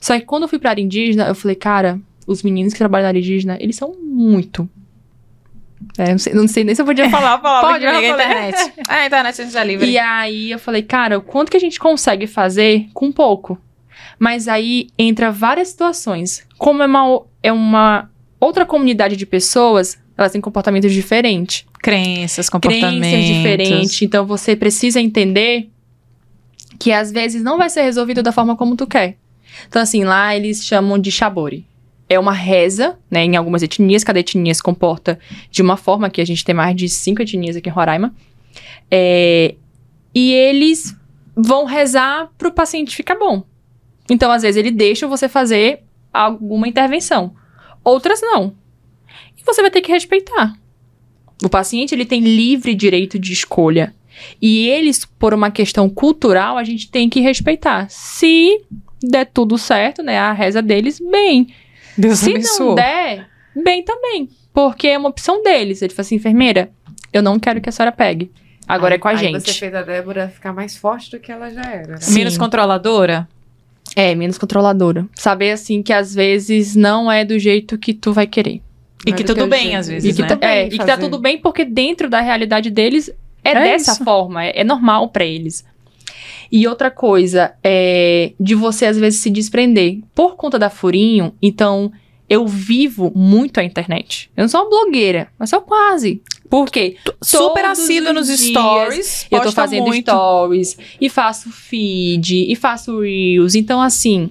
Só 0.00 0.18
que 0.18 0.24
quando 0.24 0.44
eu 0.44 0.48
fui 0.48 0.58
pra 0.58 0.70
área 0.70 0.82
indígena, 0.82 1.26
eu 1.28 1.34
falei, 1.34 1.56
cara, 1.56 2.00
os 2.26 2.42
meninos 2.42 2.72
que 2.72 2.78
trabalham 2.78 3.04
na 3.04 3.08
área 3.08 3.18
indígena, 3.18 3.56
eles 3.60 3.76
são 3.76 3.94
muito. 4.00 4.68
É, 5.96 6.10
não, 6.10 6.18
sei, 6.18 6.34
não 6.34 6.48
sei 6.48 6.64
nem 6.64 6.74
se 6.74 6.82
eu 6.82 6.86
podia 6.86 7.08
falar 7.10 7.34
a 7.34 7.38
palavra. 7.38 7.70
Pode, 7.70 7.86
amiga, 7.86 8.06
a 8.06 8.10
internet. 8.10 8.72
É, 8.88 8.94
a 8.94 9.06
internet 9.06 9.40
a 9.40 9.44
gente 9.44 9.56
é 9.56 9.64
livre. 9.64 9.90
E 9.90 9.98
aí 9.98 10.50
eu 10.50 10.58
falei, 10.58 10.82
cara, 10.82 11.18
o 11.18 11.22
quanto 11.22 11.50
que 11.50 11.56
a 11.56 11.60
gente 11.60 11.78
consegue 11.78 12.26
fazer 12.26 12.88
com 12.92 13.12
pouco? 13.12 13.58
Mas 14.18 14.48
aí 14.48 14.88
entra 14.98 15.30
várias 15.30 15.68
situações. 15.68 16.46
Como 16.56 16.82
é 16.82 16.86
uma, 16.86 17.22
é 17.42 17.52
uma 17.52 18.10
outra 18.40 18.66
comunidade 18.66 19.16
de 19.16 19.26
pessoas, 19.26 19.98
elas 20.18 20.32
têm 20.32 20.40
comportamentos 20.40 20.92
diferentes. 20.92 21.64
Crenças, 21.80 22.50
comportamentos. 22.50 23.08
Crenças 23.08 23.24
diferentes. 23.24 24.02
Então 24.02 24.26
você 24.26 24.56
precisa 24.56 25.00
entender 25.00 25.70
que 26.78 26.90
às 26.90 27.12
vezes 27.12 27.40
não 27.40 27.56
vai 27.56 27.70
ser 27.70 27.82
resolvido 27.82 28.20
da 28.20 28.32
forma 28.32 28.56
como 28.56 28.76
tu 28.76 28.86
quer. 28.86 29.16
Então, 29.68 29.80
assim, 29.80 30.04
lá 30.04 30.34
eles 30.34 30.64
chamam 30.64 30.98
de 30.98 31.10
shabori. 31.10 31.64
É 32.08 32.18
uma 32.18 32.32
reza, 32.32 32.98
né? 33.10 33.24
Em 33.24 33.36
algumas 33.36 33.62
etnias, 33.62 34.02
cada 34.02 34.18
etnia 34.18 34.52
se 34.54 34.62
comporta 34.62 35.18
de 35.50 35.62
uma 35.62 35.76
forma, 35.76 36.10
que 36.10 36.20
a 36.20 36.26
gente 36.26 36.44
tem 36.44 36.54
mais 36.54 36.74
de 36.74 36.88
cinco 36.88 37.22
etnias 37.22 37.56
aqui 37.56 37.68
em 37.68 37.72
Roraima. 37.72 38.14
É, 38.90 39.54
e 40.14 40.32
eles 40.32 40.96
vão 41.36 41.64
rezar 41.64 42.30
pro 42.36 42.52
paciente 42.52 42.96
ficar 42.96 43.16
bom. 43.16 43.42
Então, 44.10 44.32
às 44.32 44.42
vezes, 44.42 44.56
ele 44.56 44.70
deixa 44.70 45.06
você 45.06 45.28
fazer 45.28 45.82
alguma 46.12 46.66
intervenção. 46.66 47.34
Outras 47.84 48.20
não. 48.20 48.54
Você 49.48 49.62
vai 49.62 49.70
ter 49.70 49.80
que 49.80 49.90
respeitar. 49.90 50.54
O 51.42 51.48
paciente, 51.48 51.94
ele 51.94 52.04
tem 52.04 52.20
livre 52.20 52.74
direito 52.74 53.18
de 53.18 53.32
escolha. 53.32 53.94
E 54.42 54.66
eles, 54.68 55.04
por 55.04 55.32
uma 55.32 55.50
questão 55.50 55.88
cultural, 55.88 56.58
a 56.58 56.64
gente 56.64 56.90
tem 56.90 57.08
que 57.08 57.20
respeitar. 57.20 57.86
Se 57.88 58.60
der 59.02 59.24
tudo 59.26 59.56
certo, 59.56 60.02
né, 60.02 60.18
a 60.18 60.32
reza 60.32 60.60
deles, 60.60 61.00
bem. 61.00 61.48
Deus 61.96 62.18
Se 62.18 62.30
abençoe. 62.30 62.66
não 62.66 62.74
der, 62.74 63.28
bem 63.64 63.82
também. 63.84 64.28
Porque 64.52 64.88
é 64.88 64.98
uma 64.98 65.08
opção 65.08 65.42
deles. 65.42 65.80
Ele 65.82 65.94
fala 65.94 66.04
assim, 66.04 66.16
enfermeira, 66.16 66.70
eu 67.12 67.22
não 67.22 67.38
quero 67.38 67.60
que 67.60 67.68
a 67.68 67.72
senhora 67.72 67.92
pegue. 67.92 68.30
Agora 68.66 68.94
Aí- 68.94 68.96
é 68.96 69.00
com 69.00 69.08
a 69.08 69.12
aí 69.12 69.16
gente. 69.18 69.40
você 69.40 69.52
fez 69.52 69.74
a 69.74 69.82
Débora 69.82 70.28
ficar 70.28 70.52
mais 70.52 70.76
forte 70.76 71.10
do 71.12 71.18
que 71.20 71.30
ela 71.32 71.48
já 71.50 71.62
era. 71.62 71.92
né? 71.94 71.98
Menos 72.10 72.36
controladora? 72.36 73.28
É, 73.96 74.14
menos 74.14 74.36
controladora. 74.36 75.06
Saber, 75.14 75.52
assim, 75.52 75.82
que 75.82 75.92
às 75.92 76.14
vezes 76.14 76.74
não 76.76 77.10
é 77.10 77.24
do 77.24 77.38
jeito 77.38 77.78
que 77.78 77.94
tu 77.94 78.12
vai 78.12 78.26
querer. 78.26 78.60
E 79.06 79.12
que 79.12 79.22
do 79.22 79.34
tudo 79.34 79.46
bem, 79.46 79.76
às 79.76 79.88
E 79.88 79.92
vezes, 79.92 80.16
que, 80.16 80.22
né? 80.22 80.28
tá, 80.28 80.38
é, 80.46 80.66
e 80.66 80.70
que 80.70 80.84
tá 80.84 80.96
tudo 80.96 81.18
bem 81.18 81.38
porque 81.38 81.64
dentro 81.64 82.10
da 82.10 82.20
realidade 82.20 82.70
deles 82.70 83.08
é, 83.44 83.50
É 83.52 83.54
dessa 83.54 83.92
isso. 83.92 84.04
forma, 84.04 84.44
é, 84.44 84.60
é 84.60 84.64
normal 84.64 85.08
pra 85.08 85.24
eles. 85.24 85.64
E 86.50 86.66
outra 86.66 86.90
coisa 86.90 87.52
é 87.62 88.32
de 88.40 88.54
você 88.54 88.86
às 88.86 88.98
vezes 88.98 89.20
se 89.20 89.30
desprender. 89.30 89.98
Por 90.14 90.34
conta 90.36 90.58
da 90.58 90.70
Furinho, 90.70 91.32
então 91.42 91.92
eu 92.28 92.46
vivo 92.46 93.12
muito 93.14 93.58
a 93.60 93.64
internet. 93.64 94.30
Eu 94.36 94.42
não 94.42 94.48
sou 94.48 94.62
uma 94.62 94.70
blogueira, 94.70 95.28
mas 95.38 95.50
sou 95.50 95.60
quase. 95.60 96.22
Por 96.48 96.70
quê? 96.70 96.96
Super 97.22 97.70
os 97.70 97.78
nos 98.14 98.26
dias 98.26 98.40
stories. 98.40 99.26
Eu 99.30 99.40
tô 99.42 99.52
fazendo 99.52 99.84
muito. 99.86 100.10
stories, 100.10 100.78
e 101.00 101.08
faço 101.10 101.50
feed, 101.50 102.50
e 102.50 102.56
faço 102.56 103.00
reels. 103.00 103.54
Então, 103.54 103.80
assim, 103.80 104.30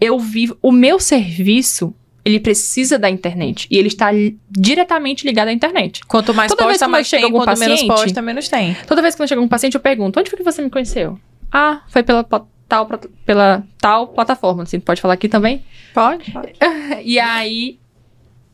eu 0.00 0.18
vivo. 0.18 0.56
O 0.60 0.72
meu 0.72 0.98
serviço, 0.98 1.94
ele 2.24 2.38
precisa 2.40 2.98
da 2.98 3.10
internet. 3.10 3.66
E 3.70 3.76
ele 3.76 3.88
está 3.88 4.10
diretamente 4.50 5.26
ligado 5.26 5.48
à 5.48 5.52
internet. 5.52 6.00
Quanto 6.06 6.32
mais 6.34 6.50
Toda 6.50 6.64
posta, 6.64 6.88
mais 6.88 7.06
chega 7.06 7.22
tem. 7.24 7.32
Quanto 7.32 7.58
menos 7.58 7.80
paciente- 7.80 7.86
posta, 7.86 8.22
menos 8.22 8.48
tem. 8.48 8.76
Toda 8.86 9.02
vez 9.02 9.14
que 9.14 9.22
eu 9.22 9.26
chego 9.28 9.42
um 9.42 9.48
paciente, 9.48 9.74
eu 9.74 9.80
pergunto: 9.80 10.18
onde 10.20 10.30
foi 10.30 10.36
que 10.38 10.44
você 10.44 10.62
me 10.62 10.70
conheceu? 10.70 11.18
Ah, 11.50 11.82
foi 11.88 12.02
pela 12.02 12.24
tal, 12.68 12.88
pela 13.26 13.64
tal 13.78 14.08
plataforma. 14.08 14.62
Assim, 14.62 14.78
pode 14.80 15.00
falar 15.00 15.14
aqui 15.14 15.28
também? 15.28 15.62
Pode, 15.94 16.30
pode. 16.30 16.52
E 17.04 17.18
aí 17.18 17.78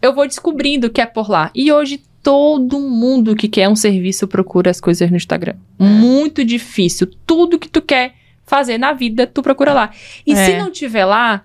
eu 0.00 0.14
vou 0.14 0.26
descobrindo 0.26 0.88
que 0.90 1.00
é 1.00 1.07
por 1.07 1.28
lá. 1.31 1.50
E 1.54 1.70
hoje 1.72 2.00
todo 2.22 2.78
mundo 2.81 3.37
que 3.37 3.48
quer 3.48 3.68
um 3.68 3.76
serviço 3.76 4.26
procura 4.26 4.70
as 4.70 4.81
coisas 4.81 5.11
no 5.11 5.16
Instagram. 5.16 5.54
Muito 5.78 6.44
difícil. 6.44 7.09
Tudo 7.26 7.59
que 7.59 7.68
tu 7.68 7.81
quer 7.83 8.14
fazer 8.44 8.78
na 8.78 8.92
vida, 8.92 9.26
tu 9.26 9.42
procura 9.42 9.72
lá. 9.74 9.90
E 10.26 10.35
se 10.35 10.52
É. 10.52 10.59
não 10.59 10.70
tiver 10.70 11.04
lá, 11.04 11.42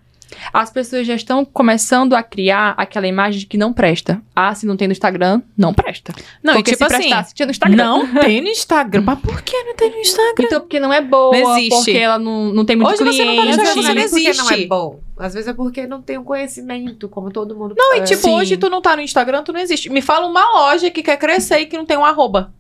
as 0.52 0.70
pessoas 0.70 1.06
já 1.08 1.16
estão 1.16 1.44
começando 1.46 2.14
a 2.14 2.24
criar 2.24 2.74
aquela 2.78 3.08
imagem 3.08 3.42
de 3.42 3.46
que 3.46 3.58
não 3.58 3.74
presta. 3.74 4.22
Ah, 4.36 4.54
se 4.54 4.66
não 4.66 4.76
tem 4.78 4.88
no 4.88 4.92
Instagram, 4.92 5.42
não 5.58 5.74
presta. 5.74 6.14
Não, 6.42 6.54
Porque 6.56 6.72
e 6.72 6.74
tipo 6.76 6.88
se 6.88 6.96
assim, 6.96 7.04
prestasse, 7.10 7.34
tinha 7.34 7.46
no 7.46 7.52
Instagram. 7.52 7.78
não 7.78 8.14
tem 8.22 8.42
no 8.42 8.48
Instagram. 8.48 9.02
Mas 9.06 9.20
por 9.20 9.42
que 9.42 9.64
não 9.64 9.76
tem 9.76 9.90
no 9.92 9.98
Instagram? 9.98 10.46
Então, 10.46 10.60
porque 10.62 10.80
não 10.80 10.94
é 10.94 11.02
boa, 11.02 11.38
Não 11.38 11.58
existe. 11.58 11.76
porque 11.76 11.92
ela 11.98 12.20
não, 12.20 12.54
não 12.54 12.66
tem 12.66 12.76
muito 12.76 12.90
Hoje 12.94 13.04
você 13.04 13.26
não 13.26 13.36
tá 13.36 13.46
no 13.46 13.52
cliente. 13.52 13.62
Instagram, 13.62 13.82
você 13.82 13.94
não 13.94 14.10
porque 14.10 14.24
não 14.24 14.44
existe. 14.44 14.64
é 14.64 14.68
bom. 14.68 15.00
Às 15.18 15.34
vezes 15.34 15.48
é 15.48 15.54
porque 15.54 15.86
não 15.86 16.02
tem 16.02 16.18
um 16.18 16.24
conhecimento, 16.24 17.08
como 17.08 17.32
todo 17.32 17.56
mundo 17.56 17.76
Não, 17.78 17.96
e 17.96 18.02
tipo, 18.02 18.24
Sim. 18.24 18.34
hoje 18.34 18.58
tu 18.58 18.68
não 18.70 18.82
tá 18.82 18.96
no 18.96 19.02
Instagram, 19.02 19.44
tu 19.44 19.54
não 19.54 19.60
existe. 19.60 19.90
Me 19.90 20.02
fala 20.02 20.26
uma 20.26 20.44
loja 20.54 20.90
que 20.90 21.04
quer 21.04 21.18
crescer 21.18 21.60
e 21.60 21.66
que 21.68 21.78
não 21.78 21.86
tem 21.86 21.98
um 21.98 22.04
arroba. 22.04 22.52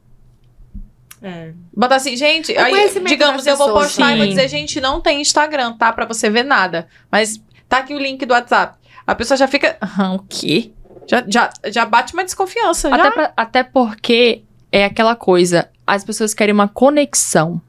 É. 1.22 1.54
Bota 1.76 1.96
assim, 1.96 2.18
gente, 2.18 2.56
aí, 2.58 2.70
conhecimento 2.70 3.08
digamos, 3.08 3.48
eu 3.48 3.56
vou 3.56 3.72
postar 3.72 4.12
e 4.12 4.18
vou 4.18 4.26
sim. 4.26 4.30
dizer, 4.32 4.48
gente, 4.50 4.82
não 4.82 5.00
tem 5.00 5.22
Instagram, 5.22 5.74
tá? 5.74 5.92
Pra 5.94 6.06
você 6.06 6.30
ver 6.30 6.44
nada. 6.44 6.88
Mas 7.10 7.42
tá 7.76 7.80
aqui 7.80 7.94
o 7.96 8.00
link 8.00 8.26
do 8.26 8.34
WhatsApp. 8.34 8.78
A 9.06 9.16
pessoa 9.16 9.38
já 9.38 9.48
fica. 9.48 9.78
Ah, 9.82 10.14
o 10.14 10.20
quê? 10.20 10.72
Já, 11.10 11.24
já, 11.28 11.50
já 11.72 11.86
bate 11.86 12.14
uma 12.14 12.24
desconfiança. 12.24 12.90
Já. 12.90 12.96
Até, 12.96 13.12
pra- 13.12 13.34
até 13.36 13.64
porque 13.64 14.44
é 14.72 14.86
aquela 14.86 15.16
coisa, 15.16 15.70
as 15.86 16.04
pessoas 16.04 16.34
querem 16.34 16.54
uma 16.54 16.68
conexão. 16.68 17.62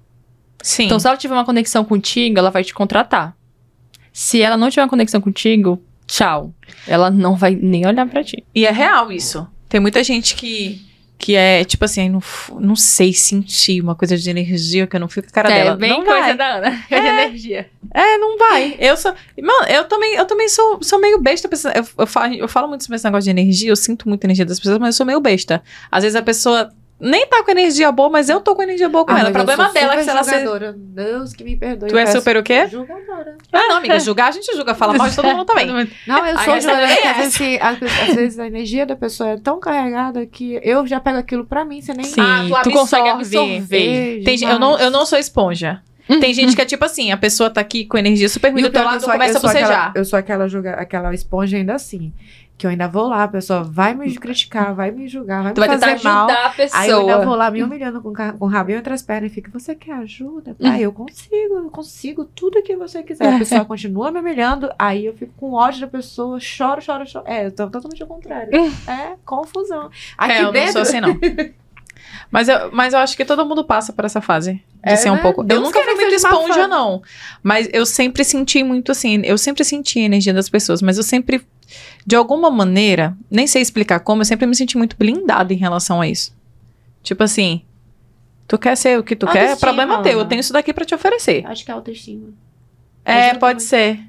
Sim. 0.62 0.84
Então, 0.84 0.98
se 1.00 1.06
ela 1.06 1.16
tiver 1.16 1.34
uma 1.34 1.44
conexão 1.44 1.84
contigo, 1.84 2.38
ela 2.38 2.50
vai 2.50 2.62
te 2.64 2.72
contratar. 2.72 3.36
Se 4.12 4.40
ela 4.40 4.56
não 4.56 4.70
tiver 4.70 4.82
uma 4.82 4.88
conexão 4.88 5.20
contigo, 5.20 5.82
tchau. 6.06 6.54
Ela 6.86 7.10
não 7.10 7.34
vai 7.34 7.54
nem 7.54 7.86
olhar 7.86 8.06
pra 8.06 8.22
ti. 8.22 8.44
E 8.54 8.64
é 8.64 8.70
real 8.70 9.10
isso. 9.10 9.46
Tem 9.68 9.80
muita 9.80 10.04
gente 10.04 10.36
que, 10.36 10.80
que 11.24 11.34
é, 11.37 11.64
tipo 11.64 11.82
assim, 11.87 12.10
não, 12.10 12.20
não 12.60 12.76
sei 12.76 13.14
sentir 13.14 13.80
uma 13.80 13.94
coisa 13.94 14.14
de 14.14 14.28
energia 14.28 14.87
que 14.87 14.94
eu 14.94 15.00
não 15.00 15.08
fico 15.08 15.26
com 15.32 15.40
a 15.40 15.42
cara 15.42 15.54
é 15.54 15.64
dela. 15.64 15.74
bem 15.74 15.88
não 15.88 16.04
coisa 16.04 16.20
vai. 16.20 16.37
da 16.37 16.56
Ana. 16.56 16.84
É. 16.90 17.00
de 17.00 17.06
energia. 17.06 17.70
É, 17.94 18.18
não 18.18 18.37
vai. 18.37 18.76
Eu 18.78 18.94
sou. 18.94 19.14
Mano, 19.40 19.66
eu 19.70 19.84
também, 19.84 20.16
eu 20.16 20.26
também 20.26 20.50
sou, 20.50 20.82
sou 20.82 21.00
meio 21.00 21.18
besta. 21.18 21.48
Eu, 21.74 21.87
eu, 21.96 22.06
falo, 22.06 22.34
eu 22.34 22.46
falo 22.46 22.68
muito 22.68 22.84
sobre 22.84 22.96
esse 22.96 23.06
negócio 23.06 23.24
de 23.24 23.30
energia, 23.30 23.70
eu 23.70 23.76
sinto 23.76 24.06
muita 24.06 24.26
energia 24.26 24.44
das 24.44 24.60
pessoas, 24.60 24.78
mas 24.78 24.88
eu 24.88 24.98
sou 24.98 25.06
meio 25.06 25.18
besta. 25.18 25.62
Às 25.90 26.02
vezes 26.02 26.14
a 26.14 26.20
pessoa 26.20 26.70
nem 27.04 27.26
tá 27.26 27.42
com 27.44 27.50
energia 27.50 27.92
boa, 27.92 28.08
mas 28.10 28.28
eu 28.28 28.40
tô 28.40 28.54
com 28.56 28.62
energia 28.62 28.88
boa 28.88 29.04
com 29.04 29.12
Ah, 29.12 29.20
ela. 29.20 29.28
O 29.30 29.32
problema 29.32 29.70
dela 29.72 29.94
é 29.94 29.96
que 29.98 30.04
se 30.04 30.10
ela 30.10 30.24
ser. 30.24 30.38
julgadora. 30.40 30.74
Deus 30.76 31.32
que 31.32 31.44
me 31.44 31.56
perdoe. 31.56 31.88
Tu 31.90 31.98
é 31.98 32.06
super 32.06 32.36
o 32.36 32.42
quê? 32.42 32.66
Julgadora. 32.66 33.36
Ah, 33.52 33.68
não, 33.68 33.76
amiga, 33.76 33.98
julgar 34.00 34.28
a 34.28 34.32
gente 34.32 34.52
julga, 34.56 34.74
fala 34.74 34.94
mal 34.94 35.08
de 35.08 35.14
todo 35.16 35.26
mundo 35.28 35.44
também. 35.44 35.66
Não, 36.06 36.26
eu 36.26 36.38
sou 36.38 36.60
julgadora. 36.60 36.90
é 36.90 36.96
porque 36.96 37.58
Às 37.60 37.72
às 37.74 37.78
vezes- 37.78 38.00
às 38.08 38.14
vezes 38.14 38.38
a 38.38 38.46
energia 38.46 38.86
da 38.86 38.96
pessoa 38.96 39.30
é 39.30 39.36
tão 39.36 39.60
carregada 39.60 40.24
que 40.26 40.58
eu 40.62 40.86
já 40.86 40.98
pego 41.00 41.18
aquilo 41.18 41.44
pra 41.44 41.64
mim, 41.64 41.80
você 41.80 41.92
nem... 41.94 42.04
Sim, 42.06 42.20
Ah, 42.20 42.62
tu 42.62 42.70
consegue 42.70 43.08
absorve. 43.08 43.56
absorver. 43.56 44.22
Tem 44.24 44.42
eu, 44.42 44.58
não, 44.58 44.78
eu 44.78 44.90
não 44.90 45.04
sou 45.06 45.18
esponja. 45.18 45.82
Tem 46.06 46.34
gente 46.34 46.54
que 46.54 46.60
é 46.60 46.66
tipo 46.66 46.84
assim, 46.84 47.12
a 47.12 47.16
pessoa 47.16 47.48
tá 47.48 47.62
aqui 47.62 47.86
com 47.86 47.96
energia 47.96 48.28
super 48.28 48.52
ruim 48.52 48.60
do 48.62 48.70
teu 48.70 48.82
é 48.82 48.84
lado, 48.84 49.04
começa 49.04 49.38
a 49.38 49.40
sou 49.40 49.48
aquela- 49.50 49.66
bocejar. 49.68 49.92
Eu 49.94 50.04
sou 50.04 50.18
aquela, 50.18 50.46
julga, 50.48 50.72
aquela 50.74 51.14
esponja 51.14 51.56
ainda 51.56 51.74
assim. 51.74 52.12
Que 52.56 52.66
eu 52.66 52.70
ainda 52.70 52.86
vou 52.86 53.08
lá, 53.08 53.24
a 53.24 53.28
pessoa 53.28 53.64
vai 53.64 53.94
me 53.94 54.14
criticar, 54.16 54.74
vai 54.74 54.90
me 54.92 55.08
julgar, 55.08 55.42
vai 55.42 55.52
Tu 55.52 55.60
me 55.60 55.66
vai 55.66 55.76
tentar 55.76 55.92
fazer 55.92 56.04
mal. 56.04 56.26
ajudar 56.26 56.46
a 56.46 56.50
pessoa. 56.50 56.82
Aí 56.82 56.90
eu 56.90 57.00
ainda 57.00 57.24
vou 57.24 57.34
lá 57.34 57.50
me 57.50 57.62
humilhando 57.62 58.00
com, 58.00 58.12
com 58.12 58.44
o 58.44 58.48
rabinho 58.48 58.78
entre 58.78 58.94
as 58.94 59.02
pernas 59.02 59.32
e 59.32 59.34
fico, 59.34 59.50
você 59.50 59.74
quer 59.74 59.94
ajuda? 59.94 60.56
Aí 60.62 60.82
eu 60.82 60.92
consigo, 60.92 61.54
eu 61.56 61.70
consigo 61.70 62.24
tudo 62.24 62.62
que 62.62 62.76
você 62.76 63.02
quiser. 63.02 63.34
A 63.34 63.38
pessoa 63.38 63.64
continua 63.64 64.12
me 64.12 64.20
humilhando, 64.20 64.70
aí 64.78 65.06
eu 65.06 65.14
fico 65.14 65.32
com 65.36 65.52
ódio 65.52 65.80
da 65.80 65.88
pessoa, 65.88 66.38
choro, 66.38 66.80
choro, 66.80 67.04
choro. 67.06 67.24
É, 67.26 67.46
eu 67.46 67.50
tô 67.50 67.68
totalmente 67.68 68.02
ao 68.02 68.08
contrário. 68.08 68.52
é 68.86 69.16
confusão. 69.24 69.90
Aqui 70.16 70.32
é, 70.32 70.38
eu 70.40 70.44
não 70.44 70.52
dentro, 70.52 70.72
sou 70.72 70.82
assim, 70.82 71.00
não. 71.00 71.18
Mas 72.31 72.48
eu, 72.48 72.70
mas 72.72 72.92
eu 72.92 72.98
acho 73.00 73.16
que 73.16 73.24
todo 73.24 73.44
mundo 73.46 73.64
passa 73.64 73.92
por 73.92 74.05
essa 74.05 74.20
fase 74.20 74.55
de 74.55 74.62
É, 74.83 74.96
ser 74.96 75.11
um 75.11 75.14
né? 75.16 75.22
pouco. 75.22 75.42
Deus 75.42 75.59
eu 75.61 75.64
nunca 75.64 75.83
fui 75.83 75.94
muito 75.94 76.14
esponja, 76.14 76.66
não. 76.68 77.03
Mas 77.42 77.68
eu 77.72 77.85
sempre 77.87 78.24
senti 78.24 78.62
muito 78.62 78.92
assim. 78.92 79.20
Eu 79.24 79.38
sempre 79.38 79.64
senti 79.64 79.98
a 80.00 80.03
energia 80.03 80.33
das 80.35 80.48
pessoas. 80.48 80.83
Mas 80.83 80.96
eu 80.96 81.03
sempre, 81.03 81.40
de 82.07 82.16
alguma 82.16 82.50
maneira, 82.50 83.16
nem 83.31 83.46
sei 83.46 83.62
explicar 83.62 84.00
como, 84.00 84.22
eu 84.22 84.27
sempre 84.27 84.46
me 84.46 84.55
senti 84.57 84.77
muito 84.77 84.96
blindada 84.96 85.53
em 85.53 85.57
relação 85.57 86.00
a 86.00 86.09
isso. 86.09 86.35
Tipo 87.03 87.22
assim. 87.22 87.62
Tu 88.46 88.59
quer 88.59 88.77
ser 88.77 88.98
o 88.98 89.03
que 89.03 89.16
tu 89.16 89.27
quer, 89.27 89.38
é 89.38 89.40
Autoestima. 89.42 89.61
problema 89.72 90.03
teu. 90.03 90.18
Eu 90.18 90.24
tenho 90.27 90.40
isso 90.40 90.53
daqui 90.53 90.72
pra 90.74 90.85
te 90.85 90.94
oferecer. 90.94 91.44
Acho 91.46 91.64
que 91.64 91.70
é 91.70 91.74
autoestima. 91.74 92.29
É, 93.05 93.24
Ajuda 93.31 93.38
pode 93.38 93.55
muito. 93.61 93.68
ser. 93.68 94.00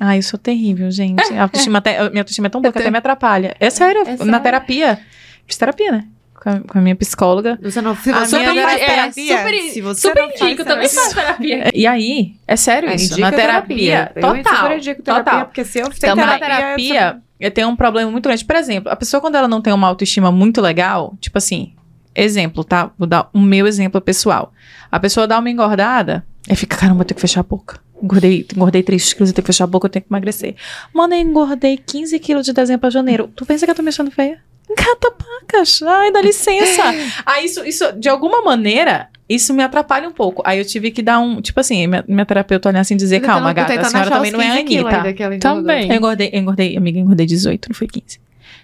Ai, 0.00 0.18
eu 0.18 0.22
sou 0.24 0.36
terrível, 0.36 0.90
gente. 0.90 1.22
A 1.32 1.42
autoestima 1.42 1.78
até, 1.78 1.92
minha 2.10 2.22
autoestima 2.22 2.48
é 2.48 2.50
tão 2.50 2.60
boa 2.60 2.72
que 2.72 2.78
até 2.80 2.90
me 2.90 2.98
atrapalha. 2.98 3.54
É 3.60 3.70
sério, 3.70 4.00
É 4.02 4.10
na 4.10 4.16
sério? 4.16 4.40
terapia. 4.42 5.00
Fiz 5.46 5.56
terapia, 5.56 5.92
né? 5.92 6.08
Com 6.44 6.50
a, 6.50 6.60
com 6.60 6.78
a 6.78 6.80
minha 6.82 6.94
psicóloga. 6.94 7.58
Você 7.62 7.80
não, 7.80 7.96
se 7.96 8.10
A 8.10 8.26
você 8.26 8.38
minha 8.38 8.52
não 8.54 8.62
faz 8.62 8.82
é, 8.82 8.84
terapia, 8.86 9.38
super- 9.38 9.62
se 9.72 9.80
você 9.80 10.00
Super 10.08 10.20
não 10.22 10.28
faz 10.28 10.40
indico, 10.42 10.60
eu 10.60 10.66
também 10.66 10.88
terapia- 10.88 11.00
faço 11.02 11.14
terapia. 11.14 11.70
E 11.74 11.86
aí, 11.86 12.34
é 12.46 12.54
sério 12.54 12.90
É, 12.90 12.94
isso. 12.96 13.12
indica 13.14 13.30
Na 13.30 13.32
terapia, 13.34 14.12
Eu 14.14 14.22
super 14.28 14.42
total. 14.44 14.76
indico 14.76 15.02
terapia, 15.02 15.24
total. 15.24 15.44
porque 15.46 15.64
se 15.64 15.78
eu 15.78 15.90
fizer 15.90 16.08
Então, 16.08 16.16
na 16.26 16.38
terapia, 16.38 16.58
terapia, 16.76 17.22
eu 17.40 17.50
tenho 17.50 17.68
um 17.68 17.74
problema 17.76 18.10
muito 18.10 18.24
grande. 18.28 18.44
Por 18.44 18.56
exemplo, 18.56 18.92
a 18.92 18.96
pessoa, 18.96 19.22
quando 19.22 19.36
ela 19.36 19.48
não 19.48 19.62
tem 19.62 19.72
uma 19.72 19.88
autoestima 19.88 20.30
muito 20.30 20.60
legal, 20.60 21.16
tipo 21.18 21.38
assim, 21.38 21.72
exemplo, 22.14 22.62
tá? 22.62 22.90
Vou 22.98 23.08
dar 23.08 23.30
o 23.32 23.40
meu 23.40 23.66
exemplo 23.66 23.98
pessoal. 24.00 24.52
A 24.92 25.00
pessoa 25.00 25.26
dá 25.26 25.38
uma 25.38 25.48
engordada, 25.50 26.26
aí 26.48 26.54
fica, 26.56 26.76
caramba, 26.76 27.00
eu 27.00 27.04
tenho 27.06 27.16
que 27.16 27.22
fechar 27.22 27.40
a 27.40 27.44
boca. 27.44 27.80
Engordei, 28.02 28.46
engordei 28.54 28.82
3 28.82 29.14
quilos, 29.14 29.30
eu 29.30 29.34
tenho 29.34 29.42
que 29.44 29.46
fechar 29.52 29.64
a 29.64 29.66
boca, 29.66 29.86
eu 29.86 29.90
tenho 29.90 30.02
que 30.04 30.12
emagrecer. 30.12 30.54
Mano, 30.92 31.14
eu 31.14 31.20
engordei 31.20 31.78
15 31.78 32.18
quilos 32.18 32.44
de 32.44 32.52
dezembro 32.52 32.86
a 32.86 32.90
janeiro. 32.90 33.30
Tu 33.34 33.46
pensa 33.46 33.64
que 33.64 33.70
eu 33.70 33.74
tô 33.74 33.82
me 33.82 33.88
achando 33.88 34.10
feia? 34.10 34.40
Engata 34.68 35.10
pacas. 35.10 35.82
Ai, 35.82 36.10
dá 36.10 36.22
licença. 36.22 36.82
aí 37.26 37.44
isso, 37.44 37.64
isso, 37.64 37.92
de 37.92 38.08
alguma 38.08 38.42
maneira, 38.42 39.08
isso 39.28 39.52
me 39.52 39.62
atrapalha 39.62 40.08
um 40.08 40.12
pouco. 40.12 40.42
Aí 40.44 40.58
eu 40.58 40.64
tive 40.64 40.90
que 40.90 41.02
dar 41.02 41.18
um, 41.18 41.40
tipo 41.40 41.58
assim, 41.60 41.86
minha, 41.86 42.04
minha 42.06 42.26
terapeuta 42.26 42.68
olhar 42.68 42.80
assim 42.80 42.94
e 42.94 42.96
dizer, 42.96 43.20
calma, 43.20 43.52
gata, 43.52 43.78
a 43.78 43.84
senhora 43.84 44.10
também 44.10 44.30
não 44.30 44.40
é 44.40 44.62
15 44.62 44.64
quilos 44.64 44.92
Anitta. 44.92 45.38
Também. 45.38 45.88
Eu 45.90 45.96
engordei, 45.96 46.30
engordei, 46.32 46.76
amiga, 46.76 46.98
engordei 46.98 47.26
18, 47.26 47.68
não 47.68 47.74
foi 47.74 47.86
15. 47.86 48.20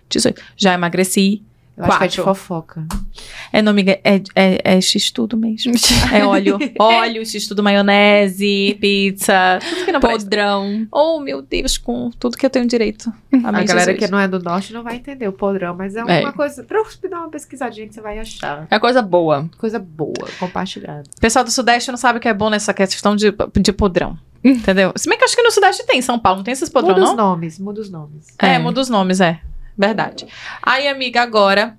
18. 0.09 0.43
Já 0.57 0.75
emagreci. 0.75 1.43
Eu 1.81 1.85
acho 1.87 1.99
que 1.99 2.05
é 2.05 2.09
de 2.09 2.17
Quatro. 2.17 2.35
fofoca. 2.35 2.87
É, 3.53 3.59
é, 4.05 4.23
é, 4.35 4.61
é 4.77 4.81
x-tudo 4.81 5.37
mesmo. 5.37 5.73
É 6.13 6.25
óleo. 6.25 6.59
óleo, 6.79 7.25
x-tudo, 7.27 7.63
maionese, 7.63 8.77
pizza, 8.81 9.59
tudo 9.69 9.85
que 9.85 9.93
não. 9.93 10.01
Podrão. 10.01 10.87
Oh, 10.93 11.21
meu 11.21 11.43
Deus, 11.43 11.79
com 11.79 12.11
tudo 12.11 12.37
que 12.37 12.45
eu 12.45 12.51
tenho 12.51 12.67
direito. 12.67 13.13
Amém, 13.33 13.47
A 13.47 13.65
galera 13.65 13.93
Jesus. 13.93 13.99
que 13.99 14.11
não 14.11 14.19
é 14.19 14.27
do 14.29 14.39
norte 14.41 14.73
não 14.73 14.83
vai 14.83 14.97
entender 14.97 15.29
o 15.29 15.33
podrão, 15.33 15.75
mas 15.77 15.95
é 15.97 16.01
É. 16.01 16.21
uma 16.21 16.33
coisa. 16.33 16.63
Pra 16.65 16.79
eu 16.79 16.87
dar 17.11 17.21
uma 17.21 17.31
pesquisadinha 17.31 17.87
que 17.89 17.95
você 17.95 18.01
vai 18.01 18.19
achar. 18.19 18.67
É 18.71 18.79
coisa 18.79 19.03
boa. 19.03 19.49
Coisa 19.59 19.79
boa, 19.79 20.13
compartilhada. 20.39 21.05
Pessoal 21.21 21.45
do 21.45 21.51
Sudeste 21.51 21.91
não 21.91 21.99
sabe 21.99 22.19
o 22.19 22.21
que 22.21 22.29
é 22.29 22.35
bom 22.35 22.51
nessa 22.51 22.73
questão 22.75 23.15
de, 23.17 23.33
de 23.61 23.73
podrão. 23.73 24.19
Entendeu? 24.43 24.93
Se 24.97 25.09
bem 25.09 25.19
que 25.19 25.25
eu 25.25 25.27
acho 25.27 25.37
que 25.37 25.43
no 25.43 25.51
Sudeste 25.51 25.87
tem, 25.87 26.01
São 26.01 26.19
Paulo, 26.19 26.39
não 26.39 26.45
tem 26.45 26.53
esses 26.53 26.69
podrão, 26.71 26.95
muda 26.95 27.05
não? 27.05 27.11
os 27.13 27.17
nomes, 27.17 27.59
muda 27.59 27.81
os 27.81 27.91
nomes. 27.91 28.27
É, 28.41 28.55
É. 28.55 28.59
muda 28.59 28.81
os 28.81 28.89
nomes, 28.89 29.21
é. 29.21 29.39
Verdade. 29.81 30.27
Aí, 30.63 30.87
amiga, 30.87 31.23
agora, 31.23 31.75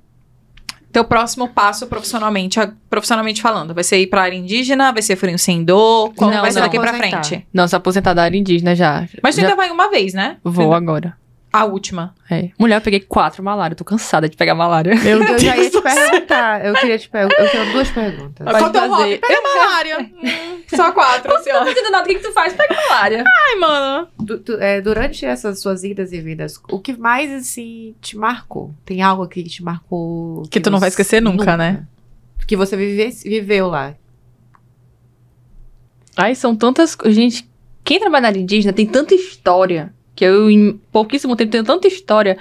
teu 0.92 1.06
próximo 1.06 1.48
passo 1.48 1.86
profissionalmente, 1.86 2.60
profissionalmente 2.90 3.42
falando, 3.42 3.74
vai 3.76 3.84
ser 3.84 3.98
ir 4.00 4.08
pra 4.08 4.24
área 4.24 4.36
indígena, 4.36 4.92
vai 4.92 5.04
ser 5.04 5.16
furinho 5.16 5.38
sem 5.38 5.64
dor, 5.64 6.12
qual 6.16 6.32
Não, 6.32 6.42
vai 6.42 6.52
ser 6.52 6.60
não. 6.60 6.66
daqui 6.66 6.80
pra 6.80 6.90
Aposentar. 6.90 7.24
frente? 7.24 7.48
Não, 7.54 7.68
sou 7.68 7.78
aposentada 7.78 8.16
da 8.16 8.24
área 8.24 8.38
indígena 8.38 8.76
já. 8.76 9.08
Mas 9.22 9.36
tu 9.36 9.42
já 9.42 9.48
ainda 9.48 9.56
vai 9.56 9.70
uma 9.70 9.90
vez, 9.92 10.14
né? 10.14 10.38
vou 10.44 10.74
agora. 10.74 11.16
A 11.54 11.66
última. 11.66 12.16
É. 12.30 12.50
Mulher, 12.58 12.78
eu 12.78 12.82
peguei 12.82 13.02
quatro 13.02 13.44
malária. 13.44 13.76
Tô 13.76 13.84
cansada 13.84 14.30
de 14.30 14.38
pegar 14.38 14.56
malária. 14.56 14.94
Eu, 15.04 15.22
eu 15.22 15.38
já 15.38 15.58
ia 15.58 15.70
te 15.70 15.82
perguntar. 15.82 16.66
Eu 16.66 16.74
queria 16.76 16.98
te 16.98 17.10
perguntar. 17.10 17.44
Eu 17.44 17.50
tenho 17.52 17.72
duas 17.74 17.90
perguntas. 17.92 18.46
Pode 18.46 18.58
Qual 18.60 18.70
teu 18.72 18.90
hobby? 18.90 19.18
Pega 19.18 19.42
malária. 19.42 20.00
Hum, 20.00 20.62
Só 20.74 20.94
quatro, 20.94 21.34
assim, 21.36 21.52
ó. 21.52 21.66
fazendo 21.66 21.92
nada, 21.92 22.06
o 22.06 22.08
que, 22.08 22.16
que 22.16 22.22
tu 22.26 22.32
faz? 22.32 22.54
Pega 22.54 22.74
malária. 22.74 23.24
Ai, 23.28 23.56
mano. 23.60 24.08
Du- 24.18 24.40
tu- 24.40 24.58
é, 24.62 24.80
durante 24.80 25.26
essas 25.26 25.60
suas 25.60 25.84
idas 25.84 26.14
e 26.14 26.22
vindas, 26.22 26.58
o 26.70 26.80
que 26.80 26.94
mais, 26.96 27.30
assim, 27.30 27.96
te 28.00 28.16
marcou? 28.18 28.74
Tem 28.86 29.02
algo 29.02 29.24
aqui 29.24 29.44
que 29.44 29.50
te 29.50 29.62
marcou? 29.64 30.44
Que 30.50 30.62
tu 30.62 30.70
não 30.72 30.80
vai 30.80 30.88
esquecer 30.88 31.22
nunca, 31.22 31.58
né? 31.58 31.86
Que 32.48 32.56
você 32.56 32.78
vive, 32.78 33.10
viveu 33.26 33.68
lá. 33.68 33.94
Ai, 36.16 36.34
são 36.36 36.56
tantas 36.56 36.96
coisas. 36.96 37.16
Gente, 37.16 37.50
quem 37.84 38.00
trabalha 38.00 38.22
na 38.22 38.28
área 38.30 38.40
indígena 38.40 38.74
tem 38.74 38.86
tanta 38.86 39.14
história. 39.14 39.94
Que 40.22 40.26
eu, 40.26 40.52
em 40.52 40.80
pouquíssimo 40.92 41.36
tempo, 41.36 41.50
tenho 41.52 41.64
tanta 41.64 41.88
história. 41.88 42.38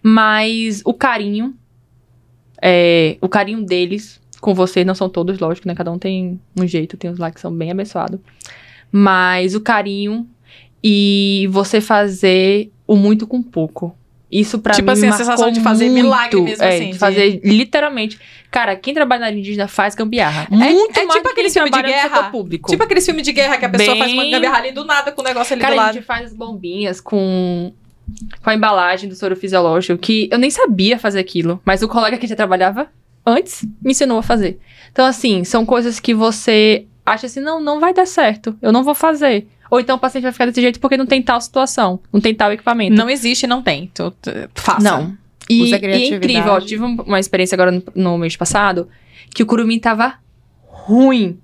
Mas 0.00 0.80
o 0.84 0.94
carinho. 0.94 1.56
É, 2.62 3.16
o 3.20 3.28
carinho 3.28 3.64
deles 3.66 4.20
com 4.40 4.54
vocês, 4.54 4.86
não 4.86 4.94
são 4.94 5.08
todos, 5.08 5.40
lógico, 5.40 5.66
né? 5.66 5.74
Cada 5.74 5.90
um 5.90 5.98
tem 5.98 6.40
um 6.56 6.64
jeito, 6.64 6.96
tem 6.96 7.10
uns 7.10 7.18
lá 7.18 7.32
que 7.32 7.40
são 7.40 7.52
bem 7.52 7.72
abençoados. 7.72 8.20
Mas 8.92 9.56
o 9.56 9.60
carinho 9.60 10.24
e 10.84 11.48
você 11.50 11.80
fazer 11.80 12.70
o 12.86 12.94
muito 12.94 13.26
com 13.26 13.42
pouco. 13.42 13.92
Isso 14.30 14.60
pra 14.60 14.74
Tipo 14.74 14.86
mim 14.86 14.92
assim, 14.92 15.02
me 15.02 15.08
a 15.08 15.12
sensação 15.12 15.50
de 15.50 15.60
fazer 15.60 15.86
muito. 15.90 16.04
milagre 16.04 16.40
mesmo, 16.42 16.62
é, 16.64 16.68
assim, 16.76 16.86
de 16.86 16.92
de- 16.92 16.98
fazer 16.98 17.40
literalmente. 17.42 18.20
Cara, 18.50 18.74
quem 18.76 18.94
trabalha 18.94 19.20
na 19.20 19.26
área 19.26 19.38
indígena 19.38 19.68
faz 19.68 19.94
gambiarra. 19.94 20.46
É- 20.50 20.54
muito 20.56 20.98
é 20.98 21.04
mais 21.04 21.16
tipo 21.18 21.28
aquele 21.28 21.50
filme 21.50 21.70
de 21.70 21.82
guerra. 21.82 22.30
público. 22.30 22.70
Tipo 22.70 22.82
aqueles 22.82 23.04
filmes 23.04 23.22
de 23.24 23.32
guerra 23.32 23.58
que 23.58 23.64
a 23.64 23.68
pessoa 23.68 23.90
Bem- 23.94 23.98
faz 23.98 24.12
uma 24.12 24.24
gambiarra 24.30 24.56
ali 24.58 24.72
do 24.72 24.84
nada 24.84 25.12
com 25.12 25.20
o 25.20 25.24
negócio 25.24 25.52
ali 25.54 25.62
Cara, 25.62 25.74
do 25.74 25.80
a 25.80 25.82
lado. 25.84 25.94
gente 25.94 26.04
faz 26.04 26.26
as 26.26 26.32
bombinhas 26.32 27.00
com, 27.00 27.72
com 28.42 28.50
a 28.50 28.54
embalagem 28.54 29.08
do 29.08 29.14
soro 29.16 29.36
fisiológico, 29.36 29.98
que 29.98 30.28
eu 30.30 30.38
nem 30.38 30.50
sabia 30.50 30.98
fazer 30.98 31.18
aquilo, 31.20 31.60
mas 31.64 31.82
o 31.82 31.88
colega 31.88 32.16
que 32.16 32.26
já 32.26 32.36
trabalhava 32.36 32.88
antes 33.26 33.62
me 33.82 33.90
ensinou 33.90 34.18
a 34.18 34.22
fazer. 34.22 34.58
Então, 34.92 35.04
assim, 35.04 35.42
são 35.44 35.66
coisas 35.66 35.98
que 36.00 36.14
você 36.14 36.86
acha 37.04 37.26
assim, 37.26 37.40
não, 37.40 37.60
não 37.60 37.78
vai 37.80 37.92
dar 37.92 38.06
certo, 38.06 38.56
eu 38.62 38.72
não 38.72 38.82
vou 38.84 38.94
fazer. 38.94 39.46
Ou 39.70 39.80
então 39.80 39.96
o 39.96 39.98
paciente 39.98 40.22
vai 40.22 40.32
ficar 40.32 40.46
desse 40.46 40.60
jeito 40.60 40.78
porque 40.78 40.96
não 40.96 41.06
tem 41.06 41.20
tal 41.20 41.40
situação, 41.40 41.98
não 42.12 42.20
tem 42.20 42.32
tal 42.34 42.52
equipamento. 42.52 42.96
Não 42.96 43.10
existe, 43.10 43.46
não 43.48 43.60
tem. 43.62 43.90
Tu, 43.92 44.10
tu, 44.22 44.30
faça. 44.54 44.80
Não. 44.80 45.16
E, 45.48 45.62
Usa 45.62 45.76
e 45.76 45.84
é 45.86 46.06
incrível, 46.16 46.52
ó, 46.52 46.60
tive 46.60 46.82
um- 46.82 46.96
uma 47.02 47.20
experiência 47.20 47.54
agora 47.54 47.70
no, 47.70 47.82
no 47.94 48.18
mês 48.18 48.36
passado, 48.36 48.88
que 49.34 49.42
o 49.42 49.46
curumim 49.46 49.78
tava 49.78 50.14
ruim. 50.66 51.38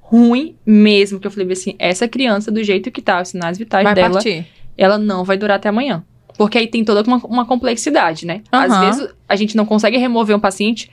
Ruim 0.00 0.56
mesmo. 0.64 1.18
Que 1.20 1.26
eu 1.26 1.30
falei 1.30 1.50
assim, 1.52 1.74
essa 1.78 2.08
criança, 2.08 2.50
do 2.50 2.62
jeito 2.62 2.90
que 2.90 3.00
tá, 3.02 3.20
os 3.20 3.28
sinais 3.28 3.58
vitais 3.58 3.84
Vai 3.84 3.94
dela, 3.94 4.14
partir. 4.14 4.46
ela 4.76 4.98
não 4.98 5.24
vai 5.24 5.36
durar 5.36 5.56
até 5.56 5.68
amanhã. 5.68 6.04
Porque 6.36 6.56
aí 6.56 6.66
tem 6.66 6.84
toda 6.84 7.02
uma, 7.06 7.18
uma 7.18 7.44
complexidade, 7.44 8.24
né? 8.24 8.42
Às 8.50 8.70
Aham. 8.72 8.80
vezes 8.86 9.14
a 9.28 9.36
gente 9.36 9.56
não 9.56 9.66
consegue 9.66 9.98
remover 9.98 10.34
um 10.34 10.40
paciente 10.40 10.90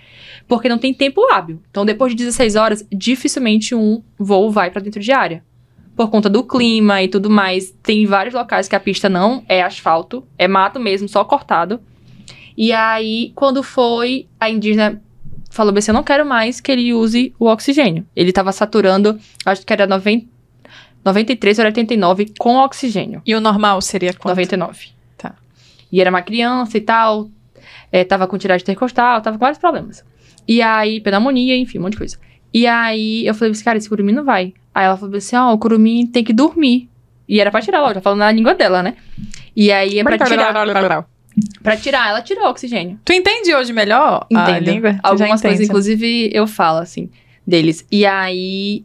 porque 0.47 0.67
não 0.67 0.77
tem 0.77 0.93
tempo 0.93 1.21
hábil. 1.31 1.61
Então, 1.69 1.85
depois 1.85 2.11
de 2.11 2.17
16 2.17 2.55
horas, 2.55 2.85
dificilmente 2.91 3.73
um 3.73 4.01
voo 4.19 4.51
vai 4.51 4.69
pra 4.71 4.81
dentro 4.81 4.99
de 4.99 5.11
área. 5.11 5.43
Por 5.95 6.09
conta 6.11 6.29
do 6.29 6.43
clima 6.43 7.01
e 7.01 7.07
tudo 7.07 7.29
mais. 7.29 7.71
Tem 7.81 8.05
vários 8.05 8.35
locais 8.35 8.67
que 8.67 8.75
a 8.75 8.79
pista 8.79 9.07
não 9.09 9.43
é 9.47 9.63
asfalto, 9.63 10.27
é 10.37 10.47
mato 10.47 10.79
mesmo, 10.79 11.07
só 11.07 11.23
cortado. 11.23 11.79
E 12.57 12.73
aí, 12.73 13.31
quando 13.35 13.61
foi, 13.61 14.27
a 14.39 14.49
indígena 14.49 14.99
falou 15.51 15.77
assim: 15.77 15.91
Eu 15.91 15.95
não 15.95 16.03
quero 16.03 16.25
mais 16.25 16.59
que 16.59 16.71
ele 16.71 16.93
use 16.93 17.33
o 17.37 17.45
oxigênio. 17.45 18.05
Ele 18.15 18.31
tava 18.33 18.51
saturando, 18.51 19.19
acho 19.45 19.65
que 19.65 19.71
era 19.71 19.85
90, 19.85 20.25
93 21.05 21.59
ou 21.59 21.65
89 21.65 22.33
com 22.39 22.57
oxigênio. 22.57 23.21
E 23.25 23.35
o 23.35 23.39
normal 23.39 23.79
seria 23.81 24.11
quanto? 24.13 24.35
99. 24.35 24.89
Tá. 25.17 25.35
E 25.91 26.01
era 26.01 26.09
uma 26.09 26.21
criança 26.21 26.77
e 26.77 26.81
tal. 26.81 27.29
é, 27.91 28.03
tava 28.03 28.27
com 28.27 28.37
tiragem 28.37 28.63
intercostal, 28.63 29.21
tava 29.21 29.37
com 29.37 29.41
vários 29.41 29.59
problemas. 29.59 30.03
E 30.47 30.61
aí, 30.61 30.99
pneumonia, 30.99 31.55
enfim, 31.55 31.77
um 31.77 31.83
monte 31.83 31.93
de 31.93 31.97
coisa. 31.99 32.17
E 32.53 32.65
aí, 32.65 33.25
eu 33.25 33.35
falei 33.35 33.51
assim, 33.51 33.63
cara, 33.63 33.77
esse 33.77 33.89
curumim 33.89 34.13
não 34.13 34.23
vai. 34.23 34.53
Aí 34.73 34.85
ela 34.85 34.97
falou 34.97 35.15
assim, 35.15 35.35
ó, 35.35 35.53
o 35.53 35.57
curumim 35.57 36.07
tem 36.07 36.23
que 36.23 36.33
dormir. 36.33 36.89
E 37.27 37.41
era 37.41 37.51
pra 37.51 37.61
tirar 37.61 37.81
logo, 37.81 37.93
já 37.95 38.01
falando 38.01 38.19
na 38.19 38.31
língua 38.31 38.55
dela, 38.55 38.81
né? 38.81 38.95
E 39.55 39.71
aí, 39.71 39.99
é 39.99 40.03
pra 40.03 40.17
tirar, 40.17 40.53
pra 41.61 41.77
tirar, 41.77 42.09
ela 42.09 42.21
tirou 42.21 42.45
o 42.45 42.49
oxigênio. 42.49 42.99
Tu 43.05 43.13
entende 43.13 43.53
hoje 43.53 43.71
melhor 43.73 44.25
a 44.33 44.41
Entendo. 44.51 44.65
língua? 44.71 44.93
Tu 44.93 44.95
já 44.95 44.99
Algumas 45.03 45.41
coisas, 45.41 45.61
inclusive, 45.67 46.29
eu 46.33 46.47
falo, 46.47 46.79
assim, 46.79 47.09
deles. 47.45 47.85
E 47.91 48.05
aí, 48.05 48.83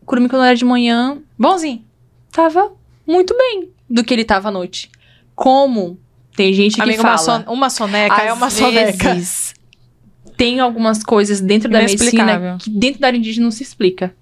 o 0.00 0.06
curumim, 0.06 0.28
quando 0.28 0.44
era 0.44 0.56
de 0.56 0.64
manhã, 0.64 1.18
Bonzinho. 1.38 1.84
tava 2.30 2.72
muito 3.06 3.36
bem 3.36 3.68
do 3.88 4.02
que 4.04 4.12
ele 4.14 4.24
tava 4.24 4.48
à 4.48 4.52
noite. 4.52 4.90
Como 5.34 5.98
tem 6.36 6.52
gente 6.52 6.76
que 6.76 6.80
Amigo, 6.82 7.02
fala... 7.02 7.12
uma, 7.14 7.18
son- 7.18 7.52
uma 7.52 7.70
soneca 7.70 8.22
é 8.22 8.32
uma 8.32 8.50
soneca. 8.50 9.16
Tem 10.36 10.60
algumas 10.60 11.02
coisas 11.04 11.40
dentro 11.40 11.68
da 11.70 11.80
medicina 11.80 12.56
que 12.58 12.70
dentro 12.70 13.00
da 13.00 13.08
área 13.08 13.18
indígena 13.18 13.44
não 13.44 13.50
se 13.50 13.62
explica. 13.62 14.14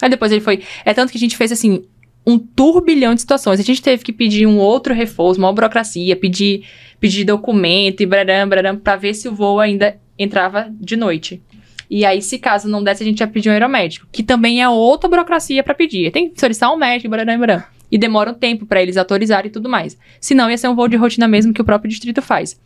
Aí 0.00 0.08
depois 0.08 0.32
ele 0.32 0.40
foi. 0.40 0.62
É 0.84 0.94
tanto 0.94 1.10
que 1.12 1.18
a 1.18 1.20
gente 1.20 1.36
fez 1.36 1.52
assim. 1.52 1.84
Um 2.26 2.38
turbilhão 2.38 3.14
de 3.14 3.20
situações. 3.22 3.58
A 3.58 3.62
gente 3.62 3.80
teve 3.80 4.02
que 4.04 4.12
pedir 4.12 4.46
um 4.46 4.58
outro 4.58 4.92
reforço, 4.94 5.38
uma 5.40 5.50
burocracia, 5.52 6.14
pedir, 6.14 6.64
pedir 7.00 7.24
documento 7.24 8.02
e 8.02 8.06
braram, 8.06 8.48
braram, 8.48 8.76
pra 8.76 8.94
ver 8.94 9.14
se 9.14 9.28
o 9.28 9.34
voo 9.34 9.58
ainda 9.58 9.96
entrava 10.18 10.70
de 10.78 10.96
noite. 10.96 11.42
E 11.88 12.04
aí, 12.04 12.22
se 12.22 12.38
caso 12.38 12.68
não 12.68 12.84
desse, 12.84 13.02
a 13.02 13.06
gente 13.06 13.18
ia 13.18 13.26
pedir 13.26 13.48
um 13.48 13.52
aeromédico, 13.52 14.06
que 14.12 14.22
também 14.22 14.62
é 14.62 14.68
outra 14.68 15.08
burocracia 15.08 15.62
pra 15.64 15.74
pedir. 15.74 16.12
Tem 16.12 16.30
que 16.30 16.38
solicitar 16.38 16.72
um 16.72 16.76
médico, 16.76 17.08
braram, 17.08 17.36
braram. 17.38 17.64
E 17.90 17.98
demora 17.98 18.30
um 18.30 18.34
tempo 18.34 18.64
pra 18.64 18.80
eles 18.80 18.96
autorizarem 18.96 19.48
e 19.48 19.52
tudo 19.52 19.68
mais. 19.68 19.98
Senão 20.20 20.48
ia 20.48 20.56
ser 20.56 20.68
um 20.68 20.76
voo 20.76 20.86
de 20.86 20.96
rotina 20.96 21.26
mesmo 21.26 21.52
que 21.52 21.60
o 21.60 21.64
próprio 21.64 21.88
distrito 21.88 22.22
faz. 22.22 22.60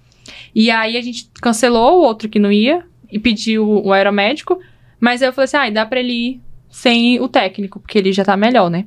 E 0.55 0.71
aí 0.71 0.99
a 0.99 1.01
gente 1.01 1.31
cancelou 1.41 2.01
o 2.01 2.03
outro 2.03 2.29
que 2.29 2.39
não 2.39 2.53
ia 2.53 2.85
e 3.11 3.19
pediu 3.19 3.67
o 3.67 3.93
aeromédico, 3.93 4.61
mas 5.01 5.23
aí 5.23 5.29
eu 5.29 5.33
falei 5.33 5.45
assim: 5.45 5.57
ah, 5.57 5.71
dá 5.71 5.87
pra 5.87 6.01
ele 6.01 6.13
ir 6.13 6.41
sem 6.69 7.19
o 7.21 7.29
técnico, 7.29 7.81
porque 7.81 7.97
ele 7.97 8.13
já 8.13 8.25
tá 8.25 8.37
melhor, 8.37 8.69
né? 8.69 8.85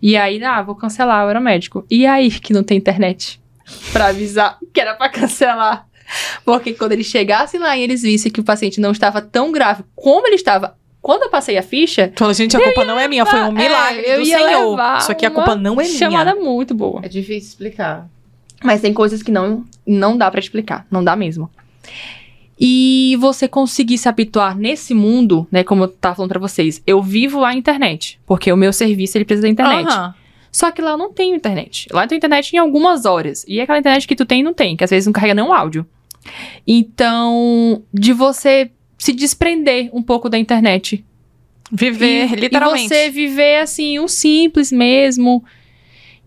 E 0.00 0.16
aí, 0.16 0.42
ah, 0.42 0.62
vou 0.62 0.74
cancelar 0.74 1.24
o 1.24 1.28
aeromédico. 1.28 1.86
E 1.88 2.04
aí 2.04 2.30
que 2.40 2.52
não 2.52 2.64
tem 2.64 2.78
internet 2.78 3.40
pra 3.92 4.06
avisar 4.06 4.58
que 4.72 4.80
era 4.80 4.94
pra 4.94 5.08
cancelar. 5.08 5.86
Porque 6.44 6.72
quando 6.72 6.92
eles 6.92 7.06
chegassem 7.06 7.60
lá 7.60 7.76
e 7.76 7.82
eles 7.82 8.02
vissem 8.02 8.32
que 8.32 8.40
o 8.40 8.44
paciente 8.44 8.80
não 8.80 8.92
estava 8.92 9.20
tão 9.20 9.52
grave 9.52 9.84
como 9.94 10.26
ele 10.26 10.36
estava 10.36 10.76
quando 11.00 11.22
eu 11.22 11.30
passei 11.30 11.56
a 11.56 11.62
ficha, 11.62 12.08
Tu 12.14 12.18
fala, 12.18 12.34
gente, 12.34 12.56
a 12.56 12.60
culpa 12.60 12.84
não 12.84 12.98
é 12.98 13.06
minha, 13.08 13.24
foi 13.24 13.40
um 13.40 13.52
milagre 13.52 14.02
é, 14.02 14.16
eu 14.16 14.20
do 14.20 14.26
ia 14.26 14.38
Senhor. 14.38 14.78
Isso 14.98 15.12
aqui 15.12 15.24
a 15.24 15.30
culpa 15.30 15.54
não 15.54 15.80
é 15.80 15.84
minha. 15.84 15.98
chamada 15.98 16.34
muito 16.34 16.74
boa. 16.74 17.00
É 17.04 17.08
difícil 17.08 17.48
explicar. 17.50 18.08
Mas 18.62 18.80
tem 18.80 18.92
coisas 18.92 19.22
que 19.22 19.30
não, 19.30 19.64
não 19.86 20.18
dá 20.18 20.30
pra 20.30 20.40
explicar. 20.40 20.86
Não 20.90 21.02
dá 21.02 21.14
mesmo. 21.14 21.48
E 22.60 23.16
você 23.20 23.46
conseguir 23.46 23.98
se 23.98 24.08
habituar 24.08 24.56
nesse 24.56 24.92
mundo, 24.92 25.46
né? 25.50 25.62
Como 25.62 25.84
eu 25.84 25.88
tava 25.88 26.16
falando 26.16 26.30
pra 26.30 26.40
vocês, 26.40 26.82
eu 26.84 27.00
vivo 27.00 27.44
a 27.44 27.54
internet. 27.54 28.18
Porque 28.26 28.52
o 28.52 28.56
meu 28.56 28.72
serviço, 28.72 29.16
ele 29.16 29.24
precisa 29.24 29.46
da 29.46 29.48
internet. 29.52 29.86
Aham. 29.88 30.14
Só 30.58 30.72
que 30.72 30.82
lá 30.82 30.90
eu 30.90 30.98
não 30.98 31.12
tenho 31.12 31.36
internet. 31.36 31.86
Lá 31.92 32.02
eu 32.02 32.08
tenho 32.08 32.16
internet 32.16 32.52
em 32.52 32.58
algumas 32.58 33.04
horas. 33.04 33.44
E 33.46 33.60
aquela 33.60 33.78
internet 33.78 34.08
que 34.08 34.16
tu 34.16 34.26
tem, 34.26 34.42
não 34.42 34.52
tem. 34.52 34.76
Que 34.76 34.82
às 34.82 34.90
vezes 34.90 35.06
não 35.06 35.12
carrega 35.12 35.32
nenhum 35.32 35.52
áudio. 35.52 35.86
Então, 36.66 37.84
de 37.94 38.12
você 38.12 38.68
se 38.98 39.12
desprender 39.12 39.88
um 39.92 40.02
pouco 40.02 40.28
da 40.28 40.36
internet. 40.36 41.04
Viver, 41.70 42.32
E- 42.32 42.34
literalmente. 42.34 42.86
E 42.86 42.88
você 42.88 43.08
viver, 43.08 43.60
assim, 43.60 44.00
um 44.00 44.08
simples 44.08 44.72
mesmo. 44.72 45.44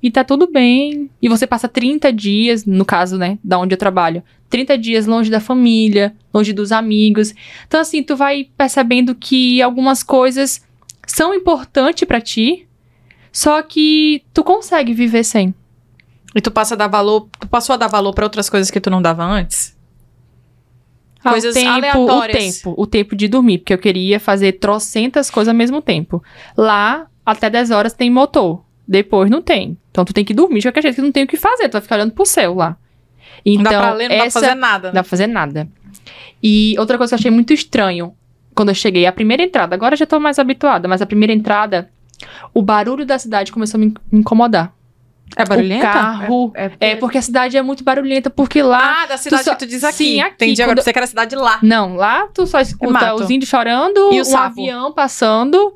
E 0.02 0.10
tá 0.10 0.24
tudo 0.24 0.50
bem. 0.50 1.10
E 1.22 1.28
você 1.28 1.46
passa 1.46 1.68
30 1.68 2.14
dias, 2.14 2.66
no 2.66 2.86
caso, 2.86 3.18
né, 3.18 3.38
da 3.44 3.60
onde 3.60 3.74
eu 3.74 3.78
trabalho, 3.78 4.24
30 4.50 4.78
dias 4.78 5.06
longe 5.06 5.30
da 5.30 5.42
família, 5.42 6.16
longe 6.34 6.54
dos 6.54 6.72
amigos. 6.72 7.34
Então, 7.68 7.82
assim, 7.82 8.02
tu 8.02 8.16
vai 8.16 8.48
percebendo 8.58 9.14
que 9.14 9.62
algumas 9.62 10.04
coisas 10.04 10.62
são 11.06 11.34
importantes 11.34 12.08
pra 12.08 12.22
ti, 12.22 12.66
só 13.32 13.62
que 13.62 14.24
tu 14.34 14.44
consegue 14.44 14.94
viver 14.94 15.24
sem. 15.24 15.54
E 16.36 16.42
tu 16.42 16.50
passa 16.52 16.76
a 16.76 16.78
dar 16.78 16.88
valor, 16.88 17.28
tu 17.40 17.48
passou 17.48 17.74
a 17.74 17.78
dar 17.78 17.88
valor 17.88 18.14
pra 18.14 18.26
outras 18.26 18.50
coisas 18.50 18.72
que 18.72 18.80
tu 18.80 18.90
não 18.90 19.02
dava 19.02 19.24
antes? 19.24 19.78
Ah, 21.24 21.32
Coisas 21.32 21.52
o 21.56 21.60
tempo, 21.60 21.70
aleatórias. 21.70 22.38
O 22.38 22.64
tempo, 22.64 22.82
o 22.82 22.88
tempo 22.88 23.16
de 23.16 23.28
dormir, 23.28 23.60
porque 23.60 23.74
eu 23.74 23.78
queria 23.78 24.20
fazer 24.20 24.54
trocentas 24.54 25.30
coisas 25.30 25.50
ao 25.50 25.56
mesmo 25.58 25.82
tempo. 25.82 26.24
Lá, 26.58 27.06
até 27.26 27.50
10 27.50 27.70
horas 27.72 27.94
tem 27.94 28.10
motor. 28.10 28.64
Depois 28.88 29.30
não 29.30 29.42
tem. 29.42 29.78
Então 29.92 30.04
tu 30.04 30.14
tem 30.14 30.26
que 30.26 30.34
dormir 30.34 30.60
de 30.62 30.68
qualquer 30.68 30.82
jeito, 30.82 30.96
que 30.96 31.02
não 31.02 31.12
tem 31.12 31.24
o 31.24 31.28
que 31.28 31.38
fazer. 31.38 31.70
Tu 31.70 31.74
vai 31.74 31.82
ficar 31.82 31.96
olhando 31.96 32.12
pro 32.14 32.26
céu 32.26 32.56
lá. 32.56 32.76
Então, 33.46 33.64
Não 33.64 33.72
dá 33.72 33.80
pra 33.82 33.94
ler, 33.94 34.04
não 34.10 34.16
dá 34.16 34.18
pra 34.18 34.26
essa- 34.26 34.40
fazer 34.40 34.56
nada. 34.56 34.88
Não 34.88 34.94
dá 34.96 35.04
pra 35.04 35.10
fazer 35.10 35.28
nada. 35.28 35.70
E 36.42 36.76
outra 36.80 36.98
coisa 36.98 37.12
que 37.12 37.14
eu 37.16 37.20
achei 37.20 37.32
muito 37.32 37.54
estranho 37.54 38.14
quando 38.56 38.70
eu 38.70 38.76
cheguei, 38.76 39.06
a 39.06 39.12
primeira 39.12 39.44
entrada, 39.44 39.76
agora 39.76 39.94
eu 39.94 39.98
já 40.00 40.06
tô 40.06 40.20
mais 40.20 40.40
habituada, 40.40 40.88
mas 40.88 41.02
a 41.02 41.06
primeira 41.06 41.32
entrada, 41.32 41.90
o 42.54 42.62
barulho 42.62 43.06
da 43.06 43.18
cidade 43.20 43.52
começou 43.52 43.78
a 43.78 43.80
me 43.82 43.88
in- 43.88 43.94
me 44.12 44.20
incomodar. 44.20 44.74
É 45.38 45.46
barulhenta? 45.46 45.90
O 45.90 45.94
carro. 45.94 46.52
É, 46.56 46.72
É, 46.80 46.96
porque 46.98 47.18
a 47.18 47.22
cidade 47.22 47.56
é 47.56 47.62
muito 47.62 47.84
barulhenta, 47.86 48.30
porque 48.30 48.62
lá. 48.62 49.04
Ah, 49.04 49.06
da 49.06 49.18
cidade 49.18 49.44
só- 49.46 49.52
que 49.56 49.60
tu 49.60 49.68
diz 49.68 49.82
aqui. 49.84 49.96
Sim, 49.96 50.20
aqui, 50.22 50.34
Entendi 50.36 50.62
agora, 50.62 50.76
quando- 50.78 50.84
você 50.84 50.92
que 50.92 51.00
era 51.00 51.06
a 51.06 51.08
cidade 51.08 51.36
lá. 51.38 51.60
Não, 51.64 51.96
lá 51.96 52.28
tu 52.34 52.46
só 52.46 52.60
escuta 52.60 52.92
mato. 52.92 53.24
os 53.24 53.30
índios 53.30 53.50
chorando, 53.50 54.12
E 54.14 54.18
o 54.18 54.22
um 54.22 54.26
sapo? 54.26 54.60
avião 54.62 54.92
passando 54.92 55.74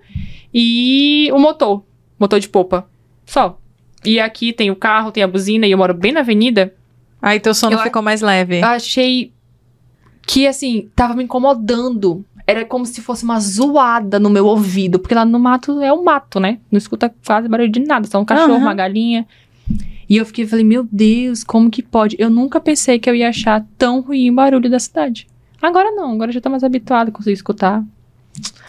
e 0.53 1.29
o 1.33 1.39
motor. 1.39 1.83
Motor 2.19 2.39
de 2.39 2.49
popa. 2.49 2.87
Só. 3.25 3.57
E 4.03 4.19
aqui 4.19 4.51
tem 4.53 4.69
o 4.71 4.75
carro, 4.75 5.11
tem 5.11 5.23
a 5.23 5.27
buzina 5.27 5.65
e 5.65 5.71
eu 5.71 5.77
moro 5.77 5.93
bem 5.93 6.11
na 6.11 6.19
avenida. 6.19 6.73
Aí 7.21 7.39
teu 7.39 7.53
sono 7.53 7.75
Eu- 7.77 7.79
ficou 7.79 8.01
mais 8.01 8.21
leve. 8.21 8.61
Achei 8.61 9.31
que, 10.27 10.45
assim, 10.47 10.89
tava 10.95 11.13
me 11.15 11.23
incomodando. 11.23 12.25
Era 12.47 12.63
como 12.63 12.85
se 12.85 13.01
fosse 13.01 13.23
uma 13.23 13.39
zoada 13.39 14.19
no 14.19 14.29
meu 14.29 14.45
ouvido. 14.45 14.99
Porque 14.99 15.15
lá 15.15 15.25
no 15.25 15.39
mato 15.39 15.81
é 15.81 15.91
o 15.91 16.03
mato, 16.03 16.39
né? 16.39 16.59
Não 16.71 16.77
escuta 16.77 17.13
quase 17.25 17.47
barulho 17.47 17.69
de 17.71 17.79
nada. 17.79 18.07
Só 18.07 18.19
um 18.19 18.25
cachorro, 18.25 18.53
Aham. 18.53 18.61
uma 18.61 18.73
galinha. 18.73 19.25
E 20.07 20.17
eu 20.17 20.25
fiquei, 20.25 20.45
falei, 20.45 20.63
meu 20.63 20.87
Deus, 20.91 21.43
como 21.43 21.71
que 21.71 21.81
pode? 21.81 22.15
Eu 22.19 22.29
nunca 22.29 22.59
pensei 22.59 22.99
que 22.99 23.09
eu 23.09 23.15
ia 23.15 23.29
achar 23.29 23.65
tão 23.77 24.01
ruim 24.01 24.29
o 24.29 24.33
barulho 24.35 24.69
da 24.69 24.77
cidade. 24.79 25.25
Agora 25.59 25.89
não, 25.91 26.11
agora 26.13 26.29
eu 26.29 26.33
já 26.35 26.41
tô 26.41 26.49
mais 26.49 26.63
habituada, 26.63 27.09
consigo 27.11 27.33
escutar. 27.33 27.83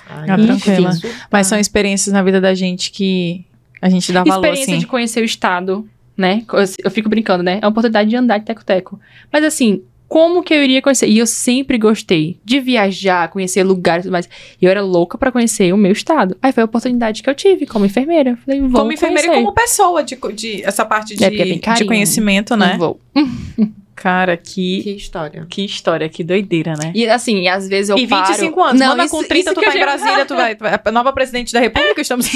Ai, 0.09 0.31
Ah, 0.31 0.37
tranquila. 0.39 0.91
Mas 1.31 1.47
são 1.47 1.59
experiências 1.59 2.13
na 2.15 2.23
vida 2.23 2.41
da 2.41 2.55
gente 2.55 2.91
que 2.91 3.45
a 3.83 3.91
gente 3.91 4.11
dá 4.13 4.25
valor, 4.25 4.45
Experiência 4.47 4.73
assim. 4.73 4.81
de 4.81 4.87
conhecer 4.87 5.21
o 5.21 5.25
estado, 5.25 5.87
né? 6.17 6.43
Eu 6.83 6.91
fico 6.91 7.11
brincando, 7.11 7.43
né? 7.43 7.59
É 7.61 7.67
uma 7.67 7.71
oportunidade 7.71 8.09
de 8.09 8.17
andar 8.17 8.39
de 8.39 8.47
teco-teco. 8.47 8.99
Mas 9.31 9.45
assim, 9.45 9.83
como 10.09 10.43
que 10.43 10.55
eu 10.55 10.63
iria 10.63 10.81
conhecer? 10.81 11.09
E 11.09 11.19
eu 11.19 11.27
sempre 11.27 11.79
gostei 11.79 12.39
de 12.45 12.61
viajar, 12.61 13.29
conhecer 13.29 13.63
lugares 13.65 14.05
e 14.05 14.09
tudo 14.09 14.13
mais. 14.13 14.29
E 14.61 14.65
eu 14.65 14.71
era 14.71 14.83
louca 14.83 15.19
pra 15.19 15.33
conhecer 15.33 15.73
o 15.73 15.77
meu 15.77 15.93
estado. 15.93 16.37
Aí 16.41 16.53
foi 16.53 16.63
a 16.63 16.67
oportunidade 16.67 17.23
que 17.23 17.29
eu 17.31 17.35
tive 17.35 17.67
como 17.67 17.85
enfermeira. 17.85 18.37
Falei, 18.45 18.61
vou 18.61 18.71
Como 18.81 18.93
enfermeira 18.93 19.23
e 19.25 19.27
conhecer. 19.29 19.45
como 19.45 19.55
pessoa, 19.55 20.03
de, 20.05 20.17
de- 20.35 20.63
essa 20.65 20.85
parte 20.85 21.15
de, 21.17 21.25
É, 21.25 21.31
tem 21.31 21.55
de 21.55 21.59
carinho. 21.59 21.87
conhecimento, 21.87 22.57
né? 22.57 22.77
Vou. 22.79 23.01
Cara, 23.97 24.37
que, 24.37 24.83
Que 24.83 24.91
história. 24.91 25.47
que 25.49 25.65
história, 25.65 26.07
que 26.07 26.23
doideira, 26.23 26.75
né? 26.75 26.93
E 26.95 27.09
assim, 27.09 27.41
e 27.41 27.49
às 27.49 27.67
vezes 27.67 27.89
eu 27.89 27.97
e 27.97 28.07
paro... 28.07 28.27
25 28.29 28.63
anos, 28.63 28.79
Não, 28.81 28.89
manda 28.89 29.05
isso- 29.07 29.17
com 29.17 29.25
30, 29.25 29.35
isso 29.51 29.55
tu 29.55 29.61
que 29.61 29.67
tá 29.67 29.75
em 29.75 29.79
já- 29.79 29.85
Brasília, 29.87 30.27
tu 30.27 30.35
vai. 30.35 30.57
A 30.85 30.93
nova 30.93 31.13
presidente 31.15 31.51
da 31.51 31.61
República, 31.61 32.03
estamos, 32.03 32.27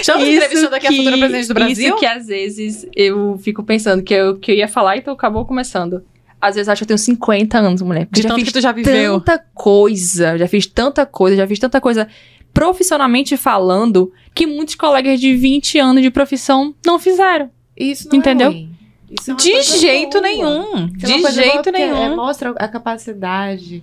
estamos 0.00 0.22
Isso 0.26 0.32
entrevistando 0.36 0.74
aqui 0.76 0.86
a 0.86 0.90
futura 0.90 1.12
que- 1.12 1.18
presidente 1.20 1.48
do 1.48 1.54
Brasil. 1.54 1.88
Isso 1.88 1.96
que 1.98 2.06
às 2.06 2.26
vezes 2.26 2.86
eu 2.96 3.38
fico 3.42 3.62
pensando 3.62 4.02
que 4.02 4.14
eu, 4.14 4.38
que 4.38 4.50
eu 4.50 4.56
ia 4.56 4.66
falar, 4.66 4.96
então 4.96 5.12
acabou 5.12 5.44
começando. 5.44 6.02
Às 6.40 6.54
vezes 6.54 6.68
acho 6.68 6.80
que 6.80 6.84
eu 6.84 6.88
tenho 6.88 6.98
50 6.98 7.58
anos, 7.58 7.82
mulher. 7.82 8.08
De 8.10 8.22
já 8.22 8.28
tanto 8.30 8.38
fiz 8.40 8.48
que 8.48 8.52
tu 8.54 8.60
já 8.62 8.72
viveu. 8.72 9.20
tanta 9.20 9.44
coisa, 9.54 10.38
já 10.38 10.48
fiz 10.48 10.66
tanta 10.66 11.04
coisa, 11.04 11.36
já 11.36 11.46
fiz 11.46 11.58
tanta 11.58 11.80
coisa 11.80 12.08
profissionalmente 12.52 13.36
falando 13.36 14.12
que 14.34 14.46
muitos 14.46 14.74
colegas 14.74 15.20
de 15.20 15.34
20 15.36 15.78
anos 15.78 16.02
de 16.02 16.10
profissão 16.10 16.74
não 16.84 16.98
fizeram. 16.98 17.50
Isso 17.76 18.08
não 18.10 18.18
Entendeu? 18.18 18.50
É. 18.50 18.66
Isso 19.10 19.30
é 19.32 19.34
De 19.34 19.62
jeito 19.62 20.10
boa. 20.12 20.22
nenhum. 20.22 20.86
Isso 20.96 21.06
é 21.06 21.14
De 21.14 21.18
boa 21.18 21.30
jeito 21.32 21.62
porque, 21.64 21.68
é, 21.80 21.92
nenhum. 21.92 22.16
mostra 22.16 22.50
a 22.58 22.68
capacidade 22.68 23.82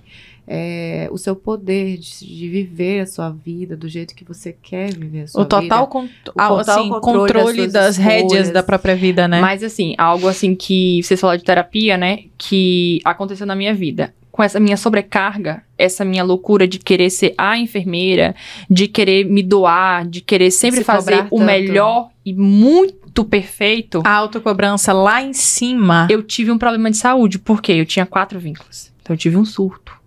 é, 0.50 1.08
o 1.12 1.18
seu 1.18 1.36
poder 1.36 1.98
de, 1.98 2.26
de 2.26 2.48
viver 2.48 3.00
a 3.00 3.06
sua 3.06 3.28
vida 3.30 3.76
do 3.76 3.86
jeito 3.88 4.14
que 4.14 4.24
você 4.24 4.56
quer 4.62 4.94
viver 4.96 5.22
a 5.22 5.26
sua 5.26 5.42
O 5.42 5.44
total, 5.44 5.62
vida. 5.84 5.86
con 5.86 6.04
O 6.04 6.08
total 6.24 6.58
assim, 6.60 6.88
controle 6.88 7.00
controle, 7.32 7.66
das 7.66 7.72
das, 7.72 7.96
rédeas 7.98 8.50
da 8.50 8.62
própria 8.62 8.96
vida, 8.96 9.28
né? 9.28 9.40
Mas 9.40 9.62
assim, 9.62 9.94
algo 9.98 10.26
assim 10.26 10.54
que 10.54 11.02
vocês 11.02 11.20
falaram 11.20 11.38
de 11.38 11.44
terapia, 11.44 11.96
né? 11.98 12.20
Que 12.38 13.00
aconteceu 13.04 13.46
na 13.46 13.54
minha 13.54 13.74
vida. 13.74 14.14
Com 14.32 14.42
essa 14.42 14.60
minha 14.60 14.76
sobrecarga, 14.76 15.62
essa 15.76 16.04
minha 16.04 16.22
loucura 16.22 16.66
de 16.66 16.78
querer 16.78 17.10
ser 17.10 17.34
a 17.36 17.58
enfermeira, 17.58 18.34
de 18.70 18.86
querer 18.86 19.24
me 19.24 19.42
doar, 19.42 20.06
de 20.06 20.20
querer 20.20 20.50
sempre 20.52 20.78
Se 20.78 20.84
fazer 20.84 21.14
o 21.14 21.22
tanto. 21.24 21.40
melhor 21.40 22.08
e 22.24 22.32
muito 22.32 23.24
perfeito, 23.24 24.00
A 24.04 24.12
autocobrança 24.14 24.92
lá 24.92 25.20
em 25.20 25.32
cima. 25.32 26.06
eu 26.08 26.22
tive 26.22 26.52
um 26.52 26.58
problema 26.58 26.88
de 26.88 26.96
saúde, 26.98 27.36
porque 27.38 27.72
eu 27.72 27.84
tinha 27.84 28.06
quatro 28.06 28.38
vínculos. 28.38 28.92
Então 29.02 29.14
eu 29.14 29.18
tive 29.18 29.36
um 29.36 29.44
surto. 29.44 29.97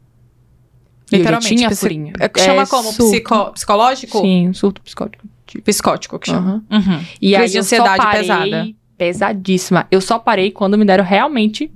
E 1.11 1.15
eu 1.15 1.19
Literalmente, 1.19 1.55
tinha 1.55 1.71
furinho. 1.71 2.13
é, 2.19 2.39
chama 2.39 2.61
É, 2.61 2.65
como? 2.65 2.93
Psico- 2.93 3.51
psicológico? 3.51 4.21
Sim, 4.21 4.53
surto 4.53 4.81
psicótico. 4.81 5.25
Psicótico 5.65 6.17
que 6.17 6.27
chama. 6.31 6.63
Aham. 6.71 6.91
Uhum. 6.93 6.99
E 7.21 7.33
Crise 7.33 7.35
aí 7.43 7.49
de 7.49 7.57
ansiedade 7.59 7.97
parei, 7.97 8.21
pesada. 8.21 8.67
Pesadíssima. 8.97 9.87
Eu 9.91 9.99
só 9.99 10.17
parei 10.17 10.51
quando 10.51 10.77
me 10.77 10.85
deram 10.85 11.03
realmente 11.03 11.69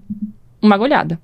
uma 0.62 0.76
agulhada. 0.76 1.20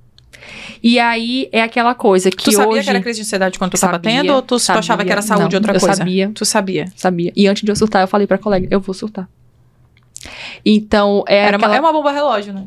E 0.83 0.99
aí 0.99 1.47
é 1.51 1.61
aquela 1.61 1.93
coisa 1.95 2.29
que 2.31 2.43
Tu 2.43 2.51
sabia 2.51 2.67
hoje... 2.69 2.83
que 2.83 2.89
era 2.89 2.99
crise 3.01 3.19
de 3.21 3.25
ansiedade 3.25 3.57
quando 3.57 3.71
tu 3.71 3.79
tava 3.79 3.93
Sabia, 3.93 4.11
tendo? 4.21 4.33
Ou 4.33 4.41
tu, 4.41 4.47
tu 4.55 4.59
sabia. 4.59 4.79
achava 4.79 5.05
que 5.05 5.11
era 5.11 5.21
saúde 5.21 5.53
Não, 5.53 5.59
outra 5.59 5.75
eu 5.75 5.79
coisa? 5.79 5.95
sabia. 5.95 6.31
Tu 6.33 6.43
sabia. 6.43 6.85
Sabia. 6.95 7.31
E 7.35 7.47
antes 7.47 7.63
de 7.63 7.71
eu 7.71 7.75
surtar, 7.75 8.01
eu 8.01 8.07
falei 8.07 8.25
pra 8.27 8.37
colega, 8.37 8.67
eu 8.71 8.79
vou 8.81 8.93
surtar. 8.93 9.29
Então, 10.65 11.23
é, 11.27 11.37
Era 11.37 11.57
uma, 11.57 11.67
aquela, 11.67 11.75
é 11.77 11.79
uma 11.79 11.93
bomba 11.93 12.11
relógio, 12.11 12.53
né? 12.53 12.65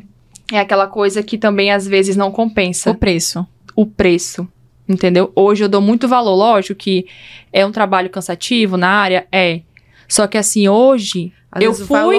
é 0.51 0.59
aquela 0.59 0.87
coisa 0.87 1.21
que 1.23 1.37
também 1.37 1.71
às 1.71 1.87
vezes 1.87 2.15
não 2.15 2.31
compensa 2.31 2.91
O 2.91 2.95
preço. 2.95 3.45
o 3.75 3.85
preço. 3.85 4.47
Entendeu? 4.87 5.31
Hoje 5.35 5.63
eu 5.63 5.69
dou 5.69 5.81
muito 5.81 6.07
valor, 6.07 6.35
lógico 6.35 6.77
que 6.77 7.05
é 7.51 7.65
um 7.65 7.71
trabalho 7.71 8.09
cansativo 8.09 8.77
na 8.77 8.89
área, 8.89 9.27
é. 9.31 9.61
Só 10.07 10.27
que 10.27 10.37
assim, 10.37 10.67
hoje, 10.67 11.33
Às 11.51 11.63
eu 11.63 11.73
fui- 11.73 12.15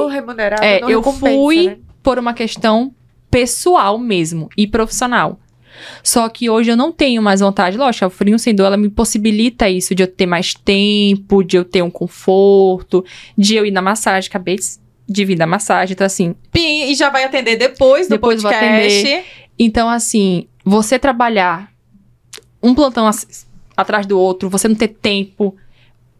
é, 0.61 0.81
eu 0.93 1.01
fui 1.03 1.67
né? 1.69 1.79
por 2.03 2.19
uma 2.19 2.35
questão 2.35 2.93
pessoal 3.31 3.99
mesmo 3.99 4.49
e 4.57 4.67
profissional. 4.67 5.39
Só 6.03 6.27
que 6.29 6.49
hoje 6.49 6.71
eu 6.71 6.77
não 6.77 6.91
tenho 6.91 7.21
mais 7.23 7.41
vontade. 7.41 7.77
Lógico, 7.77 8.07
a 8.07 8.11
Frinho 8.11 8.39
Sem 8.39 8.55
Dor, 8.55 8.67
ela 8.67 8.77
me 8.79 8.89
possibilita 8.89 9.69
isso, 9.69 9.95
de 9.95 10.03
eu 10.03 10.07
ter 10.07 10.25
mais 10.27 10.55
tempo, 10.55 11.45
de 11.45 11.57
eu 11.59 11.64
ter 11.64 11.83
um 11.83 11.91
conforto, 11.91 13.05
de 13.37 13.57
eu 13.57 13.67
ir 13.67 13.71
na 13.71 13.83
massagem, 13.83 14.29
acabei 14.29 14.57
de 15.09 15.25
vir 15.25 15.37
da 15.37 15.47
massagem, 15.47 15.93
então 15.93 16.05
assim, 16.05 16.35
Pim, 16.51 16.91
E 16.91 16.95
já 16.97 17.11
vai 17.11 17.23
atender 17.25 17.57
depois 17.57 18.09
do 18.09 18.12
Depois 18.12 18.43
vou 18.43 18.51
podcast. 18.51 19.25
Então, 19.59 19.89
assim, 19.89 20.49
você 20.64 20.99
trabalhar 20.99 21.71
um 22.67 22.75
plantão 22.75 23.09
atrás 23.77 24.07
do 24.07 24.19
outro, 24.19 24.51
você 24.51 24.67
não 24.69 24.75
ter 24.75 24.89
tempo. 24.89 25.55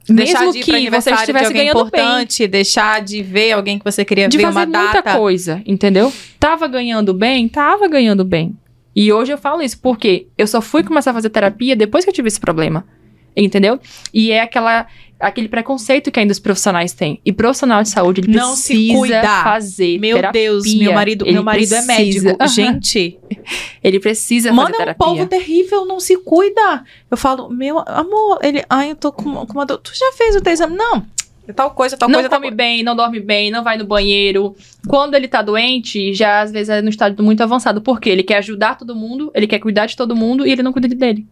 Deixar 0.09 0.41
mesmo 0.41 0.53
de 0.53 0.61
que 0.61 0.89
você 0.89 1.11
estivesse 1.11 1.53
ganhando 1.53 1.91
bem, 1.91 2.01
importante, 2.05 2.47
deixar 2.47 3.03
de 3.03 3.25
ver 3.25 3.53
alguém 3.53 3.77
que 3.77 3.85
você 3.85 4.05
queria 4.05 4.29
de 4.29 4.37
ver 4.37 4.45
fazer 4.45 4.59
uma 4.59 4.67
muita 4.67 5.03
data. 5.03 5.19
coisa, 5.19 5.61
entendeu? 5.67 6.13
Tava 6.39 6.69
ganhando 6.69 7.13
bem? 7.13 7.49
Tava 7.49 7.89
ganhando 7.89 8.25
bem. 8.25 8.57
E 8.95 9.13
hoje 9.13 9.33
eu 9.33 9.39
falo 9.39 9.61
isso 9.63 9.79
porque 9.81 10.29
eu 10.39 10.47
só 10.47 10.61
fui 10.61 10.85
começar 10.85 11.11
a 11.11 11.15
fazer 11.15 11.29
terapia 11.29 11.75
depois 11.75 12.05
que 12.05 12.11
eu 12.11 12.15
tive 12.15 12.29
esse 12.29 12.39
problema. 12.39 12.87
Entendeu? 13.37 13.81
E 14.15 14.31
é 14.31 14.41
aquela, 14.41 14.87
aquele 15.19 15.49
preconceito 15.49 16.11
que 16.11 16.21
ainda 16.21 16.33
os 16.33 16.39
profissionais 16.39 16.93
têm. 16.93 17.21
E 17.25 17.33
profissional 17.33 17.83
de 17.83 17.89
saúde, 17.89 18.21
ele 18.21 18.37
Não 18.37 18.55
se 18.55 18.75
precisa 18.75 18.99
cuidar. 18.99 19.45
fazer 19.45 19.99
Meu 19.99 20.17
terapia. 20.17 20.43
Deus, 20.43 20.75
meu 20.75 20.93
marido, 20.93 21.25
Ele 21.25 21.33
meu 21.35 21.43
marido 21.43 21.75
é 21.75 21.83
precisa. 21.83 22.25
médico. 22.29 22.37
Aham. 22.43 22.49
Gente, 22.49 23.19
Ele 23.83 24.01
precisa 24.01 24.53
mano, 24.53 24.75
fazer 24.75 24.89
é 24.89 24.93
um 24.93 24.95
povo 24.95 25.27
terrível, 25.27 25.85
não 25.87 26.01
se 26.01 26.17
cuida. 26.19 26.85
Eu 27.11 27.17
falo, 27.17 27.49
meu 27.49 27.79
amor, 27.87 28.39
ele, 28.43 28.64
ai, 28.69 28.91
eu 28.91 28.97
tô 28.97 29.11
com, 29.12 29.47
com 29.47 29.53
uma 29.53 29.64
dor. 29.67 29.79
Tu 29.79 29.93
já 29.95 30.12
fez 30.17 30.37
o 30.37 30.41
teu 30.41 30.53
exame? 30.53 30.77
Não. 30.77 31.07
É 31.49 31.53
Tal 31.53 31.71
coisa, 31.71 31.97
tal 31.97 32.09
não 32.09 32.14
coisa, 32.17 32.29
tal 32.29 32.39
come 32.41 32.49
coisa. 32.49 32.57
bem, 32.57 32.83
não 32.83 32.97
dorme 32.97 33.21
bem, 33.21 33.53
não 33.53 33.62
vai 33.62 33.79
no 33.79 33.85
banheiro. 33.87 34.57
Quando 34.89 35.14
ele 35.14 35.29
tá 35.29 35.43
doente, 35.43 36.12
já 36.12 36.41
às 36.41 36.51
vezes 36.51 36.69
é 36.69 36.83
no 36.83 36.89
estádio 36.91 37.23
muito 37.25 37.41
avançado. 37.41 37.81
Por 37.81 38.01
quê? 38.01 38.11
Ele 38.11 38.25
quer 38.25 38.39
ajudar 38.39 38.77
todo 38.77 38.97
mundo, 38.97 39.31
ele 39.33 39.47
quer 39.47 39.61
cuidar 39.61 39.87
de 39.87 39.97
todo 39.97 40.17
mundo 40.17 40.45
e 40.45 40.51
ele 40.51 40.62
não 40.64 40.73
cuida 40.73 40.89
dele. 40.89 41.25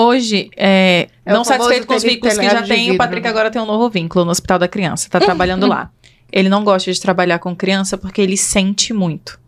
Hoje, 0.00 0.48
é, 0.56 1.08
É 1.26 1.32
não 1.32 1.42
satisfeito 1.42 1.84
com 1.84 1.94
os 1.94 2.04
vínculos 2.04 2.38
que 2.38 2.48
já 2.48 2.62
tem, 2.62 2.92
o 2.92 2.96
Patrick 2.96 3.24
né? 3.24 3.30
agora 3.30 3.50
tem 3.50 3.60
um 3.60 3.66
novo 3.66 3.90
vínculo 3.90 4.24
no 4.24 4.30
Hospital 4.30 4.56
da 4.56 4.68
Criança. 4.68 5.08
Tá 5.10 5.18
trabalhando 5.18 5.66
lá. 5.66 5.90
Ele 6.30 6.48
não 6.48 6.62
gosta 6.62 6.92
de 6.92 7.00
trabalhar 7.00 7.40
com 7.40 7.56
criança 7.56 7.98
porque 7.98 8.20
ele 8.20 8.36
sente 8.36 8.92
muito. 8.92 9.40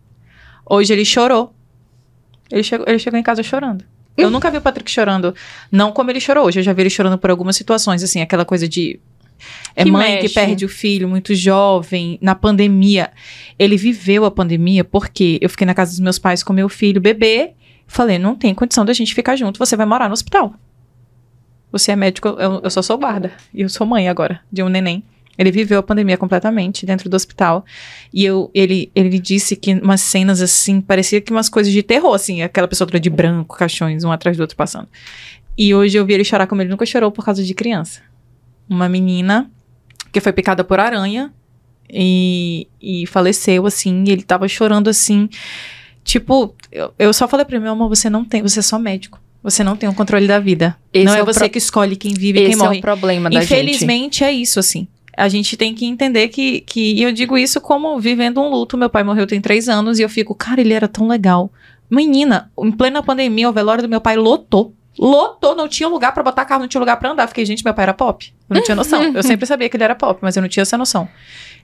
Hoje 0.68 0.92
ele 0.92 1.04
chorou. 1.04 1.54
Ele 2.50 2.64
chegou, 2.64 2.84
ele 2.88 2.98
chegou 2.98 3.20
em 3.20 3.22
casa 3.22 3.44
chorando. 3.44 3.84
Eu 4.16 4.28
nunca 4.28 4.50
vi 4.50 4.58
o 4.58 4.60
Patrick 4.60 4.90
chorando. 4.90 5.32
Não 5.70 5.92
como 5.92 6.10
ele 6.10 6.18
chorou 6.18 6.46
hoje. 6.46 6.58
Eu 6.58 6.64
já 6.64 6.72
vi 6.72 6.82
ele 6.82 6.90
chorando 6.90 7.16
por 7.16 7.30
algumas 7.30 7.54
situações, 7.54 8.02
assim, 8.02 8.20
aquela 8.20 8.44
coisa 8.44 8.66
de. 8.66 8.98
É 9.76 9.84
Que 9.84 9.90
mãe 9.90 10.16
que 10.16 10.22
mexe. 10.22 10.34
perde 10.34 10.64
o 10.64 10.68
filho 10.68 11.08
muito 11.08 11.32
jovem, 11.32 12.18
na 12.20 12.34
pandemia. 12.34 13.10
Ele 13.56 13.76
viveu 13.76 14.24
a 14.24 14.30
pandemia 14.32 14.82
porque 14.82 15.38
eu 15.40 15.48
fiquei 15.48 15.66
na 15.66 15.74
casa 15.74 15.92
dos 15.92 16.00
meus 16.00 16.18
pais 16.18 16.42
com 16.42 16.52
meu 16.52 16.68
filho, 16.68 17.00
bebê. 17.00 17.52
Falei, 17.92 18.20
não 18.20 18.36
tem 18.36 18.54
condição 18.54 18.84
da 18.84 18.92
gente 18.92 19.12
ficar 19.12 19.34
junto, 19.34 19.58
você 19.58 19.76
vai 19.76 19.84
morar 19.84 20.06
no 20.06 20.12
hospital. 20.12 20.54
Você 21.72 21.90
é 21.90 21.96
médico, 21.96 22.28
eu, 22.28 22.60
eu 22.62 22.70
só 22.70 22.80
sou 22.82 22.96
guarda. 22.96 23.32
E 23.52 23.62
eu 23.62 23.68
sou 23.68 23.84
mãe 23.84 24.08
agora, 24.08 24.40
de 24.50 24.62
um 24.62 24.68
neném. 24.68 25.02
Ele 25.36 25.50
viveu 25.50 25.80
a 25.80 25.82
pandemia 25.82 26.16
completamente 26.16 26.86
dentro 26.86 27.10
do 27.10 27.16
hospital. 27.16 27.64
E 28.14 28.24
eu, 28.24 28.48
ele, 28.54 28.92
ele 28.94 29.18
disse 29.18 29.56
que 29.56 29.74
umas 29.74 30.02
cenas 30.02 30.40
assim, 30.40 30.80
parecia 30.80 31.20
que 31.20 31.32
umas 31.32 31.48
coisas 31.48 31.72
de 31.72 31.82
terror, 31.82 32.14
assim, 32.14 32.42
aquela 32.42 32.68
pessoa 32.68 32.86
toda 32.86 33.00
de 33.00 33.10
branco, 33.10 33.56
caixões, 33.56 34.04
um 34.04 34.12
atrás 34.12 34.36
do 34.36 34.42
outro 34.42 34.56
passando. 34.56 34.86
E 35.58 35.74
hoje 35.74 35.98
eu 35.98 36.06
vi 36.06 36.14
ele 36.14 36.24
chorar 36.24 36.46
como 36.46 36.62
ele 36.62 36.70
nunca 36.70 36.86
chorou 36.86 37.10
por 37.10 37.24
causa 37.24 37.42
de 37.42 37.54
criança. 37.54 38.02
Uma 38.68 38.88
menina 38.88 39.50
que 40.12 40.20
foi 40.20 40.32
picada 40.32 40.62
por 40.62 40.78
aranha 40.78 41.32
e, 41.92 42.68
e 42.80 43.04
faleceu, 43.08 43.66
assim, 43.66 44.04
e 44.06 44.12
ele 44.12 44.22
tava 44.22 44.46
chorando 44.46 44.88
assim. 44.88 45.28
Tipo, 46.10 46.52
eu, 46.72 46.92
eu 46.98 47.12
só 47.12 47.28
falei 47.28 47.46
pra 47.46 47.60
meu 47.60 47.70
amor, 47.70 47.88
você 47.88 48.10
não 48.10 48.24
tem, 48.24 48.42
você 48.42 48.58
é 48.58 48.62
só 48.62 48.80
médico. 48.80 49.20
Você 49.44 49.62
não 49.62 49.76
tem 49.76 49.88
o 49.88 49.94
controle 49.94 50.26
da 50.26 50.40
vida. 50.40 50.76
Esse 50.92 51.04
não 51.04 51.14
é, 51.14 51.20
é 51.20 51.24
você 51.24 51.38
pro- 51.40 51.50
que 51.50 51.58
escolhe 51.58 51.94
quem 51.94 52.12
vive 52.14 52.40
e 52.40 52.42
Esse 52.42 52.50
quem 52.56 52.60
é 52.60 52.64
morre. 52.66 52.78
o 52.78 52.82
problema 52.82 53.30
da 53.30 53.40
gente. 53.40 53.44
Infelizmente 53.44 54.24
é 54.24 54.32
isso, 54.32 54.58
assim. 54.58 54.88
A 55.16 55.28
gente 55.28 55.56
tem 55.56 55.72
que 55.72 55.86
entender 55.86 56.26
que, 56.26 56.62
que. 56.62 56.94
E 56.94 57.02
eu 57.04 57.12
digo 57.12 57.38
isso 57.38 57.60
como 57.60 57.96
vivendo 58.00 58.40
um 58.40 58.48
luto. 58.50 58.76
Meu 58.76 58.90
pai 58.90 59.04
morreu 59.04 59.24
tem 59.24 59.40
três 59.40 59.68
anos 59.68 60.00
e 60.00 60.02
eu 60.02 60.08
fico, 60.08 60.34
cara, 60.34 60.60
ele 60.60 60.72
era 60.74 60.88
tão 60.88 61.06
legal. 61.06 61.48
Menina, 61.88 62.50
em 62.58 62.72
plena 62.72 63.02
pandemia, 63.04 63.48
o 63.48 63.52
velório 63.52 63.82
do 63.84 63.88
meu 63.88 64.00
pai 64.00 64.16
lotou. 64.16 64.74
Lotou, 64.98 65.54
não 65.54 65.68
tinha 65.68 65.88
lugar 65.88 66.12
pra 66.12 66.22
botar 66.24 66.44
carro, 66.44 66.62
não 66.62 66.68
tinha 66.68 66.80
lugar 66.80 66.96
pra 66.96 67.10
andar. 67.12 67.26
Fiquei, 67.28 67.44
gente, 67.46 67.64
meu 67.64 67.72
pai 67.72 67.84
era 67.84 67.94
pop. 67.94 68.32
Eu 68.48 68.56
não 68.56 68.62
tinha 68.62 68.74
noção. 68.74 69.00
Eu 69.14 69.22
sempre 69.22 69.46
sabia 69.46 69.68
que 69.68 69.76
ele 69.76 69.84
era 69.84 69.94
pop, 69.94 70.18
mas 70.20 70.36
eu 70.36 70.42
não 70.42 70.48
tinha 70.48 70.62
essa 70.62 70.76
noção. 70.76 71.08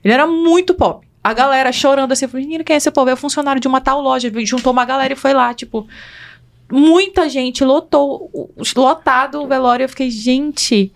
Ele 0.03 0.13
era 0.13 0.25
muito 0.25 0.73
pop. 0.73 1.06
A 1.27 1.33
galera 1.33 1.73
chorando 1.73 2.13
assim, 2.13 2.25
menino, 2.33 2.63
quem 2.63 2.73
é 2.75 2.77
esse 2.77 2.89
povo? 2.89 3.09
É 3.09 3.13
o 3.13 3.17
funcionário 3.17 3.59
de 3.59 3.67
uma 3.67 3.81
tal 3.81 3.99
loja. 3.99 4.31
Juntou 4.45 4.71
uma 4.71 4.85
galera 4.85 5.11
e 5.11 5.15
foi 5.17 5.33
lá, 5.33 5.53
tipo. 5.53 5.85
Muita 6.71 7.27
gente 7.27 7.65
lotou, 7.65 8.31
lotado 8.77 9.43
o 9.43 9.45
velório. 9.45 9.83
Eu 9.83 9.89
fiquei, 9.89 10.09
gente, 10.09 10.89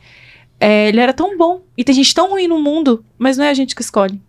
é, 0.57 0.88
ele 0.88 1.01
era 1.01 1.11
tão 1.11 1.38
bom. 1.38 1.63
E 1.77 1.84
tem 1.84 1.93
gente 1.93 2.13
tão 2.13 2.29
ruim 2.29 2.47
no 2.47 2.61
mundo, 2.61 3.03
mas 3.17 3.38
não 3.38 3.43
é 3.43 3.49
a 3.49 3.53
gente 3.53 3.75
que 3.75 3.82
escolhe. 3.82 4.21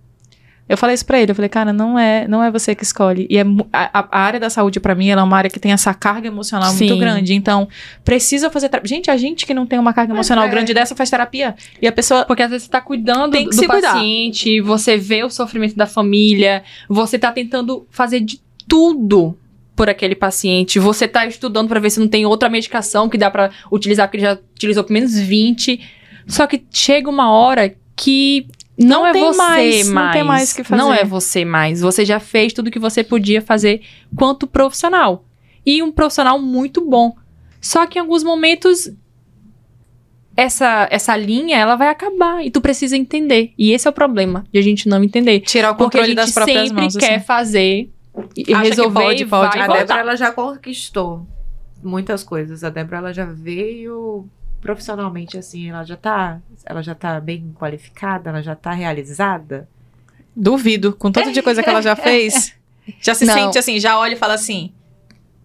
Eu 0.72 0.78
falei 0.78 0.94
isso 0.94 1.04
pra 1.04 1.20
ele, 1.20 1.30
eu 1.30 1.34
falei, 1.34 1.50
cara, 1.50 1.70
não 1.70 1.98
é, 1.98 2.26
não 2.26 2.42
é 2.42 2.50
você 2.50 2.74
que 2.74 2.82
escolhe. 2.82 3.26
E 3.28 3.36
é, 3.36 3.42
a, 3.70 3.98
a- 4.00 4.18
área 4.18 4.40
da 4.40 4.48
saúde, 4.48 4.80
pra 4.80 4.94
mim, 4.94 5.08
ela 5.08 5.20
é 5.20 5.24
uma 5.24 5.36
área 5.36 5.50
que 5.50 5.60
tem 5.60 5.70
essa 5.70 5.92
carga 5.92 6.26
emocional 6.28 6.68
muito 6.72 6.94
Sim. 6.94 6.98
grande. 6.98 7.34
Então, 7.34 7.68
precisa 8.02 8.48
fazer. 8.50 8.70
terapia. 8.70 8.88
Gente, 8.88 9.10
a 9.10 9.16
gente 9.18 9.44
que 9.44 9.52
não 9.52 9.66
tem 9.66 9.78
uma 9.78 9.92
carga 9.92 10.14
emocional 10.14 10.46
é. 10.46 10.48
grande 10.48 10.72
dessa 10.72 10.96
faz 10.96 11.10
terapia. 11.10 11.54
E 11.80 11.86
a 11.86 11.92
pessoa. 11.92 12.24
Porque 12.24 12.42
às 12.42 12.48
vezes 12.50 12.64
você 12.64 12.70
tá 12.70 12.80
cuidando 12.80 13.32
Tem 13.32 13.44
que 13.44 13.50
do 13.50 13.60
se 13.60 13.66
cuidar. 13.68 13.92
paciente, 13.92 14.60
você 14.62 14.96
vê 14.96 15.22
o 15.22 15.28
sofrimento 15.28 15.76
da 15.76 15.86
família, 15.86 16.62
você 16.88 17.18
tá 17.18 17.30
tentando 17.30 17.86
fazer 17.90 18.20
de 18.20 18.40
tudo 18.66 19.36
por 19.76 19.90
aquele 19.90 20.14
paciente, 20.14 20.78
você 20.78 21.06
tá 21.06 21.26
estudando 21.26 21.68
pra 21.68 21.80
ver 21.80 21.90
se 21.90 22.00
não 22.00 22.08
tem 22.08 22.24
outra 22.24 22.48
medicação 22.48 23.08
que 23.08 23.18
dá 23.18 23.30
pra 23.30 23.50
utilizar, 23.70 24.06
porque 24.08 24.16
ele 24.18 24.24
já 24.26 24.38
utilizou 24.54 24.84
pelo 24.84 24.94
menos 24.94 25.18
20. 25.18 25.80
Só 26.26 26.46
que 26.46 26.64
chega 26.70 27.10
uma 27.10 27.30
hora 27.30 27.74
que 27.94 28.46
não, 28.78 29.00
Não 29.00 29.06
é 29.06 29.12
tem 29.12 29.22
você 29.24 29.36
mais, 29.38 29.88
mais. 29.88 30.06
não 30.06 30.12
tem 30.12 30.24
mais 30.24 30.52
o 30.52 30.56
que 30.56 30.72
Não 30.72 30.88
fazer. 30.88 31.00
é 31.00 31.04
você 31.04 31.44
mais. 31.44 31.80
Você 31.80 32.04
já 32.04 32.18
fez 32.18 32.52
tudo 32.52 32.70
que 32.70 32.78
você 32.78 33.04
podia 33.04 33.40
fazer 33.42 33.82
quanto 34.16 34.46
profissional. 34.46 35.24
E 35.64 35.82
um 35.82 35.92
profissional 35.92 36.38
muito 36.40 36.80
bom. 36.88 37.14
Só 37.60 37.86
que 37.86 37.98
em 37.98 38.00
alguns 38.02 38.24
momentos 38.24 38.90
essa, 40.36 40.88
essa 40.90 41.16
linha 41.16 41.56
ela 41.58 41.76
vai 41.76 41.88
acabar 41.88 42.44
e 42.44 42.50
tu 42.50 42.60
precisa 42.60 42.96
entender. 42.96 43.52
E 43.58 43.72
esse 43.72 43.86
é 43.86 43.90
o 43.90 43.92
problema 43.92 44.44
de 44.52 44.58
a 44.58 44.62
gente 44.62 44.88
não 44.88 45.02
entender. 45.04 45.40
Tirar 45.40 45.70
o 45.70 45.74
Porque 45.76 45.98
a 45.98 46.00
controle 46.00 46.06
gente 46.08 46.16
das 46.16 46.32
próprias 46.32 46.68
sempre 46.68 46.82
mãos. 46.82 46.96
quer 46.96 47.16
assim. 47.16 47.24
fazer 47.24 47.90
e 48.36 48.52
Acha 48.54 48.62
que 48.62 48.68
resolver 48.68 49.02
pode, 49.02 49.22
e 49.22 49.26
pode. 49.26 49.58
vai 49.58 49.68
A. 49.68 49.72
Débora 49.72 50.00
ela 50.00 50.16
já 50.16 50.32
conquistou 50.32 51.26
muitas 51.82 52.24
coisas. 52.24 52.64
A 52.64 52.70
Débora 52.70 52.98
ela 52.98 53.12
já 53.12 53.26
veio 53.26 54.26
profissionalmente 54.62 55.36
assim, 55.36 55.68
ela 55.68 55.82
já 55.84 55.96
tá, 55.96 56.40
ela 56.64 56.82
já 56.82 56.94
tá 56.94 57.20
bem 57.20 57.52
qualificada, 57.58 58.30
ela 58.30 58.40
já 58.42 58.54
tá 58.54 58.72
realizada. 58.72 59.68
Duvido. 60.34 60.94
Com 60.94 61.12
tanto 61.12 61.32
de 61.32 61.42
coisa 61.42 61.62
que 61.62 61.68
ela 61.68 61.82
já 61.82 61.94
fez. 61.96 62.54
Já 63.00 63.14
se 63.14 63.26
Não. 63.26 63.34
sente 63.34 63.58
assim, 63.58 63.78
já 63.78 63.98
olha 63.98 64.14
e 64.14 64.16
fala 64.16 64.34
assim. 64.34 64.72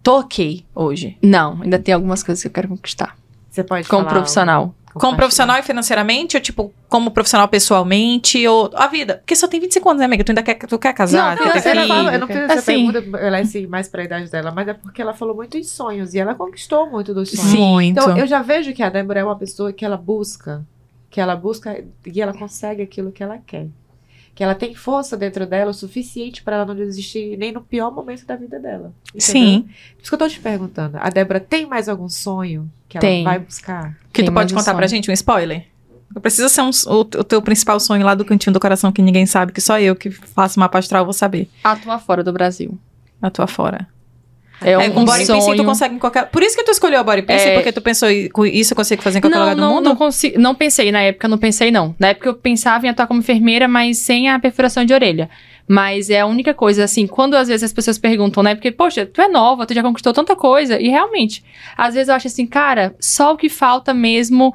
tô 0.02 0.20
ok 0.20 0.64
hoje? 0.74 1.18
Não, 1.22 1.60
ainda 1.60 1.78
tem 1.78 1.92
algumas 1.92 2.22
coisas 2.22 2.40
que 2.40 2.48
eu 2.48 2.52
quero 2.52 2.68
conquistar. 2.68 3.16
Você 3.50 3.62
pode 3.62 3.88
Como 3.88 4.04
falar, 4.04 4.14
profissional. 4.14 4.74
Como 4.94 5.16
profissional 5.16 5.58
e 5.58 5.62
financeiramente, 5.62 6.36
ou 6.36 6.42
tipo, 6.42 6.72
como 6.88 7.10
profissional 7.10 7.46
pessoalmente, 7.48 8.46
ou 8.48 8.70
a 8.74 8.86
vida? 8.86 9.16
Porque 9.18 9.36
só 9.36 9.46
tem 9.46 9.60
25 9.60 9.88
anos, 9.90 10.00
né, 10.00 10.06
amiga? 10.06 10.24
Tu 10.24 10.30
ainda 10.30 10.42
quer, 10.42 10.54
tu 10.54 10.78
quer 10.78 10.92
casar, 10.92 11.36
Não, 11.36 11.44
quer 11.44 11.52
ter 11.52 11.58
assim, 11.58 11.68
Ela 11.68 11.80
filho? 11.82 11.94
fala, 11.94 12.14
eu 12.14 12.18
não 12.20 12.26
fiz 12.26 12.36
essa 12.36 12.54
Assim. 12.54 12.92
pergunta, 12.92 13.18
ela 13.18 13.38
é 13.38 13.40
assim, 13.42 13.66
mais 13.66 13.88
pra 13.88 14.02
idade 14.04 14.30
dela, 14.30 14.50
mas 14.50 14.66
é 14.68 14.74
porque 14.74 15.00
ela 15.02 15.14
falou 15.14 15.34
muito 15.36 15.56
em 15.58 15.62
sonhos 15.62 16.14
e 16.14 16.18
ela 16.18 16.34
conquistou 16.34 16.90
muito 16.90 17.12
dos 17.14 17.30
sonhos. 17.30 17.50
Sim. 17.50 17.58
Muito. 17.58 18.00
Então, 18.00 18.16
eu 18.16 18.26
já 18.26 18.42
vejo 18.42 18.72
que 18.72 18.82
a 18.82 18.88
Débora 18.88 19.20
é 19.20 19.24
uma 19.24 19.36
pessoa 19.36 19.72
que 19.72 19.84
ela 19.84 19.96
busca, 19.96 20.64
que 21.10 21.20
ela 21.20 21.36
busca 21.36 21.84
e 22.06 22.20
ela 22.20 22.32
consegue 22.32 22.82
aquilo 22.82 23.12
que 23.12 23.22
ela 23.22 23.38
quer. 23.46 23.66
Que 24.34 24.44
ela 24.44 24.54
tem 24.54 24.74
força 24.74 25.16
dentro 25.16 25.46
dela 25.46 25.70
o 25.72 25.74
suficiente 25.74 26.42
pra 26.42 26.56
ela 26.56 26.64
não 26.66 26.74
desistir 26.76 27.36
nem 27.36 27.50
no 27.52 27.60
pior 27.60 27.90
momento 27.92 28.24
da 28.24 28.36
vida 28.36 28.58
dela. 28.60 28.92
entendeu? 29.08 29.20
Sim. 29.20 29.62
Por 29.96 30.02
isso 30.02 30.10
que 30.10 30.14
eu 30.14 30.18
tô 30.18 30.28
te 30.28 30.38
perguntando. 30.40 30.96
A 31.00 31.10
Débora 31.10 31.40
tem 31.40 31.66
mais 31.66 31.88
algum 31.88 32.08
sonho 32.08 32.70
que 32.88 32.96
ela 32.96 33.00
Tem. 33.02 33.24
vai 33.24 33.38
buscar? 33.40 33.94
Que 34.12 34.22
Tem 34.22 34.26
tu 34.26 34.32
pode 34.32 34.54
um 34.54 34.56
contar 34.56 34.74
pra 34.74 34.86
sonho. 34.88 34.96
gente 34.96 35.10
um 35.10 35.14
spoiler? 35.14 35.66
Precisa 36.22 36.48
ser 36.48 36.62
um, 36.62 36.70
o, 36.86 37.00
o 37.00 37.04
teu 37.24 37.42
principal 37.42 37.78
sonho 37.78 38.04
lá 38.06 38.14
do 38.14 38.24
cantinho 38.24 38.52
do 38.54 38.60
coração 38.60 38.90
que 38.90 39.02
ninguém 39.02 39.26
sabe, 39.26 39.52
que 39.52 39.60
só 39.60 39.78
eu 39.78 39.94
que 39.94 40.10
faço 40.10 40.58
mapa 40.58 40.78
astral 40.78 41.04
vou 41.04 41.12
saber. 41.12 41.48
Atuar 41.62 41.98
fora 41.98 42.24
do 42.24 42.32
Brasil. 42.32 42.78
A 43.20 43.30
tua 43.30 43.46
fora. 43.46 43.86
É, 44.60 44.72
É, 44.72 44.78
um, 44.78 44.90
com 44.92 45.04
body 45.04 45.24
sonho. 45.24 45.38
piercing 45.40 45.56
tu 45.62 45.64
consegue 45.64 45.94
em 45.94 45.98
qualquer. 45.98 46.26
Por 46.26 46.42
isso 46.42 46.56
que 46.56 46.64
tu 46.64 46.70
escolheu 46.72 46.98
a 46.98 47.04
body 47.04 47.22
piercing, 47.22 47.48
É. 47.50 47.54
porque 47.54 47.70
tu 47.70 47.80
pensou 47.80 48.10
"I- 48.10 48.28
com 48.28 48.44
isso 48.44 48.72
eu 48.72 48.76
consigo 48.76 49.00
fazer 49.02 49.18
em 49.18 49.20
qualquer 49.20 49.36
não, 49.36 49.42
lugar 49.44 49.54
do 49.54 49.60
não, 49.60 49.74
mundo? 49.74 49.84
não, 49.90 49.96
consi- 49.96 50.34
não 50.36 50.54
pensei 50.54 50.90
na 50.90 51.00
época, 51.02 51.28
não 51.28 51.38
pensei 51.38 51.70
não. 51.70 51.94
Na 51.98 52.08
época 52.08 52.28
eu 52.28 52.34
pensava 52.34 52.84
em 52.86 52.88
atuar 52.90 53.06
como 53.06 53.20
enfermeira, 53.20 53.68
mas 53.68 53.98
sem 53.98 54.28
a 54.28 54.38
perfuração 54.38 54.84
de 54.84 54.92
orelha. 54.92 55.30
Mas 55.68 56.10
é 56.10 56.20
a 56.20 56.26
única 56.26 56.52
coisa, 56.54 56.82
assim, 56.84 57.06
quando 57.06 57.34
às 57.36 57.46
vezes 57.46 57.62
as 57.62 57.72
pessoas 57.72 57.98
perguntam, 57.98 58.42
né? 58.42 58.54
Porque, 58.54 58.72
poxa, 58.72 59.04
tu 59.06 59.20
é 59.20 59.28
nova, 59.28 59.64
tu 59.66 59.74
já 59.74 59.82
conquistou 59.82 60.12
tanta 60.12 60.34
coisa. 60.34 60.80
E 60.80 60.88
realmente, 60.88 61.44
às 61.76 61.94
vezes 61.94 62.08
eu 62.08 62.14
acho 62.14 62.26
assim, 62.26 62.46
cara, 62.46 62.96
só 62.98 63.34
o 63.34 63.36
que 63.36 63.48
falta 63.48 63.92
mesmo 63.94 64.52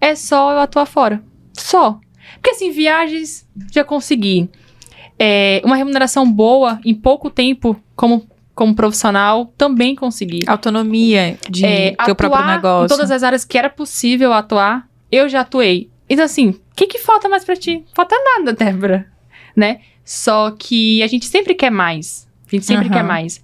é 0.00 0.14
só 0.16 0.52
eu 0.52 0.58
atuar 0.58 0.86
fora. 0.86 1.22
Só. 1.54 1.98
Porque, 2.34 2.50
assim, 2.50 2.70
viagens 2.70 3.46
já 3.72 3.84
consegui. 3.84 4.48
É, 5.18 5.60
uma 5.64 5.76
remuneração 5.76 6.30
boa 6.30 6.80
em 6.84 6.94
pouco 6.94 7.30
tempo 7.30 7.76
como, 7.94 8.26
como 8.60 8.74
profissional 8.74 9.46
também 9.56 9.94
consegui. 9.96 10.40
Autonomia 10.46 11.38
de 11.48 11.64
É, 11.64 11.92
teu 12.04 12.14
próprio 12.14 12.44
negócio. 12.44 12.84
Em 12.84 12.88
todas 12.94 13.10
as 13.10 13.22
áreas 13.22 13.42
que 13.42 13.56
era 13.56 13.70
possível 13.70 14.34
atuar, 14.34 14.86
eu 15.10 15.30
já 15.30 15.40
atuei. 15.40 15.88
Então, 16.10 16.26
assim, 16.26 16.50
o 16.50 16.60
que, 16.76 16.86
que 16.86 16.98
falta 16.98 17.26
mais 17.26 17.42
pra 17.42 17.56
ti? 17.56 17.82
Falta 17.94 18.14
nada, 18.36 18.52
Débora. 18.52 19.06
Né? 19.56 19.80
Só 20.04 20.50
que 20.50 21.02
a 21.02 21.06
gente 21.06 21.24
sempre 21.24 21.54
quer 21.54 21.70
mais. 21.70 22.28
A 22.46 22.54
gente 22.54 22.66
sempre 22.66 22.84
Aham. 22.88 22.96
quer 22.98 23.02
mais. 23.02 23.42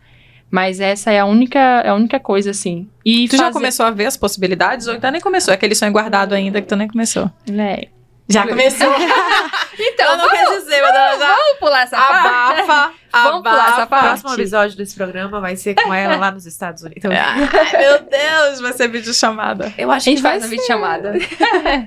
Mas 0.51 0.81
essa 0.81 1.11
é 1.11 1.19
a 1.19 1.25
única, 1.25 1.59
é 1.59 1.89
a 1.89 1.95
única 1.95 2.21
coisa, 2.21 2.51
assim. 2.51 2.87
E 3.03 3.27
Tu 3.27 3.39
já 3.39 3.45
fazer- 3.45 3.53
começou 3.55 3.87
a 3.87 3.91
ver 3.91 4.05
as 4.05 4.19
possibilidades 4.19 4.87
ou 4.87 4.93
ainda 4.93 5.11
nem 5.11 5.21
começou? 5.23 5.51
É 5.53 5.55
aquele 5.55 5.75
sonho 5.75 5.93
guardado 5.93 6.35
ainda 6.35 6.61
que 6.61 6.69
tu 6.69 6.77
nem 6.77 6.89
começou. 6.89 7.31
Né? 7.49 7.85
Já 8.29 8.47
começou. 8.47 8.87
Então, 9.79 10.07
ela 10.07 10.17
não 10.17 10.31
quer 10.31 10.59
dizer, 10.59 10.81
mas 10.81 10.95
ela 10.95 11.19
já 11.19 11.37
vamos 11.37 11.59
pular 11.59 11.83
essa 11.83 11.97
parte. 11.99 12.61
abafa. 12.61 12.93
Vamos 13.13 13.43
pular 13.43 13.69
essa 13.73 13.85
O 13.85 13.87
próximo 13.87 14.29
parte. 14.29 14.41
episódio 14.41 14.77
desse 14.77 14.95
programa 14.95 15.41
vai 15.41 15.57
ser 15.57 15.75
com 15.75 15.93
ela 15.93 16.17
lá 16.17 16.31
nos 16.31 16.45
Estados 16.45 16.83
Unidos. 16.83 16.99
Então, 16.99 17.11
Ai, 17.17 17.79
meu 17.79 18.03
Deus, 18.03 18.61
vai 18.61 18.73
ser 18.75 18.89
vídeo 18.89 19.13
chamada. 19.15 19.73
eu 19.79 19.91
acho 19.91 20.09
A 20.09 20.13
gente 20.13 20.17
que 20.17 20.23
faz 20.23 20.43
uma 20.43 20.51
videochamada. 20.51 21.15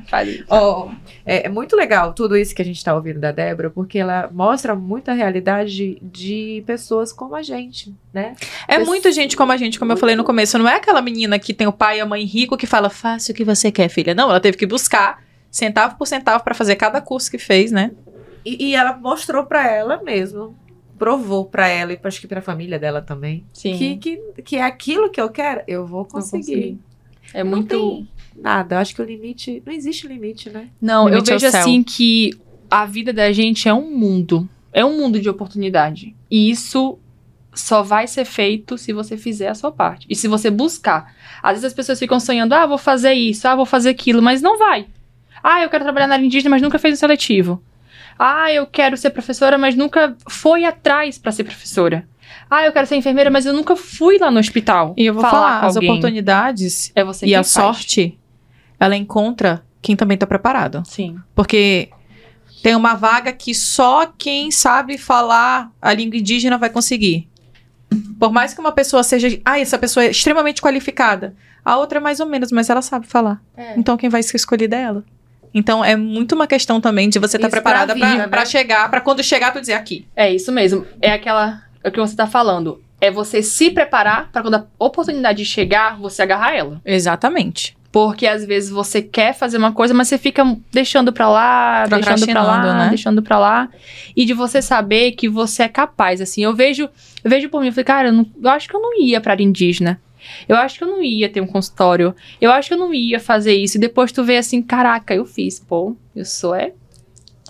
faz 0.08 0.28
isso. 0.28 0.46
Ó, 0.50 0.90
é, 1.26 1.46
é 1.46 1.50
muito 1.50 1.76
legal 1.76 2.14
tudo 2.14 2.36
isso 2.36 2.56
que 2.56 2.62
a 2.64 2.66
gente 2.66 2.84
tá 2.84 2.96
ouvindo 2.96 3.20
da 3.20 3.32
Débora, 3.32 3.70
porque 3.70 4.00
ela 4.00 4.28
mostra 4.32 4.74
muita 4.74 5.14
realidade 5.14 6.00
de, 6.02 6.64
pessoas 6.66 7.12
como 7.14 7.36
a 7.36 7.44
gente, 7.44 7.94
né? 8.12 8.36
É 8.68 8.80
muita 8.80 9.12
gente 9.12 9.36
como 9.38 9.52
a 9.52 9.58
gente, 9.58 9.78
como 9.78 9.92
eu 9.92 9.98
falei 9.98 10.16
no 10.16 10.24
começo. 10.24 10.58
Não 10.58 10.68
é 10.68 10.76
aquela 10.76 11.02
menina 11.02 11.38
que 11.38 11.54
tem 11.54 11.68
o 11.68 11.74
pai 11.74 11.98
e 11.98 12.02
a 12.02 12.06
mãe 12.08 12.24
rico 12.24 12.58
que 12.58 12.66
fala, 12.66 12.90
faça 12.90 13.32
o 13.32 13.36
que 13.36 13.44
você 13.44 13.72
quer, 13.72 13.90
filha. 13.90 14.16
Não, 14.16 14.30
ela 14.30 14.40
teve 14.40 14.58
que 14.58 14.66
buscar 14.66 15.20
centavo 15.52 15.98
por 15.98 16.06
centavo 16.08 16.44
pra 16.44 16.54
fazer 16.54 16.76
cada 16.76 17.02
curso 17.02 17.30
que 17.30 17.38
fez, 17.38 17.72
né? 17.72 17.92
E, 18.46 18.68
e 18.70 18.76
ela 18.76 18.96
mostrou 18.98 19.46
pra 19.46 19.70
ela 19.70 20.02
mesmo, 20.04 20.56
provou 20.98 21.46
pra 21.46 21.68
ela 21.68 21.94
e 21.94 22.00
acho 22.04 22.22
que 22.22 22.28
pra 22.28 22.42
família 22.42 22.80
dela 22.80 23.02
também, 23.02 23.46
Sim. 23.54 23.78
que, 23.78 23.98
que, 23.98 24.42
que 24.44 24.56
é 24.58 24.64
aquilo 24.64 25.10
que 25.10 25.20
eu 25.20 25.30
quero, 25.30 25.62
eu 25.68 25.86
vou 25.86 26.06
conseguir. 26.06 26.78
É 27.34 27.44
Não 27.44 27.52
muito. 27.52 27.68
tem 27.70 28.10
nada, 28.36 28.76
eu 28.76 28.80
acho 28.80 28.96
que 28.96 29.02
o 29.02 29.06
limite, 29.06 29.62
não 29.66 29.74
existe 29.74 30.08
limite, 30.08 30.50
né? 30.50 30.70
Não, 30.82 31.08
eu 31.08 31.16
Limite 31.16 31.32
o 31.32 31.40
vejo 31.40 31.46
assim 31.48 31.84
que 31.84 32.32
a 32.70 32.86
vida 32.86 33.12
da 33.12 33.32
gente 33.32 33.68
é 33.68 33.74
um 33.74 33.92
mundo. 33.92 34.48
É 34.72 34.86
um 34.86 34.98
mundo 34.98 35.20
de 35.20 35.30
oportunidade. 35.30 36.16
E 36.30 36.50
isso 36.50 37.00
só 37.54 37.82
vai 37.82 38.08
ser 38.08 38.26
feito 38.26 38.78
se 38.78 38.94
você 38.94 39.18
fizer 39.18 39.50
a 39.50 39.56
sua 39.56 39.72
parte. 39.72 40.06
E 40.10 40.16
se 40.16 40.28
você 40.28 40.50
buscar. 40.50 41.14
Às 41.42 41.54
vezes 41.54 41.66
as 41.66 41.74
pessoas 41.74 42.00
ficam 42.00 42.20
sonhando, 42.20 42.54
ah, 42.54 42.66
vou 42.66 42.78
fazer 42.78 43.14
isso, 43.14 43.48
ah, 43.48 43.56
vou 43.56 43.66
fazer 43.66 43.90
aquilo, 43.90 44.22
mas 44.22 44.42
não 44.42 44.58
vai. 44.58 44.88
Ah, 45.44 45.62
eu 45.62 45.70
quero 45.70 45.84
trabalhar 45.84 46.08
na 46.08 46.16
área 46.16 46.26
indígena, 46.26 46.50
mas 46.50 46.62
nunca 46.62 46.80
fez 46.80 46.94
um 46.96 46.98
seletivo. 46.98 47.62
Ah, 48.18 48.52
eu 48.52 48.66
quero 48.68 48.98
ser 48.98 49.12
professora, 49.12 49.58
mas 49.58 49.76
nunca 49.76 50.16
foi 50.28 50.66
atrás 50.66 51.18
pra 51.18 51.32
ser 51.32 51.44
professora. 51.46 52.06
Ah, 52.50 52.66
eu 52.66 52.72
quero 52.72 52.86
ser 52.88 52.96
enfermeira, 52.96 53.30
mas 53.30 53.46
eu 53.46 53.54
nunca 53.54 53.76
fui 53.76 54.18
lá 54.18 54.30
no 54.30 54.40
hospital. 54.40 54.94
E 54.98 55.06
eu 55.06 55.14
vou 55.14 55.22
falar, 55.24 55.62
com 55.62 55.66
as 55.68 55.76
oportunidades 55.76 56.92
É 56.96 57.04
você 57.04 57.26
e 57.26 57.34
a 57.34 57.40
faz. 57.40 57.48
sorte, 57.50 58.20
ela 58.80 58.96
encontra 58.96 59.64
quem 59.82 59.96
também 59.96 60.18
tá 60.18 60.28
preparado. 60.28 60.84
Sim. 60.86 61.18
Porque 61.34 61.90
tem 62.62 62.76
uma 62.76 62.94
vaga 62.96 63.32
que 63.32 63.54
só 63.56 64.06
quem 64.18 64.52
sabe 64.52 64.98
falar 64.98 65.72
a 65.82 65.94
língua 65.94 66.18
indígena 66.18 66.58
vai 66.58 66.70
conseguir. 66.70 67.30
Por 68.20 68.32
mais 68.32 68.54
que 68.54 68.60
uma 68.60 68.72
pessoa 68.72 69.02
seja. 69.02 69.40
Ah, 69.46 69.60
essa 69.60 69.78
pessoa 69.78 70.04
é 70.04 70.10
extremamente 70.12 70.62
qualificada. 70.62 71.36
A 71.64 71.78
outra 71.78 72.00
é 72.00 72.02
mais 72.02 72.20
ou 72.20 72.26
menos, 72.26 72.52
mas 72.52 72.70
ela 72.70 72.82
sabe 72.82 73.08
falar. 73.08 73.42
Então 73.78 73.96
quem 73.96 74.10
vai 74.10 74.22
ser 74.24 74.36
escolhida 74.36 74.76
é 74.76 74.82
ela. 74.82 75.06
Então 75.54 75.84
é 75.84 75.96
muito 75.96 76.36
uma 76.36 76.48
questão 76.48 76.80
também 76.80 77.10
de 77.10 77.20
você 77.20 77.38
estar 77.38 77.50
pra 77.50 77.60
preparada 77.62 77.94
vida, 77.94 78.28
né? 78.28 78.46
chegar, 78.46 78.90
pra 78.90 79.02
quando 79.02 79.24
chegar 79.24 79.52
tu 79.52 79.60
dizer 79.60 79.74
aqui. 79.74 80.06
É 80.16 80.34
isso 80.34 80.52
mesmo. 80.52 80.86
É 81.02 81.12
aquela. 81.12 81.62
É 81.84 81.90
o 81.90 81.92
que 81.92 82.00
você 82.00 82.16
tá 82.16 82.28
falando. 82.28 82.82
É 83.02 83.10
você 83.10 83.42
se 83.42 83.70
preparar 83.72 84.30
pra 84.32 84.42
quando 84.42 84.56
a 84.56 84.66
oportunidade 84.78 85.46
chegar, 85.46 85.98
você 85.98 86.22
agarrar 86.22 86.54
ela. 86.56 86.82
Exatamente. 86.86 87.78
Porque 87.92 88.28
às 88.28 88.46
vezes 88.46 88.70
você 88.70 89.02
quer 89.02 89.34
fazer 89.34 89.58
uma 89.58 89.72
coisa, 89.72 89.94
mas 89.96 90.08
você 90.08 90.18
fica 90.18 90.44
deixando 90.72 91.12
pra 91.12 91.28
lá, 91.28 91.88
deixando 91.88 92.28
pra 92.28 92.44
lá, 92.44 92.62
né? 92.84 92.90
deixando 92.90 93.24
pra 93.24 93.40
lá. 93.40 93.70
E 94.16 94.26
de 94.26 94.34
você 94.34 94.62
saber 94.62 95.14
que 95.14 95.28
você 95.28 95.64
é 95.64 95.68
capaz, 95.68 96.22
assim. 96.22 96.44
Eu 96.44 96.54
vejo, 96.54 96.84
eu 97.24 97.30
vejo 97.30 97.50
por 97.50 97.62
mim, 97.62 97.68
eu 97.68 97.74
falei, 97.74 97.86
cara, 97.86 98.08
eu, 98.10 98.14
não- 98.14 98.28
eu 98.44 98.50
acho 98.52 98.68
que 98.70 98.76
eu 98.76 98.80
não 98.82 99.02
ia 99.02 99.20
pra 99.20 99.32
área 99.34 99.44
indígena. 99.44 100.00
Eu 100.48 100.56
acho 100.58 100.78
que 100.78 100.84
eu 100.84 100.88
não 100.88 101.02
ia 101.04 101.30
ter 101.30 101.42
um 101.42 101.48
consultório. 101.48 102.16
Eu 102.42 102.52
acho 102.52 102.68
que 102.70 102.74
eu 102.74 102.78
não 102.80 102.94
ia 102.94 103.20
fazer 103.20 103.54
isso. 103.56 103.78
E 103.78 103.80
depois 103.80 104.12
tu 104.12 104.24
vê 104.24 104.38
assim, 104.38 104.62
caraca, 104.62 105.14
eu 105.14 105.26
fiz. 105.26 105.60
Pô, 105.60 105.96
eu 106.16 106.26
sou 106.26 106.54
é 106.56 106.74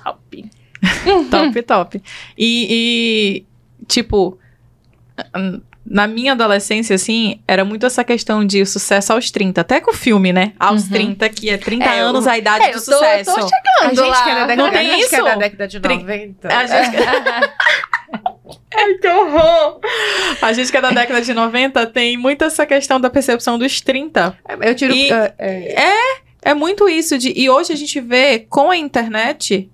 top. 0.03 0.49
Top, 1.29 1.61
top. 1.63 2.01
E, 2.37 2.67
e, 2.69 3.45
tipo, 3.85 4.37
na 5.85 6.07
minha 6.07 6.31
adolescência, 6.31 6.95
assim, 6.95 7.41
era 7.47 7.65
muito 7.65 7.85
essa 7.85 8.03
questão 8.03 8.45
de 8.45 8.65
sucesso 8.65 9.11
aos 9.11 9.29
30. 9.31 9.59
Até 9.59 9.81
com 9.81 9.91
o 9.91 9.93
filme, 9.93 10.31
né? 10.31 10.53
Aos 10.59 10.83
Uhum. 10.83 10.89
30, 10.91 11.27
que 11.29 11.49
é 11.49 11.57
30 11.57 11.83
É, 11.85 12.01
eu- 12.01 12.07
anos 12.07 12.25
a 12.27 12.37
idade 12.37 12.63
é, 12.65 12.71
do 12.71 12.77
eu 12.77 12.85
tô- 12.85 12.91
eu 12.91 12.97
tô 12.97 13.03
sucesso. 13.31 13.31
A 13.81 13.89
gente 13.93 14.23
que 14.23 14.29
é 14.29 14.35
da 14.35 14.45
década, 14.45 14.55
Não 14.55 14.71
tem 14.71 14.79
a 14.79 14.83
gente 14.95 15.09
que 15.09 15.15
é 15.15 15.17
isso? 15.17 15.25
da 15.25 15.35
década 15.35 15.67
de 15.67 15.79
Tri- 15.79 15.97
90. 15.97 16.47
A 16.47 16.65
gente, 16.65 16.97
Ai, 18.75 18.93
que 19.01 19.07
horror! 19.07 19.78
A 20.41 20.53
gente 20.53 20.71
que 20.71 20.77
é 20.77 20.81
da 20.81 20.91
década 20.91 21.21
de 21.21 21.33
90 21.33 21.85
tem 21.87 22.17
muito 22.17 22.43
essa 22.43 22.65
questão 22.65 22.99
da 22.99 23.09
percepção 23.09 23.57
dos 23.59 23.81
30. 23.81 24.37
Eu 24.61 24.75
tiro. 24.75 24.93
E- 24.93 25.11
é, 25.11 25.33
é, 25.37 25.93
É 26.41 26.53
muito 26.53 26.87
isso 26.87 27.17
de. 27.17 27.33
E 27.35 27.49
hoje 27.49 27.73
a 27.73 27.75
gente 27.75 27.99
vê 27.99 28.39
com 28.39 28.69
a 28.71 28.77
internet. 28.77 29.69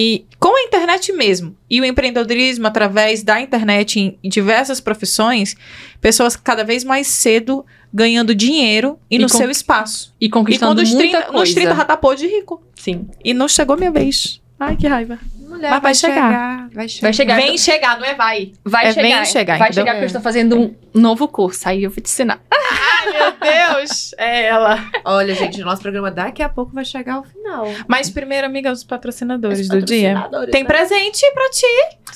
E 0.00 0.24
com 0.38 0.56
a 0.56 0.62
internet 0.62 1.12
mesmo, 1.12 1.56
e 1.68 1.80
o 1.80 1.84
empreendedorismo 1.84 2.64
através 2.68 3.24
da 3.24 3.40
internet 3.40 3.98
em 4.22 4.28
diversas 4.28 4.80
profissões, 4.80 5.56
pessoas 6.00 6.36
cada 6.36 6.62
vez 6.62 6.84
mais 6.84 7.08
cedo 7.08 7.66
ganhando 7.92 8.32
dinheiro 8.32 8.96
e, 9.10 9.16
E 9.16 9.18
no 9.18 9.28
seu 9.28 9.50
espaço. 9.50 10.14
E 10.20 10.26
E 10.26 10.30
conquistando 10.30 10.70
quando 10.76 10.84
os 10.86 10.90
muita 10.94 11.18
30, 11.18 11.26
coisa. 11.32 11.38
nos 11.40 11.52
30 11.52 11.74
já 11.74 11.84
tá 11.84 11.96
pô 11.96 12.14
de 12.14 12.28
rico. 12.28 12.62
Sim. 12.76 13.08
E 13.24 13.34
não 13.34 13.48
chegou 13.48 13.76
minha 13.76 13.90
vez. 13.90 14.40
Ai, 14.60 14.76
que 14.76 14.86
raiva. 14.86 15.18
Mulher 15.58 15.70
Mas 15.70 15.82
vai 15.82 15.94
chegar. 15.94 16.68
Vai 16.72 16.88
chegar. 16.88 17.02
Vai 17.06 17.12
chegar. 17.12 17.36
Vem 17.36 17.58
chegar, 17.58 17.98
não 17.98 18.06
é 18.06 18.14
vai. 18.14 18.52
Vai 18.64 18.86
É, 18.86 18.92
chegar. 18.92 19.02
vem 19.16 19.24
chegar, 19.26 19.58
Vai 19.58 19.68
entendeu? 19.68 19.82
chegar 19.82 19.92
porque 19.92 20.04
eu 20.04 20.06
estou 20.06 20.22
fazendo 20.22 20.56
um 20.58 20.74
novo 20.94 21.28
curso. 21.28 21.68
Aí 21.68 21.84
eu 21.84 21.90
vou 21.90 22.02
te 22.02 22.08
ensinar. 22.08 22.40
Ai, 22.50 23.12
meu 23.12 23.32
Deus. 23.32 24.14
É 24.18 24.44
ela. 24.46 24.84
Olha, 25.04 25.34
gente, 25.34 25.60
o 25.62 25.64
nosso 25.64 25.80
programa 25.82 26.10
daqui 26.10 26.42
a 26.42 26.48
pouco 26.48 26.72
vai 26.72 26.84
chegar 26.84 27.14
ao 27.14 27.24
final. 27.24 27.66
Mas 27.86 28.10
primeiro, 28.10 28.46
amiga, 28.46 28.70
os 28.72 28.84
patrocinadores 28.84 29.60
Os 29.60 29.68
do 29.68 29.80
dia. 29.82 30.14
patrocinadores, 30.14 30.50
Tem 30.52 30.62
né? 30.62 30.68
presente 30.68 31.30
pra 31.32 31.48
ti. 31.50 31.66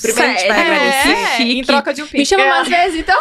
Primeiro 0.00 0.22
a 0.30 0.34
gente 0.34 0.48
vai 0.48 0.56
Sério? 0.56 0.72
agradecer. 0.74 1.42
É, 1.42 1.42
em 1.42 1.62
troca 1.64 1.94
de 1.94 2.02
um 2.02 2.04
Me 2.06 2.10
pix. 2.10 2.28
chama 2.28 2.46
mais 2.46 2.68
vezes, 2.68 3.00
então. 3.00 3.18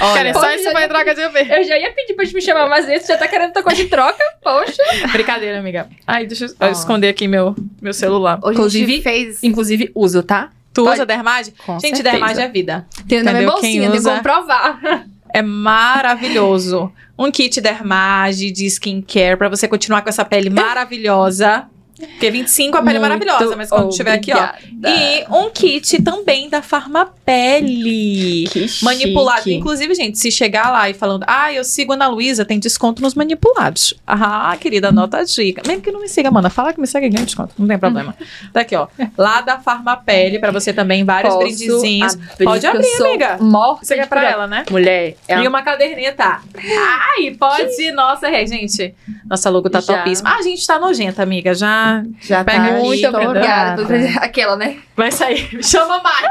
Olha, 0.00 0.14
Cara, 0.14 0.28
é 0.28 0.32
só 0.34 0.50
isso 0.54 0.72
vai 0.72 0.84
em 0.84 0.88
troca 0.88 1.14
de 1.14 1.26
um 1.26 1.30
pix. 1.32 1.50
Eu 1.50 1.64
já 1.64 1.78
ia 1.78 1.92
pedir 1.92 2.14
pra 2.14 2.24
te 2.26 2.34
me 2.34 2.40
chamar 2.42 2.68
mais 2.68 2.86
vezes. 2.86 3.06
Já 3.06 3.16
tá 3.16 3.28
querendo 3.28 3.48
outra 3.48 3.62
coisa 3.62 3.82
de 3.82 3.88
troca? 3.88 4.22
Poxa. 4.42 4.82
Brincadeira, 5.12 5.58
amiga. 5.58 5.88
Ai, 6.06 6.26
deixa 6.26 6.46
eu 6.46 6.54
Ó. 6.60 6.66
esconder 6.68 7.08
aqui 7.08 7.28
meu, 7.28 7.54
meu 7.80 7.92
celular. 7.92 8.38
hoje 8.42 8.48
a 8.48 8.52
Inclusive- 8.52 8.92
gente 8.94 9.02
fez. 9.02 9.23
Inclusive, 9.42 9.90
uso, 9.94 10.22
tá? 10.22 10.50
Tu 10.72 10.82
Pode- 10.82 10.96
usa 10.96 11.06
Dermage? 11.06 11.52
Com 11.64 11.78
Gente, 11.78 11.96
certeza. 11.96 12.16
Dermage 12.18 12.40
é 12.40 12.48
vida. 12.48 12.86
Tem 13.08 13.22
na 13.22 13.32
minha 13.32 13.48
bolsinha, 13.50 13.90
tem 13.90 13.98
usa- 14.00 14.10
como 14.10 14.22
provar. 14.22 15.06
é 15.32 15.40
maravilhoso. 15.42 16.92
Um 17.18 17.30
kit 17.30 17.60
dermage 17.60 18.50
de 18.50 18.66
skincare 18.66 19.36
pra 19.36 19.48
você 19.48 19.68
continuar 19.68 20.02
com 20.02 20.08
essa 20.08 20.24
pele 20.24 20.50
maravilhosa. 20.50 21.66
Porque 21.96 22.30
25 22.30 22.76
a 22.76 22.82
pele 22.82 22.96
é 22.96 23.00
maravilhosa, 23.00 23.54
mas 23.56 23.68
quando 23.70 23.90
tiver 23.90 24.12
aqui, 24.12 24.32
ó. 24.32 24.48
E 24.86 25.24
um 25.30 25.48
kit 25.50 26.02
também 26.02 26.48
da 26.48 26.60
Farmapele. 26.60 28.48
Que 28.50 28.66
Manipulado. 28.82 29.38
chique. 29.42 29.54
Inclusive, 29.54 29.94
gente, 29.94 30.18
se 30.18 30.30
chegar 30.30 30.70
lá 30.70 30.90
e 30.90 30.94
falando, 30.94 31.24
ah, 31.26 31.52
eu 31.52 31.62
sigo 31.62 31.92
a 31.92 31.94
Ana 31.94 32.08
Luísa, 32.08 32.44
tem 32.44 32.58
desconto 32.58 33.00
nos 33.00 33.14
manipulados. 33.14 33.94
Ah, 34.06 34.56
querida, 34.60 34.88
anota 34.88 35.18
a 35.18 35.24
dica. 35.24 35.62
Mesmo 35.66 35.82
que 35.82 35.92
não 35.92 36.00
me 36.00 36.08
siga, 36.08 36.30
manda, 36.30 36.50
fala 36.50 36.72
que 36.72 36.80
me 36.80 36.86
segue 36.86 37.08
ganha 37.08 37.24
desconto. 37.24 37.54
Não 37.58 37.66
tem 37.66 37.78
problema. 37.78 38.14
Tá 38.52 38.60
aqui, 38.60 38.76
ó. 38.76 38.86
Lá 39.16 39.40
da 39.40 39.58
Farmapele, 39.58 40.38
pra 40.38 40.50
você 40.50 40.72
também, 40.72 41.04
vários 41.04 41.34
Posso 41.34 41.46
brindezinhos. 41.46 42.14
abrir, 42.14 42.44
Pode 42.44 42.60
que 42.60 42.66
abrir, 42.66 43.02
amiga. 43.02 43.38
Morta 43.40 43.84
Você 43.84 43.94
quer 43.96 44.06
pra 44.08 44.28
ela, 44.28 44.46
né? 44.46 44.64
Mulher, 44.70 45.16
é 45.26 45.40
E 45.40 45.48
uma... 45.48 45.62
caderneta. 45.62 46.40
Ai, 46.56 47.30
pode. 47.38 47.90
Nossa, 47.92 48.28
é, 48.28 48.46
gente. 48.46 48.94
Nossa 49.28 49.50
logo 49.50 49.68
tá 49.70 49.80
Já. 49.80 49.98
topíssima. 49.98 50.30
Ah, 50.30 50.36
a 50.38 50.42
gente 50.42 50.64
tá 50.66 50.78
nojenta, 50.78 51.22
amiga. 51.22 51.54
Já 51.54 51.93
já 52.20 52.44
pega 52.44 52.64
tá 52.68 52.72
muito 52.74 53.06
obrigada. 53.08 53.82
Aquela, 54.20 54.56
né? 54.56 54.78
vai 54.96 55.10
sair. 55.10 55.48
Chama 55.62 56.00
mais. 56.02 56.28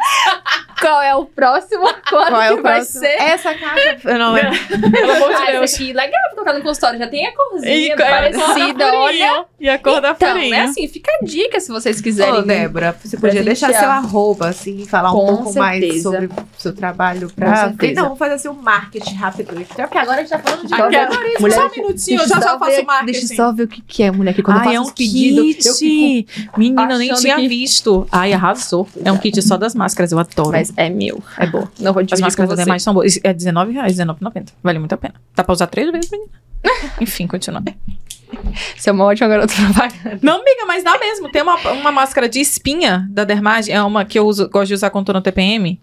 Qual 0.79 1.01
é 1.01 1.13
o 1.15 1.25
próximo? 1.25 1.83
Quando 2.09 2.29
Qual 2.29 2.41
é 2.41 2.47
que 2.47 2.53
o 2.53 2.61
vai 2.63 2.75
próximo? 2.75 2.99
ser? 3.01 3.07
Essa 3.21 3.53
caixa. 3.53 3.97
Eu 4.05 4.17
não 4.19 4.33
lembro. 4.33 4.51
Pelo 4.91 5.11
amor 5.11 5.29
de 5.29 5.41
Ah, 5.41 5.51
Deus. 5.51 5.73
aqui, 5.73 5.93
legal 5.93 6.21
pra 6.23 6.31
colocar 6.31 6.53
no 6.53 6.61
consultório. 6.61 6.99
Já 6.99 7.07
tem 7.07 7.27
a 7.27 7.35
corzinha 7.35 7.93
E- 7.93 7.97
parecida, 7.97 8.93
olha. 8.95 9.45
E 9.59 9.69
a 9.69 9.77
cor 9.79 9.99
da 10.01 10.11
Então, 10.11 10.29
farinha. 10.29 10.55
é 10.55 10.61
assim, 10.61 10.87
fica 10.87 11.11
a 11.21 11.25
dica 11.25 11.59
se 11.59 11.71
vocês 11.71 11.99
quiserem. 12.01 12.33
Ô, 12.35 12.41
Débora, 12.41 12.95
você 13.03 13.17
podia 13.17 13.43
deixar 13.43 13.73
seu 13.73 13.89
arroba, 13.89 14.47
assim, 14.49 14.85
falar 14.85 15.11
um 15.11 15.15
Com 15.15 15.25
pouco 15.43 15.53
mais 15.59 15.79
certeza. 15.83 16.03
sobre 16.03 16.25
o 16.27 16.31
seu 16.57 16.73
trabalho 16.73 17.29
Com 17.29 17.35
pra... 17.35 17.55
certeza. 17.67 17.93
Não, 17.95 18.03
vamos 18.03 18.19
fazer 18.19 18.33
assim 18.35 18.47
um 18.49 18.53
marketing 18.53 19.15
rápido. 19.15 19.59
Então, 19.59 19.85
porque 19.87 19.97
agora 19.97 20.17
a 20.17 20.19
gente 20.23 20.29
tá 20.29 20.39
falando 20.39 20.67
de... 20.67 20.73
Aquela- 20.73 21.09
Mulher, 21.39 21.53
Só 21.55 21.67
um 21.67 21.71
minutinho, 21.71 22.21
eu 22.21 22.27
já 22.27 22.39
já 22.39 22.57
faço 22.59 22.85
marketing. 22.85 23.05
Deixa 23.19 23.33
eu 23.33 23.37
só 23.37 23.51
ver 23.51 23.63
o 23.63 23.67
que, 23.67 23.81
que 23.81 24.03
é, 24.03 24.11
mulher, 24.11 24.33
que 24.33 24.41
quando 24.41 24.57
Ai, 24.59 24.67
eu 24.67 24.71
é 24.71 24.75
faço 24.75 24.81
um 24.81 24.85
os 24.87 24.91
pedidos, 24.93 25.42
kit. 25.43 25.67
eu 25.67 25.73
fico... 25.75 26.57
Menina, 26.57 26.93
eu 26.93 26.97
nem 26.97 27.13
tinha 27.15 27.35
que- 27.35 27.47
visto. 27.47 28.07
Ai, 28.11 28.33
arrasou. 28.33 28.87
É 29.03 29.11
um 29.11 29.17
kit 29.17 29.41
só 29.41 29.57
das 29.57 29.75
máscaras, 29.75 30.11
eu 30.11 30.19
adoro. 30.19 30.51
Mas 30.51 30.71
é 30.77 30.89
meu. 30.89 31.21
é 31.37 31.45
boa. 31.47 31.71
Não 31.79 31.93
vou 31.93 32.01
As 32.01 32.07
dividir 32.07 32.17
com 32.17 32.21
máscaras 32.25 32.49
da 32.49 32.55
você. 32.55 32.63
demais 32.63 32.83
são 32.83 32.93
boas. 32.93 33.17
É 33.23 33.29
R$19,00, 33.29 33.81
R$19,90. 33.81 34.47
Vale 34.63 34.79
muito 34.79 34.93
a 34.93 34.97
pena. 34.97 35.15
Dá 35.35 35.43
pra 35.43 35.53
usar 35.53 35.67
três 35.67 35.91
vezes, 35.91 36.09
menina. 36.11 36.29
Enfim, 37.01 37.27
continua. 37.27 37.61
Você 38.75 38.89
é 38.89 38.93
uma 38.93 39.05
ótima 39.05 39.27
garota 39.27 39.53
propaganda. 39.53 40.19
Não, 40.21 40.35
amiga, 40.41 40.65
mas 40.65 40.83
dá 40.83 40.97
mesmo. 40.97 41.29
Tem 41.31 41.41
uma, 41.41 41.55
uma 41.71 41.91
máscara 41.91 42.27
de 42.27 42.39
espinha 42.39 43.07
da 43.11 43.23
Dermage, 43.23 43.71
é 43.71 43.81
uma 43.83 44.03
que 44.05 44.17
eu 44.17 44.25
uso, 44.25 44.49
gosto 44.49 44.67
de 44.69 44.73
usar 44.73 44.89
contorno 44.89 45.21
TPM. 45.21 45.79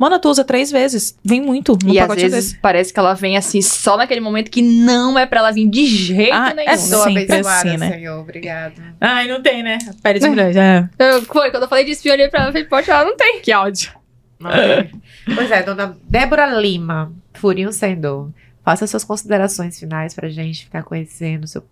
Mano, 0.00 0.18
tu 0.18 0.30
usa 0.30 0.42
três 0.42 0.70
vezes. 0.70 1.14
Vem 1.22 1.42
muito 1.42 1.76
E 1.84 2.00
às 2.00 2.08
vezes 2.14 2.30
desse. 2.30 2.58
parece 2.58 2.90
que 2.90 2.98
ela 2.98 3.12
vem 3.12 3.36
assim, 3.36 3.60
só 3.60 3.98
naquele 3.98 4.20
momento 4.22 4.50
que 4.50 4.62
não 4.62 5.18
é 5.18 5.26
pra 5.26 5.40
ela 5.40 5.50
vir 5.50 5.68
de 5.68 5.84
jeito 5.84 6.32
Ah, 6.32 6.54
nenhum. 6.54 6.70
é 6.70 6.76
sempre 6.78 7.36
assim, 7.36 7.76
né? 7.76 7.92
Senhor. 7.92 8.18
Obrigada. 8.20 8.94
Ai, 8.98 9.28
não 9.28 9.42
tem, 9.42 9.62
né? 9.62 9.76
Pele 10.02 10.18
de 10.18 10.26
mulher, 10.30 10.54
já. 10.54 10.88
Eu, 10.98 11.20
foi, 11.26 11.50
quando 11.50 11.64
eu 11.64 11.68
falei 11.68 11.84
de 11.84 11.90
espinho, 11.90 12.12
eu 12.12 12.16
olhei 12.16 12.28
pra 12.28 12.40
ela 12.40 12.48
e 12.48 12.52
falei, 12.52 12.66
poxa, 12.66 12.92
ela 12.92 13.04
não 13.04 13.14
tem. 13.14 13.40
Que 13.42 13.52
ódio. 13.54 13.92
Não 14.38 14.50
tem. 14.50 14.90
pois 15.34 15.50
é, 15.50 15.62
dona 15.62 15.94
Débora 16.08 16.46
Lima, 16.46 17.12
Furinho 17.34 17.70
Sem 17.70 18.00
Dor. 18.00 18.30
Faça 18.64 18.86
suas 18.86 19.04
considerações 19.04 19.78
finais 19.78 20.14
pra 20.14 20.30
gente 20.30 20.64
ficar 20.64 20.82
conhecendo 20.82 21.44
o 21.44 21.46
seu... 21.46 21.62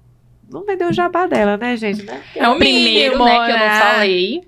Não 0.51 0.67
vendeu 0.67 0.89
o 0.91 0.93
jabá 0.93 1.27
dela, 1.27 1.57
né, 1.57 1.77
gente? 1.79 2.03
Né? 2.03 2.21
É 2.37 2.47
o 2.47 2.57
Primeiro, 2.59 3.19
mínimo, 3.19 3.25
né, 3.25 3.47
que 3.47 3.53
eu 3.53 3.59
não 3.59 3.81
falei. 3.81 4.43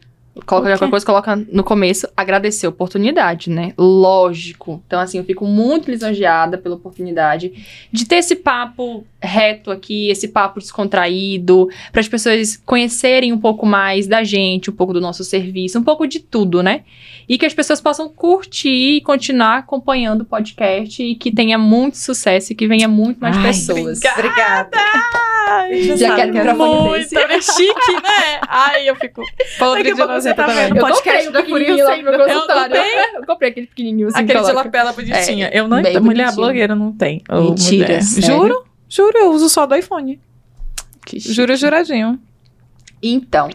Coloca 0.46 0.68
qualquer 0.68 0.90
coisa, 0.90 1.06
coloca 1.06 1.36
no 1.36 1.62
começo, 1.64 2.08
agradecer 2.16 2.66
a 2.66 2.70
oportunidade, 2.70 3.50
né? 3.50 3.72
Lógico. 3.76 4.82
Então, 4.86 5.00
assim, 5.00 5.18
eu 5.18 5.24
fico 5.24 5.44
muito 5.44 5.90
lisonjeada 5.90 6.58
pela 6.58 6.74
oportunidade 6.74 7.52
de 7.92 8.04
ter 8.06 8.16
esse 8.16 8.36
papo 8.36 9.04
reto 9.22 9.70
aqui, 9.70 10.08
esse 10.10 10.28
papo 10.28 10.60
descontraído, 10.60 11.68
para 11.92 12.00
as 12.00 12.08
pessoas 12.08 12.56
conhecerem 12.64 13.32
um 13.32 13.38
pouco 13.38 13.66
mais 13.66 14.06
da 14.06 14.24
gente, 14.24 14.70
um 14.70 14.72
pouco 14.74 14.92
do 14.92 15.00
nosso 15.00 15.22
serviço, 15.24 15.78
um 15.78 15.82
pouco 15.84 16.06
de 16.06 16.20
tudo, 16.20 16.62
né? 16.62 16.82
E 17.28 17.38
que 17.38 17.46
as 17.46 17.54
pessoas 17.54 17.80
possam 17.80 18.08
curtir 18.08 18.96
e 18.96 19.00
continuar 19.00 19.58
acompanhando 19.58 20.22
o 20.22 20.24
podcast 20.24 21.02
e 21.02 21.14
que 21.14 21.30
tenha 21.30 21.56
muito 21.58 21.96
sucesso 21.96 22.52
e 22.52 22.56
que 22.56 22.66
venha 22.66 22.88
muito 22.88 23.18
mais 23.20 23.36
Ai, 23.36 23.42
pessoas. 23.44 24.00
Obrigada. 24.16 24.70
Ai, 25.48 25.82
Já 25.96 26.14
quero 26.16 26.32
que 26.32 26.38
é 26.38 26.52
muito, 26.54 27.18
é 27.18 27.40
chique, 27.40 27.92
né? 28.02 28.40
Ai, 28.48 28.88
eu 28.88 28.96
fico 28.96 29.22
podre 29.58 29.82
Daqui 29.82 29.94
de 29.96 30.06
você 30.06 30.34
tá 30.34 30.46
também. 30.46 30.64
vendo. 30.66 30.76
Eu 30.76 30.86
podcast 30.86 31.26
comprei 31.26 31.32
da 31.32 31.42
pequenininho 31.42 32.02
pro 32.04 32.18
meu 32.18 32.26
consultório. 32.26 32.76
Eu 32.76 33.20
Eu 33.20 33.26
comprei 33.26 33.50
aquele 33.50 33.66
pequenininho 33.66 34.08
assim, 34.08 34.18
Aquele 34.20 34.42
de 34.42 34.52
lapela 34.52 34.92
bonitinha. 34.92 35.48
É, 35.52 35.58
eu 35.58 35.68
não. 35.68 35.76
Mulher 35.78 36.00
bonitinho. 36.00 36.32
blogueira 36.36 36.74
não 36.74 36.92
tem. 36.92 37.22
Mentira? 37.30 38.00
Juro? 38.00 38.69
Juro, 38.90 39.16
eu 39.16 39.30
uso 39.32 39.48
só 39.48 39.64
do 39.66 39.74
iPhone. 39.74 40.20
Que. 41.06 41.18
Juro, 41.20 41.56
juradinho. 41.56 42.18
Então, 43.02 43.48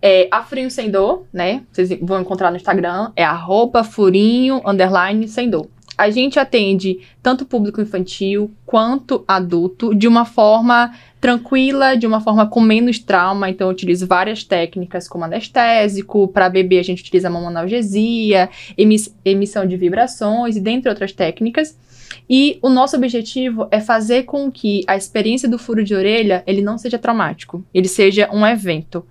é, 0.00 0.28
a 0.30 0.42
Furinho 0.44 0.70
Sem 0.70 0.90
Dor, 0.90 1.24
né? 1.32 1.62
Vocês 1.72 1.88
vão 2.02 2.20
encontrar 2.20 2.50
no 2.50 2.56
Instagram, 2.56 3.10
é 3.16 3.24
arroba 3.24 3.82
furinho, 3.82 4.60
underline, 4.64 5.26
sem 5.26 5.48
dor. 5.48 5.68
A 5.96 6.10
gente 6.10 6.38
atende 6.40 6.98
tanto 7.22 7.46
público 7.46 7.80
infantil 7.80 8.50
quanto 8.66 9.24
adulto 9.28 9.94
de 9.94 10.08
uma 10.08 10.24
forma 10.24 10.92
tranquila, 11.20 11.96
de 11.96 12.04
uma 12.04 12.20
forma 12.20 12.46
com 12.48 12.60
menos 12.60 12.98
trauma. 12.98 13.48
Então, 13.48 13.68
eu 13.68 13.72
utilizo 13.72 14.04
várias 14.06 14.42
técnicas 14.44 15.08
como 15.08 15.24
anestésico. 15.24 16.28
Para 16.28 16.48
bebê, 16.48 16.80
a 16.80 16.82
gente 16.82 17.00
utiliza 17.00 17.30
mamonalgesia, 17.30 18.50
emiss- 18.76 19.14
emissão 19.24 19.64
de 19.66 19.76
vibrações 19.76 20.56
e 20.56 20.60
dentre 20.60 20.88
outras 20.88 21.12
técnicas. 21.12 21.78
E 22.28 22.58
o 22.62 22.68
nosso 22.70 22.96
objetivo 22.96 23.68
é 23.70 23.80
fazer 23.80 24.22
com 24.22 24.50
que 24.50 24.82
a 24.86 24.96
experiência 24.96 25.48
do 25.48 25.58
furo 25.58 25.84
de 25.84 25.94
orelha 25.94 26.42
ele 26.46 26.62
não 26.62 26.78
seja 26.78 26.98
traumático, 26.98 27.64
ele 27.72 27.88
seja 27.88 28.30
um 28.32 28.46
evento. 28.46 29.04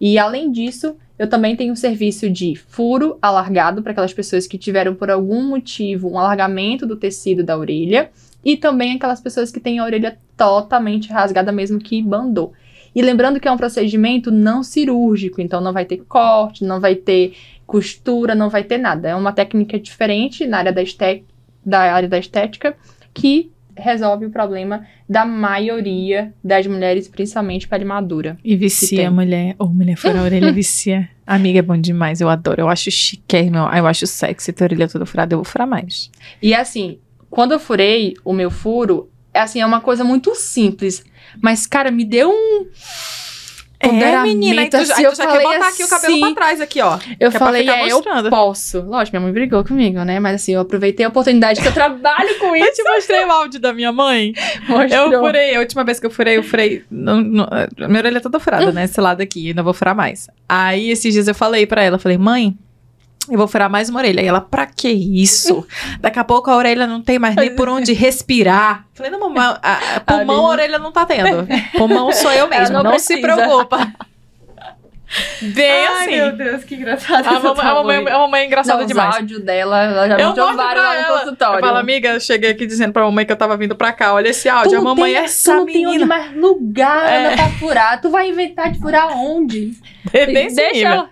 E 0.00 0.16
além 0.18 0.50
disso, 0.50 0.96
eu 1.18 1.28
também 1.28 1.54
tenho 1.56 1.72
um 1.72 1.76
serviço 1.76 2.28
de 2.30 2.54
furo 2.56 3.18
alargado 3.20 3.82
para 3.82 3.92
aquelas 3.92 4.12
pessoas 4.12 4.46
que 4.46 4.58
tiveram 4.58 4.94
por 4.94 5.10
algum 5.10 5.42
motivo 5.42 6.08
um 6.08 6.18
alargamento 6.18 6.86
do 6.86 6.96
tecido 6.96 7.44
da 7.44 7.56
orelha 7.58 8.10
e 8.44 8.56
também 8.56 8.94
aquelas 8.94 9.20
pessoas 9.20 9.50
que 9.50 9.60
têm 9.60 9.78
a 9.78 9.84
orelha 9.84 10.18
totalmente 10.36 11.10
rasgada 11.12 11.52
mesmo 11.52 11.78
que 11.78 12.02
bandou. 12.02 12.52
E 12.94 13.00
lembrando 13.00 13.40
que 13.40 13.48
é 13.48 13.52
um 13.52 13.56
procedimento 13.56 14.30
não 14.30 14.62
cirúrgico, 14.62 15.40
então 15.40 15.60
não 15.60 15.72
vai 15.72 15.84
ter 15.84 15.98
corte, 16.08 16.64
não 16.64 16.80
vai 16.80 16.94
ter 16.94 17.34
costura, 17.66 18.34
não 18.34 18.50
vai 18.50 18.64
ter 18.64 18.78
nada. 18.78 19.08
É 19.08 19.14
uma 19.14 19.32
técnica 19.32 19.78
diferente 19.78 20.46
na 20.46 20.58
área 20.58 20.72
da, 20.72 20.82
este- 20.82 21.24
da 21.64 21.92
área 21.92 22.08
da 22.08 22.18
estética 22.18 22.76
que 23.14 23.50
resolve 23.76 24.26
o 24.26 24.30
problema 24.30 24.86
da 25.08 25.24
maioria 25.24 26.32
das 26.42 26.66
mulheres, 26.66 27.08
principalmente 27.08 27.66
pele 27.66 27.84
madura. 27.84 28.36
E 28.44 28.56
vicia, 28.56 28.98
tem. 28.98 29.10
mulher. 29.10 29.54
Ou 29.58 29.68
mulher 29.68 29.96
fora 29.96 30.20
a 30.20 30.22
orelha, 30.22 30.52
vicia. 30.52 31.08
Amiga, 31.26 31.58
é 31.58 31.62
bom 31.62 31.76
demais. 31.76 32.20
Eu 32.20 32.28
adoro. 32.28 32.60
Eu 32.60 32.68
acho 32.68 32.90
chique, 32.90 33.50
meu. 33.50 33.64
Eu 33.64 33.86
acho 33.86 34.06
sexy 34.06 34.52
ter 34.52 34.64
a 34.64 34.66
orelha 34.66 34.88
toda 34.88 35.06
furada. 35.06 35.34
Eu 35.34 35.38
vou 35.38 35.44
furar 35.44 35.66
mais. 35.66 36.10
E 36.42 36.54
assim, 36.54 36.98
quando 37.30 37.52
eu 37.52 37.58
furei 37.58 38.14
o 38.24 38.32
meu 38.32 38.50
furo, 38.50 39.10
é 39.32 39.40
assim, 39.40 39.60
é 39.60 39.66
uma 39.66 39.80
coisa 39.80 40.04
muito 40.04 40.34
simples. 40.34 41.04
Mas, 41.40 41.66
cara, 41.66 41.90
me 41.90 42.04
deu 42.04 42.30
um. 42.30 42.66
É, 43.82 44.22
menina. 44.22 44.62
Aí 44.62 44.70
tu, 44.70 44.76
assim, 44.76 44.92
aí 44.96 45.04
eu 45.04 45.10
tu 45.12 45.16
já 45.16 45.26
quer 45.26 45.42
botar 45.42 45.68
aqui 45.68 45.84
o 45.84 45.88
cabelo 45.88 46.12
assim, 46.14 46.20
pra 46.20 46.34
trás, 46.34 46.60
aqui, 46.60 46.80
ó. 46.80 46.98
Eu 47.18 47.30
Que 47.30 47.36
é 47.36 47.38
falei, 47.38 47.68
é, 47.68 47.88
eu 47.88 48.02
posso. 48.30 48.80
Lógico, 48.82 49.16
minha 49.16 49.24
mãe 49.24 49.32
brigou 49.32 49.64
comigo, 49.64 50.02
né? 50.04 50.20
Mas 50.20 50.36
assim, 50.36 50.52
eu 50.54 50.60
aproveitei 50.60 51.04
a 51.04 51.08
oportunidade 51.08 51.60
que 51.60 51.66
eu 51.68 51.72
trabalho 51.72 52.38
com 52.38 52.54
Eu 52.56 52.64
isso. 52.64 52.74
te 52.74 52.82
mostrei 52.84 53.24
o 53.24 53.30
áudio 53.30 53.60
da 53.60 53.72
minha 53.72 53.92
mãe. 53.92 54.32
Mostrou. 54.68 55.12
Eu 55.12 55.20
furei, 55.20 55.56
a 55.56 55.60
última 55.60 55.84
vez 55.84 55.98
que 55.98 56.06
eu 56.06 56.10
furei, 56.10 56.36
eu 56.38 56.42
furei. 56.42 56.84
não- 56.90 57.20
não- 57.20 57.48
minha 57.88 57.98
orelha 58.00 58.18
é 58.18 58.20
toda 58.20 58.38
furada, 58.38 58.70
né? 58.72 58.84
Esse 58.84 59.00
lado 59.00 59.20
aqui, 59.20 59.48
ainda 59.48 59.62
vou 59.62 59.74
furar 59.74 59.94
mais. 59.94 60.28
Aí 60.48 60.90
esses 60.90 61.12
dias 61.12 61.26
eu 61.28 61.34
falei 61.34 61.66
pra 61.66 61.82
ela, 61.82 61.96
eu 61.96 62.00
falei, 62.00 62.18
mãe. 62.18 62.56
Eu 63.28 63.38
vou 63.38 63.46
furar 63.46 63.70
mais 63.70 63.88
uma 63.88 64.00
orelha. 64.00 64.20
E 64.20 64.26
ela, 64.26 64.40
pra 64.40 64.66
que 64.66 64.88
isso? 64.88 65.66
Daqui 66.00 66.18
a 66.18 66.24
pouco 66.24 66.50
a 66.50 66.56
orelha 66.56 66.86
não 66.86 67.00
tem 67.00 67.18
mais 67.18 67.36
nem 67.36 67.54
por 67.54 67.68
onde 67.68 67.92
respirar. 67.92 68.84
Falei, 68.94 69.12
não, 69.12 69.20
mamãe, 69.20 69.56
a, 69.62 69.78
a 69.96 70.00
pulmão 70.00 70.46
a 70.46 70.50
orelha 70.50 70.78
não 70.78 70.90
tá 70.90 71.06
tendo. 71.06 71.46
Pulmão 71.76 72.12
sou 72.12 72.32
eu 72.32 72.48
mesmo, 72.48 72.82
não 72.82 72.82
não, 72.82 72.98
se 72.98 73.18
preocupa. 73.18 73.92
Bem 75.42 75.86
assim. 75.86 76.36
Deus, 76.36 76.64
que 76.64 76.74
engraçado. 76.76 77.26
A 77.26 77.32
mamãe, 77.40 77.60
a, 77.66 77.74
mamãe, 77.74 77.96
a 78.08 78.18
mamãe 78.18 78.40
é 78.42 78.46
engraçada 78.46 78.78
Não, 78.80 78.86
demais. 78.86 79.10
os 79.10 79.16
áudios 79.16 79.40
dela, 79.42 79.82
ela 79.82 80.08
já 80.08 80.16
Eu 80.18 80.28
mandou 80.28 80.54
vários 80.56 80.84
lá 80.84 80.92
no 80.94 80.98
ela. 81.00 81.18
consultório. 81.20 81.56
Eu 81.56 81.60
falo, 81.60 81.78
amiga, 81.78 82.08
eu 82.10 82.20
cheguei 82.20 82.50
aqui 82.50 82.66
dizendo 82.66 82.92
pra 82.92 83.04
mamãe 83.04 83.26
que 83.26 83.32
eu 83.32 83.36
tava 83.36 83.56
vindo 83.56 83.74
pra 83.76 83.92
cá. 83.92 84.14
Olha 84.14 84.28
esse 84.28 84.48
áudio. 84.48 84.70
Tu 84.72 84.76
A 84.78 84.80
mamãe, 84.80 85.12
tem, 85.14 85.22
essa 85.24 85.52
tu 85.52 85.56
não 85.58 85.66
tem 85.66 85.84
menina. 85.84 86.06
mais 86.06 86.34
lugar 86.34 87.06
É. 87.06 87.36
Pra 87.36 87.48
furar. 87.50 88.00
Tu 88.00 88.08
vai 88.10 88.28
inventar 88.28 88.70
de 88.70 88.78
furar 88.80 89.08
onde? 89.16 89.72
É 90.12 90.26
bem 90.26 90.46
esse 90.48 90.56
Deixa 90.56 90.88
ela. 90.88 91.08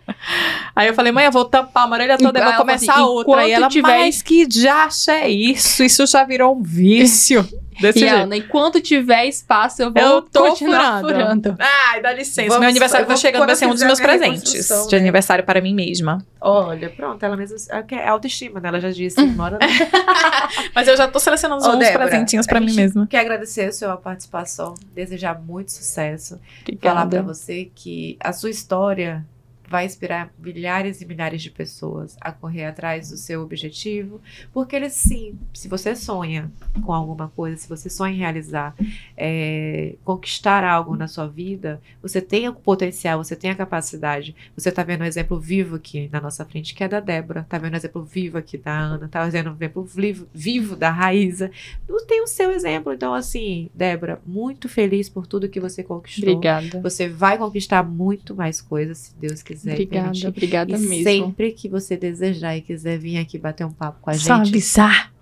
Aí 0.75 0.89
eu 0.89 0.95
falei, 0.95 1.13
mãe, 1.13 1.25
eu 1.25 1.31
vou 1.31 1.45
tampar 1.45 1.87
uma 1.87 1.95
orelha 1.95 2.19
toda, 2.19 2.39
eu 2.41 2.43
Aí 2.45 2.49
vou 2.51 2.59
começar 2.59 2.93
assim, 2.95 3.03
outra. 3.03 3.43
E 3.43 3.47
enquanto 3.47 3.57
ela, 3.57 3.69
tiver- 3.69 3.87
mas 3.99 4.21
que 4.21 4.45
diacho 4.47 5.11
é 5.13 5.29
isso? 5.29 5.85
Isso 5.85 6.05
já 6.07 6.25
virou 6.25 6.57
um 6.57 6.63
vício. 6.63 7.49
Desse 7.81 7.99
E 7.99 8.03
jeito. 8.03 8.15
Ana, 8.15 8.37
enquanto 8.37 8.81
tiver 8.81 9.27
espaço, 9.27 9.83
eu 9.83 9.93
vou 9.93 10.03
Eu 10.03 10.23
tô 10.23 10.49
continuar 10.51 11.01
furando. 11.01 11.45
furando. 11.53 11.57
Ai, 11.59 12.03
dá 12.03 12.13
licença. 12.13 12.43
Vamos- 12.49 12.61
Meu 12.61 12.69
aniversário 12.69 13.07
tá 13.07 13.17
chegando, 13.17 13.47
vai 13.47 13.57
ser 13.57 13.67
um 13.67 13.71
dos 13.71 13.83
meus 13.83 13.99
presentes 14.01 14.53
reconstrução, 14.53 14.87
de 14.89 14.95
né? 14.97 15.01
aniversário 15.01 15.45
para 15.45 15.61
mim 15.61 15.75
mesma. 15.75 16.25
Olha, 16.41 16.91
pronto, 16.91 17.23
ela 17.23 17.37
mesma. 17.37 17.57
É 17.71 17.83
que 17.83 17.95
é 17.95 18.09
autoestima, 18.09 18.61
né? 18.61 18.69
Ela 18.69 18.81
já 18.81 18.91
disse, 18.91 19.21
mora 19.27 19.59
Mas 20.75 20.89
eu 20.89 20.97
já 20.97 21.09
tô 21.09 21.19
selecionando 21.19 21.65
Ô, 21.65 21.71
uns 21.71 21.79
Débora, 21.79 22.07
presentinhos 22.09 22.47
pra 22.47 22.59
a 22.59 22.61
mim 22.61 22.75
mesma. 22.75 23.07
Quer 23.07 23.21
agradecer 23.21 23.65
a 23.69 23.73
sua 23.73 23.97
participação, 23.97 24.75
desejar 24.95 25.41
muito 25.41 25.73
sucesso. 25.73 26.39
Falar 26.81 26.95
pra 26.95 27.03
Obrigada. 27.03 27.23
você 27.23 27.71
que 27.75 28.17
a 28.21 28.33
sua 28.33 28.51
história 28.51 29.25
vai 29.71 29.87
inspirar 29.87 30.35
milhares 30.37 31.01
e 31.01 31.07
milhares 31.07 31.41
de 31.41 31.49
pessoas 31.49 32.17
a 32.21 32.33
correr 32.33 32.65
atrás 32.65 33.11
do 33.11 33.17
seu 33.17 33.41
objetivo, 33.41 34.21
porque 34.53 34.75
ele 34.75 34.91
sim, 34.91 35.39
se 35.55 35.69
você 35.69 35.95
sonha 35.95 36.51
com 36.83 36.93
alguma 36.93 37.29
coisa, 37.29 37.57
se 37.57 37.69
você 37.69 37.89
sonha 37.89 38.13
em 38.13 38.19
realizar, 38.19 38.75
é, 39.17 39.95
conquistar 40.03 40.65
algo 40.65 40.97
na 40.97 41.07
sua 41.07 41.29
vida, 41.29 41.81
você 42.03 42.21
tem 42.21 42.49
o 42.49 42.53
potencial, 42.53 43.23
você 43.23 43.37
tem 43.37 43.53
a 43.53 43.55
capacidade. 43.55 44.35
Você 44.57 44.73
tá 44.73 44.83
vendo 44.83 45.03
um 45.03 45.07
exemplo 45.07 45.39
vivo 45.39 45.77
aqui 45.77 46.09
na 46.13 46.21
nossa 46.21 46.45
frente, 46.45 46.75
que 46.75 46.83
é 46.83 46.89
da 46.89 46.99
Débora, 46.99 47.47
tá 47.49 47.57
vendo 47.57 47.75
um 47.75 47.77
exemplo 47.77 48.03
vivo 48.03 48.39
aqui 48.39 48.59
da 48.59 48.77
Ana, 48.77 49.09
tá 49.09 49.25
vendo 49.29 49.51
um 49.51 49.55
exemplo 49.55 49.85
vivo, 49.85 50.27
vivo 50.35 50.75
da 50.75 50.91
Raíza. 50.91 51.49
Não 51.89 52.05
tem 52.05 52.21
o 52.23 52.27
seu 52.27 52.51
exemplo, 52.51 52.93
então 52.93 53.15
assim, 53.15 53.71
Débora, 53.73 54.21
muito 54.27 54.69
feliz 54.69 55.09
por 55.09 55.29
tudo 55.29 55.49
que 55.49 55.61
você 55.61 55.85
conquistou. 55.85 56.35
Obrigada. 56.35 56.81
Você 56.81 57.09
vai 57.09 57.39
conquistar 57.39 57.85
muito 57.85 58.35
mais 58.35 58.61
coisas, 58.61 58.99
se 58.99 59.15
Deus 59.17 59.45
quiser. 59.45 59.60
E 59.69 59.73
Obrigada, 59.73 60.03
permitir. 60.05 60.27
obrigada 60.27 60.73
E 60.73 60.79
mesmo. 60.79 61.05
sempre 61.05 61.53
que 61.53 61.69
você 61.69 61.97
desejar 61.97 62.57
e 62.57 62.61
quiser 62.61 62.99
vir 62.99 63.19
aqui 63.19 63.39
bater 63.39 63.65
um 63.67 63.73
papo 63.73 63.99
com 64.01 64.11
a 64.11 64.15
Só 64.15 64.37
gente, 64.39 64.49
avisar. 64.51 65.13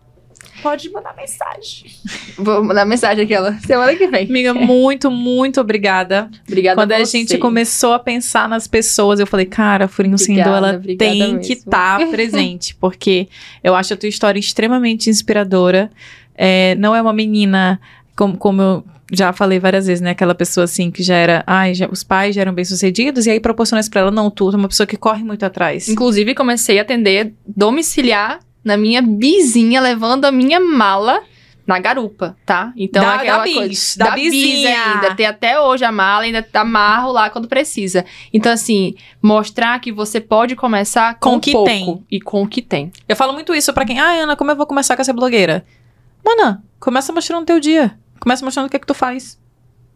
pode 0.62 0.90
mandar 0.90 1.14
mensagem. 1.16 1.90
Vou 2.38 2.62
mandar 2.62 2.84
mensagem 2.84 3.24
aquela 3.24 3.52
semana 3.60 3.94
que 3.96 4.06
vem. 4.06 4.26
Amiga, 4.26 4.54
muito, 4.54 5.10
muito 5.10 5.60
obrigada. 5.60 6.30
Obrigada 6.46 6.76
Quando 6.80 6.92
a 6.92 6.98
você. 6.98 7.18
gente 7.18 7.36
começou 7.38 7.92
a 7.92 7.98
pensar 7.98 8.48
nas 8.48 8.66
pessoas, 8.68 9.18
eu 9.20 9.26
falei, 9.26 9.46
cara, 9.46 9.86
a 9.86 9.88
Furinho 9.88 10.16
Sindô, 10.18 10.40
Obrigada, 10.40 10.66
ela 10.68 10.96
tem 10.96 11.18
mesmo. 11.34 11.40
que 11.40 11.52
estar 11.54 11.98
presente, 12.10 12.74
porque 12.76 13.28
eu 13.62 13.74
acho 13.74 13.94
a 13.94 13.96
tua 13.96 14.08
história 14.08 14.38
extremamente 14.38 15.10
inspiradora. 15.10 15.90
É, 16.40 16.76
não 16.76 16.94
é 16.94 17.02
uma 17.02 17.12
menina, 17.12 17.80
como, 18.18 18.36
como 18.36 18.60
eu 18.60 18.84
já 19.12 19.32
falei 19.32 19.58
várias 19.60 19.86
vezes, 19.86 20.00
né? 20.02 20.10
Aquela 20.10 20.34
pessoa 20.34 20.64
assim 20.64 20.90
que 20.90 21.02
já 21.02 21.14
era, 21.14 21.44
ai, 21.46 21.72
já- 21.72 21.88
os 21.90 22.02
pais 22.02 22.34
já 22.34 22.40
eram 22.42 22.52
bem-sucedidos, 22.52 23.24
e 23.26 23.30
aí 23.30 23.38
proporciona 23.40 23.80
isso 23.80 23.90
pra 23.90 24.00
ela, 24.02 24.10
não, 24.10 24.30
tu 24.30 24.50
é 24.50 24.56
uma 24.56 24.68
pessoa 24.68 24.86
que 24.86 24.96
corre 24.96 25.22
muito 25.24 25.44
atrás. 25.46 25.88
Inclusive, 25.88 26.34
comecei 26.34 26.78
a 26.78 26.82
atender 26.82 27.32
domiciliar 27.46 28.40
na 28.64 28.76
minha 28.76 29.00
vizinha, 29.00 29.80
levando 29.80 30.24
a 30.24 30.32
minha 30.32 30.58
mala 30.60 31.22
na 31.66 31.78
garupa, 31.78 32.34
tá? 32.46 32.72
Então, 32.76 33.02
Da- 33.02 33.14
aquela 33.16 33.38
da 33.38 33.44
bis, 33.44 33.54
coisa. 33.54 33.98
da 33.98 34.10
bis 34.14 34.30
bizinha. 34.32 34.94
ainda. 34.94 35.14
Tem 35.14 35.26
até 35.26 35.60
hoje 35.60 35.84
a 35.84 35.92
mala, 35.92 36.24
ainda 36.24 36.44
amarro 36.54 37.12
lá 37.12 37.28
quando 37.30 37.46
precisa. 37.46 38.04
Então, 38.32 38.50
assim, 38.52 38.94
mostrar 39.22 39.78
que 39.78 39.92
você 39.92 40.18
pode 40.20 40.56
começar 40.56 41.14
com, 41.20 41.30
Com 41.32 41.36
o 41.36 41.40
que 41.40 41.52
pouco 41.52 41.66
tem. 41.68 42.04
E 42.10 42.20
com 42.20 42.42
o 42.42 42.48
que 42.48 42.62
tem. 42.62 42.90
Eu 43.08 43.14
falo 43.14 43.32
muito 43.34 43.54
isso 43.54 43.72
pra 43.74 43.84
quem, 43.84 43.98
ah, 44.00 44.22
Ana, 44.22 44.34
como 44.36 44.50
eu 44.50 44.56
vou 44.56 44.66
começar 44.66 44.96
com 44.96 45.02
essa 45.02 45.12
blogueira? 45.12 45.64
Mana, 46.24 46.62
começa 46.80 47.12
mostrando 47.12 47.42
o 47.42 47.46
teu 47.46 47.60
dia. 47.60 47.92
Começa 48.20 48.44
mostrando 48.44 48.66
o 48.66 48.68
que 48.70 48.76
é 48.76 48.80
que 48.80 48.86
tu 48.86 48.94
faz. 48.94 49.38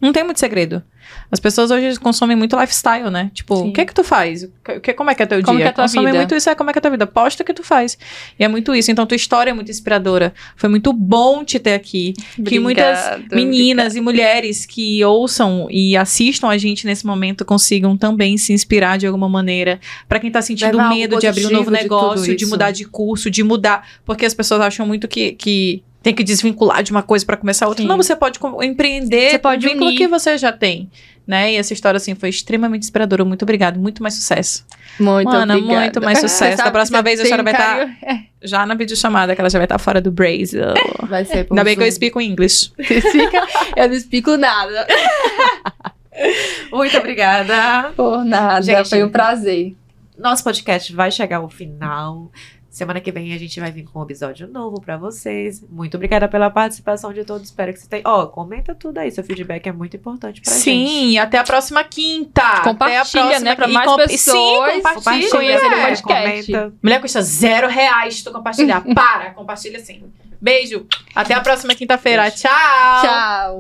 Não 0.00 0.12
tem 0.12 0.24
muito 0.24 0.40
segredo. 0.40 0.82
As 1.30 1.38
pessoas 1.38 1.70
hoje 1.70 1.96
consomem 2.00 2.36
muito 2.36 2.58
lifestyle, 2.58 3.08
né? 3.08 3.30
Tipo, 3.32 3.54
Sim. 3.58 3.68
o 3.68 3.72
que 3.72 3.80
é 3.82 3.84
que 3.84 3.94
tu 3.94 4.02
faz? 4.02 4.42
O 4.42 4.80
que- 4.80 4.92
como 4.94 5.10
é 5.10 5.14
que 5.14 5.22
é 5.22 5.26
teu 5.26 5.40
Como 5.44 5.58
dia? 5.58 5.68
é 5.68 5.72
consomem 5.72 6.06
vida? 6.06 6.18
muito 6.18 6.34
isso, 6.34 6.50
é 6.50 6.56
como 6.56 6.70
é 6.70 6.72
que 6.72 6.78
é 6.80 6.82
tua 6.82 6.90
vida. 6.90 7.06
Posta 7.06 7.44
o 7.44 7.46
que 7.46 7.54
tu 7.54 7.62
faz. 7.62 7.96
E 8.36 8.42
é 8.42 8.48
muito 8.48 8.74
isso. 8.74 8.90
Então, 8.90 9.06
tua 9.06 9.14
história 9.14 9.52
é 9.52 9.54
muito 9.54 9.70
inspiradora. 9.70 10.34
Foi 10.56 10.68
muito 10.68 10.92
bom 10.92 11.44
te 11.44 11.60
ter 11.60 11.74
aqui. 11.74 12.14
que 12.44 12.58
muitas 12.58 12.98
meninas 13.30 13.94
e 13.94 14.00
mulheres 14.00 14.66
que 14.66 15.04
ouçam 15.04 15.68
e 15.70 15.96
assistam 15.96 16.48
a 16.48 16.58
gente 16.58 16.84
nesse 16.84 17.06
momento 17.06 17.44
consigam 17.44 17.96
também 17.96 18.36
se 18.36 18.52
inspirar 18.52 18.98
de 18.98 19.06
alguma 19.06 19.28
maneira. 19.28 19.78
Pra 20.08 20.18
quem 20.18 20.32
tá 20.32 20.42
sentindo 20.42 20.78
Levar 20.78 20.88
medo 20.88 21.16
de 21.20 21.28
abrir 21.28 21.46
um 21.46 21.50
novo 21.50 21.70
de 21.70 21.76
negócio, 21.80 22.36
de 22.36 22.42
isso. 22.42 22.50
mudar 22.50 22.72
de 22.72 22.84
curso, 22.86 23.30
de 23.30 23.44
mudar. 23.44 23.86
Porque 24.04 24.26
as 24.26 24.34
pessoas 24.34 24.62
acham 24.62 24.84
muito 24.84 25.06
que. 25.06 25.30
que 25.34 25.84
tem 26.02 26.14
que 26.14 26.24
desvincular 26.24 26.82
de 26.82 26.90
uma 26.90 27.02
coisa 27.02 27.24
pra 27.24 27.36
começar 27.36 27.68
outra. 27.68 27.82
Sim. 27.82 27.88
Não, 27.88 27.96
você 27.96 28.16
pode 28.16 28.38
empreender 28.62 29.30
Você 29.30 29.38
pode 29.38 29.66
o 29.66 29.70
vínculo 29.70 29.94
que 29.94 30.08
você 30.08 30.36
já 30.36 30.50
tem. 30.52 30.90
Né? 31.24 31.52
E 31.52 31.56
essa 31.56 31.72
história, 31.72 31.96
assim, 31.98 32.16
foi 32.16 32.30
extremamente 32.30 32.82
inspiradora. 32.82 33.24
Muito 33.24 33.42
obrigada. 33.44 33.78
Muito 33.78 34.02
mais 34.02 34.14
sucesso. 34.14 34.66
Muito 34.98 35.30
Mana, 35.30 35.54
obrigada. 35.56 35.80
muito 35.80 36.00
mais 36.02 36.18
sucesso. 36.20 36.56
Da 36.56 36.70
próxima 36.72 37.00
vez 37.00 37.20
a 37.20 37.24
senhora 37.24 37.44
vai 37.44 37.52
estar 37.52 37.76
carinho- 37.78 38.26
já 38.42 38.66
na 38.66 38.74
videochamada, 38.74 39.32
que 39.34 39.40
ela 39.40 39.48
já 39.48 39.58
vai 39.60 39.66
estar 39.66 39.78
fora 39.78 40.00
do 40.00 40.10
Brasil. 40.10 40.60
Vai 41.08 41.24
ser 41.24 41.44
por 41.44 41.54
Ainda 41.54 41.62
bem 41.64 41.76
que 41.76 41.82
eu 41.82 41.86
explico 41.86 42.20
inglês. 42.20 42.72
Eu 43.76 43.88
não 43.88 43.94
explico 43.94 44.36
nada. 44.36 44.84
Muito 46.72 46.96
obrigada. 46.98 47.92
Por 47.94 48.24
nada. 48.24 48.62
Gente, 48.62 48.88
Foi 48.88 49.04
um 49.04 49.08
prazer. 49.08 49.76
Nosso 50.18 50.42
podcast 50.44 50.92
vai 50.92 51.10
chegar 51.10 51.38
ao 51.38 51.48
final. 51.48 52.30
Semana 52.72 53.02
que 53.02 53.12
vem 53.12 53.34
a 53.34 53.38
gente 53.38 53.60
vai 53.60 53.70
vir 53.70 53.84
com 53.84 54.00
um 54.00 54.02
episódio 54.02 54.48
novo 54.48 54.80
pra 54.80 54.96
vocês. 54.96 55.62
Muito 55.70 55.94
obrigada 55.98 56.26
pela 56.26 56.48
participação 56.48 57.12
de 57.12 57.22
todos. 57.22 57.48
Espero 57.48 57.70
que 57.70 57.78
você 57.78 57.86
tenha. 57.86 58.02
Ó, 58.06 58.24
comenta 58.26 58.74
tudo 58.74 58.96
aí. 58.96 59.10
Seu 59.10 59.22
feedback 59.22 59.66
é 59.66 59.72
muito 59.72 59.94
importante 59.94 60.40
pra 60.40 60.50
gente. 60.54 60.62
Sim, 60.62 61.18
até 61.18 61.36
a 61.36 61.44
próxima 61.44 61.84
quinta. 61.84 62.40
até 62.40 62.60
a 62.60 62.72
Compartilha, 62.72 63.22
próxima 63.24 63.40
né, 63.44 63.54
pra 63.54 63.68
e 63.68 63.72
mais 63.74 63.90
com- 63.90 63.96
pessoas 63.98 64.72
Sim, 64.72 64.80
compartilha. 64.80 64.94
Compartilha, 64.94 65.30
Conhecer 65.30 65.66
o 65.66 65.74
é, 65.74 65.86
podcast. 65.90 66.52
comenta. 66.52 66.74
Mulher 66.82 67.00
custa 67.02 67.20
zero 67.22 67.68
reais 67.68 68.22
tu 68.22 68.32
compartilhar. 68.32 68.82
Para, 68.94 69.30
compartilha 69.32 69.78
sim. 69.78 70.04
Beijo. 70.40 70.86
Até 71.14 71.34
a 71.34 71.40
próxima 71.42 71.74
quinta-feira. 71.74 72.28
Tchau. 72.32 72.50
Tchau. 73.02 73.58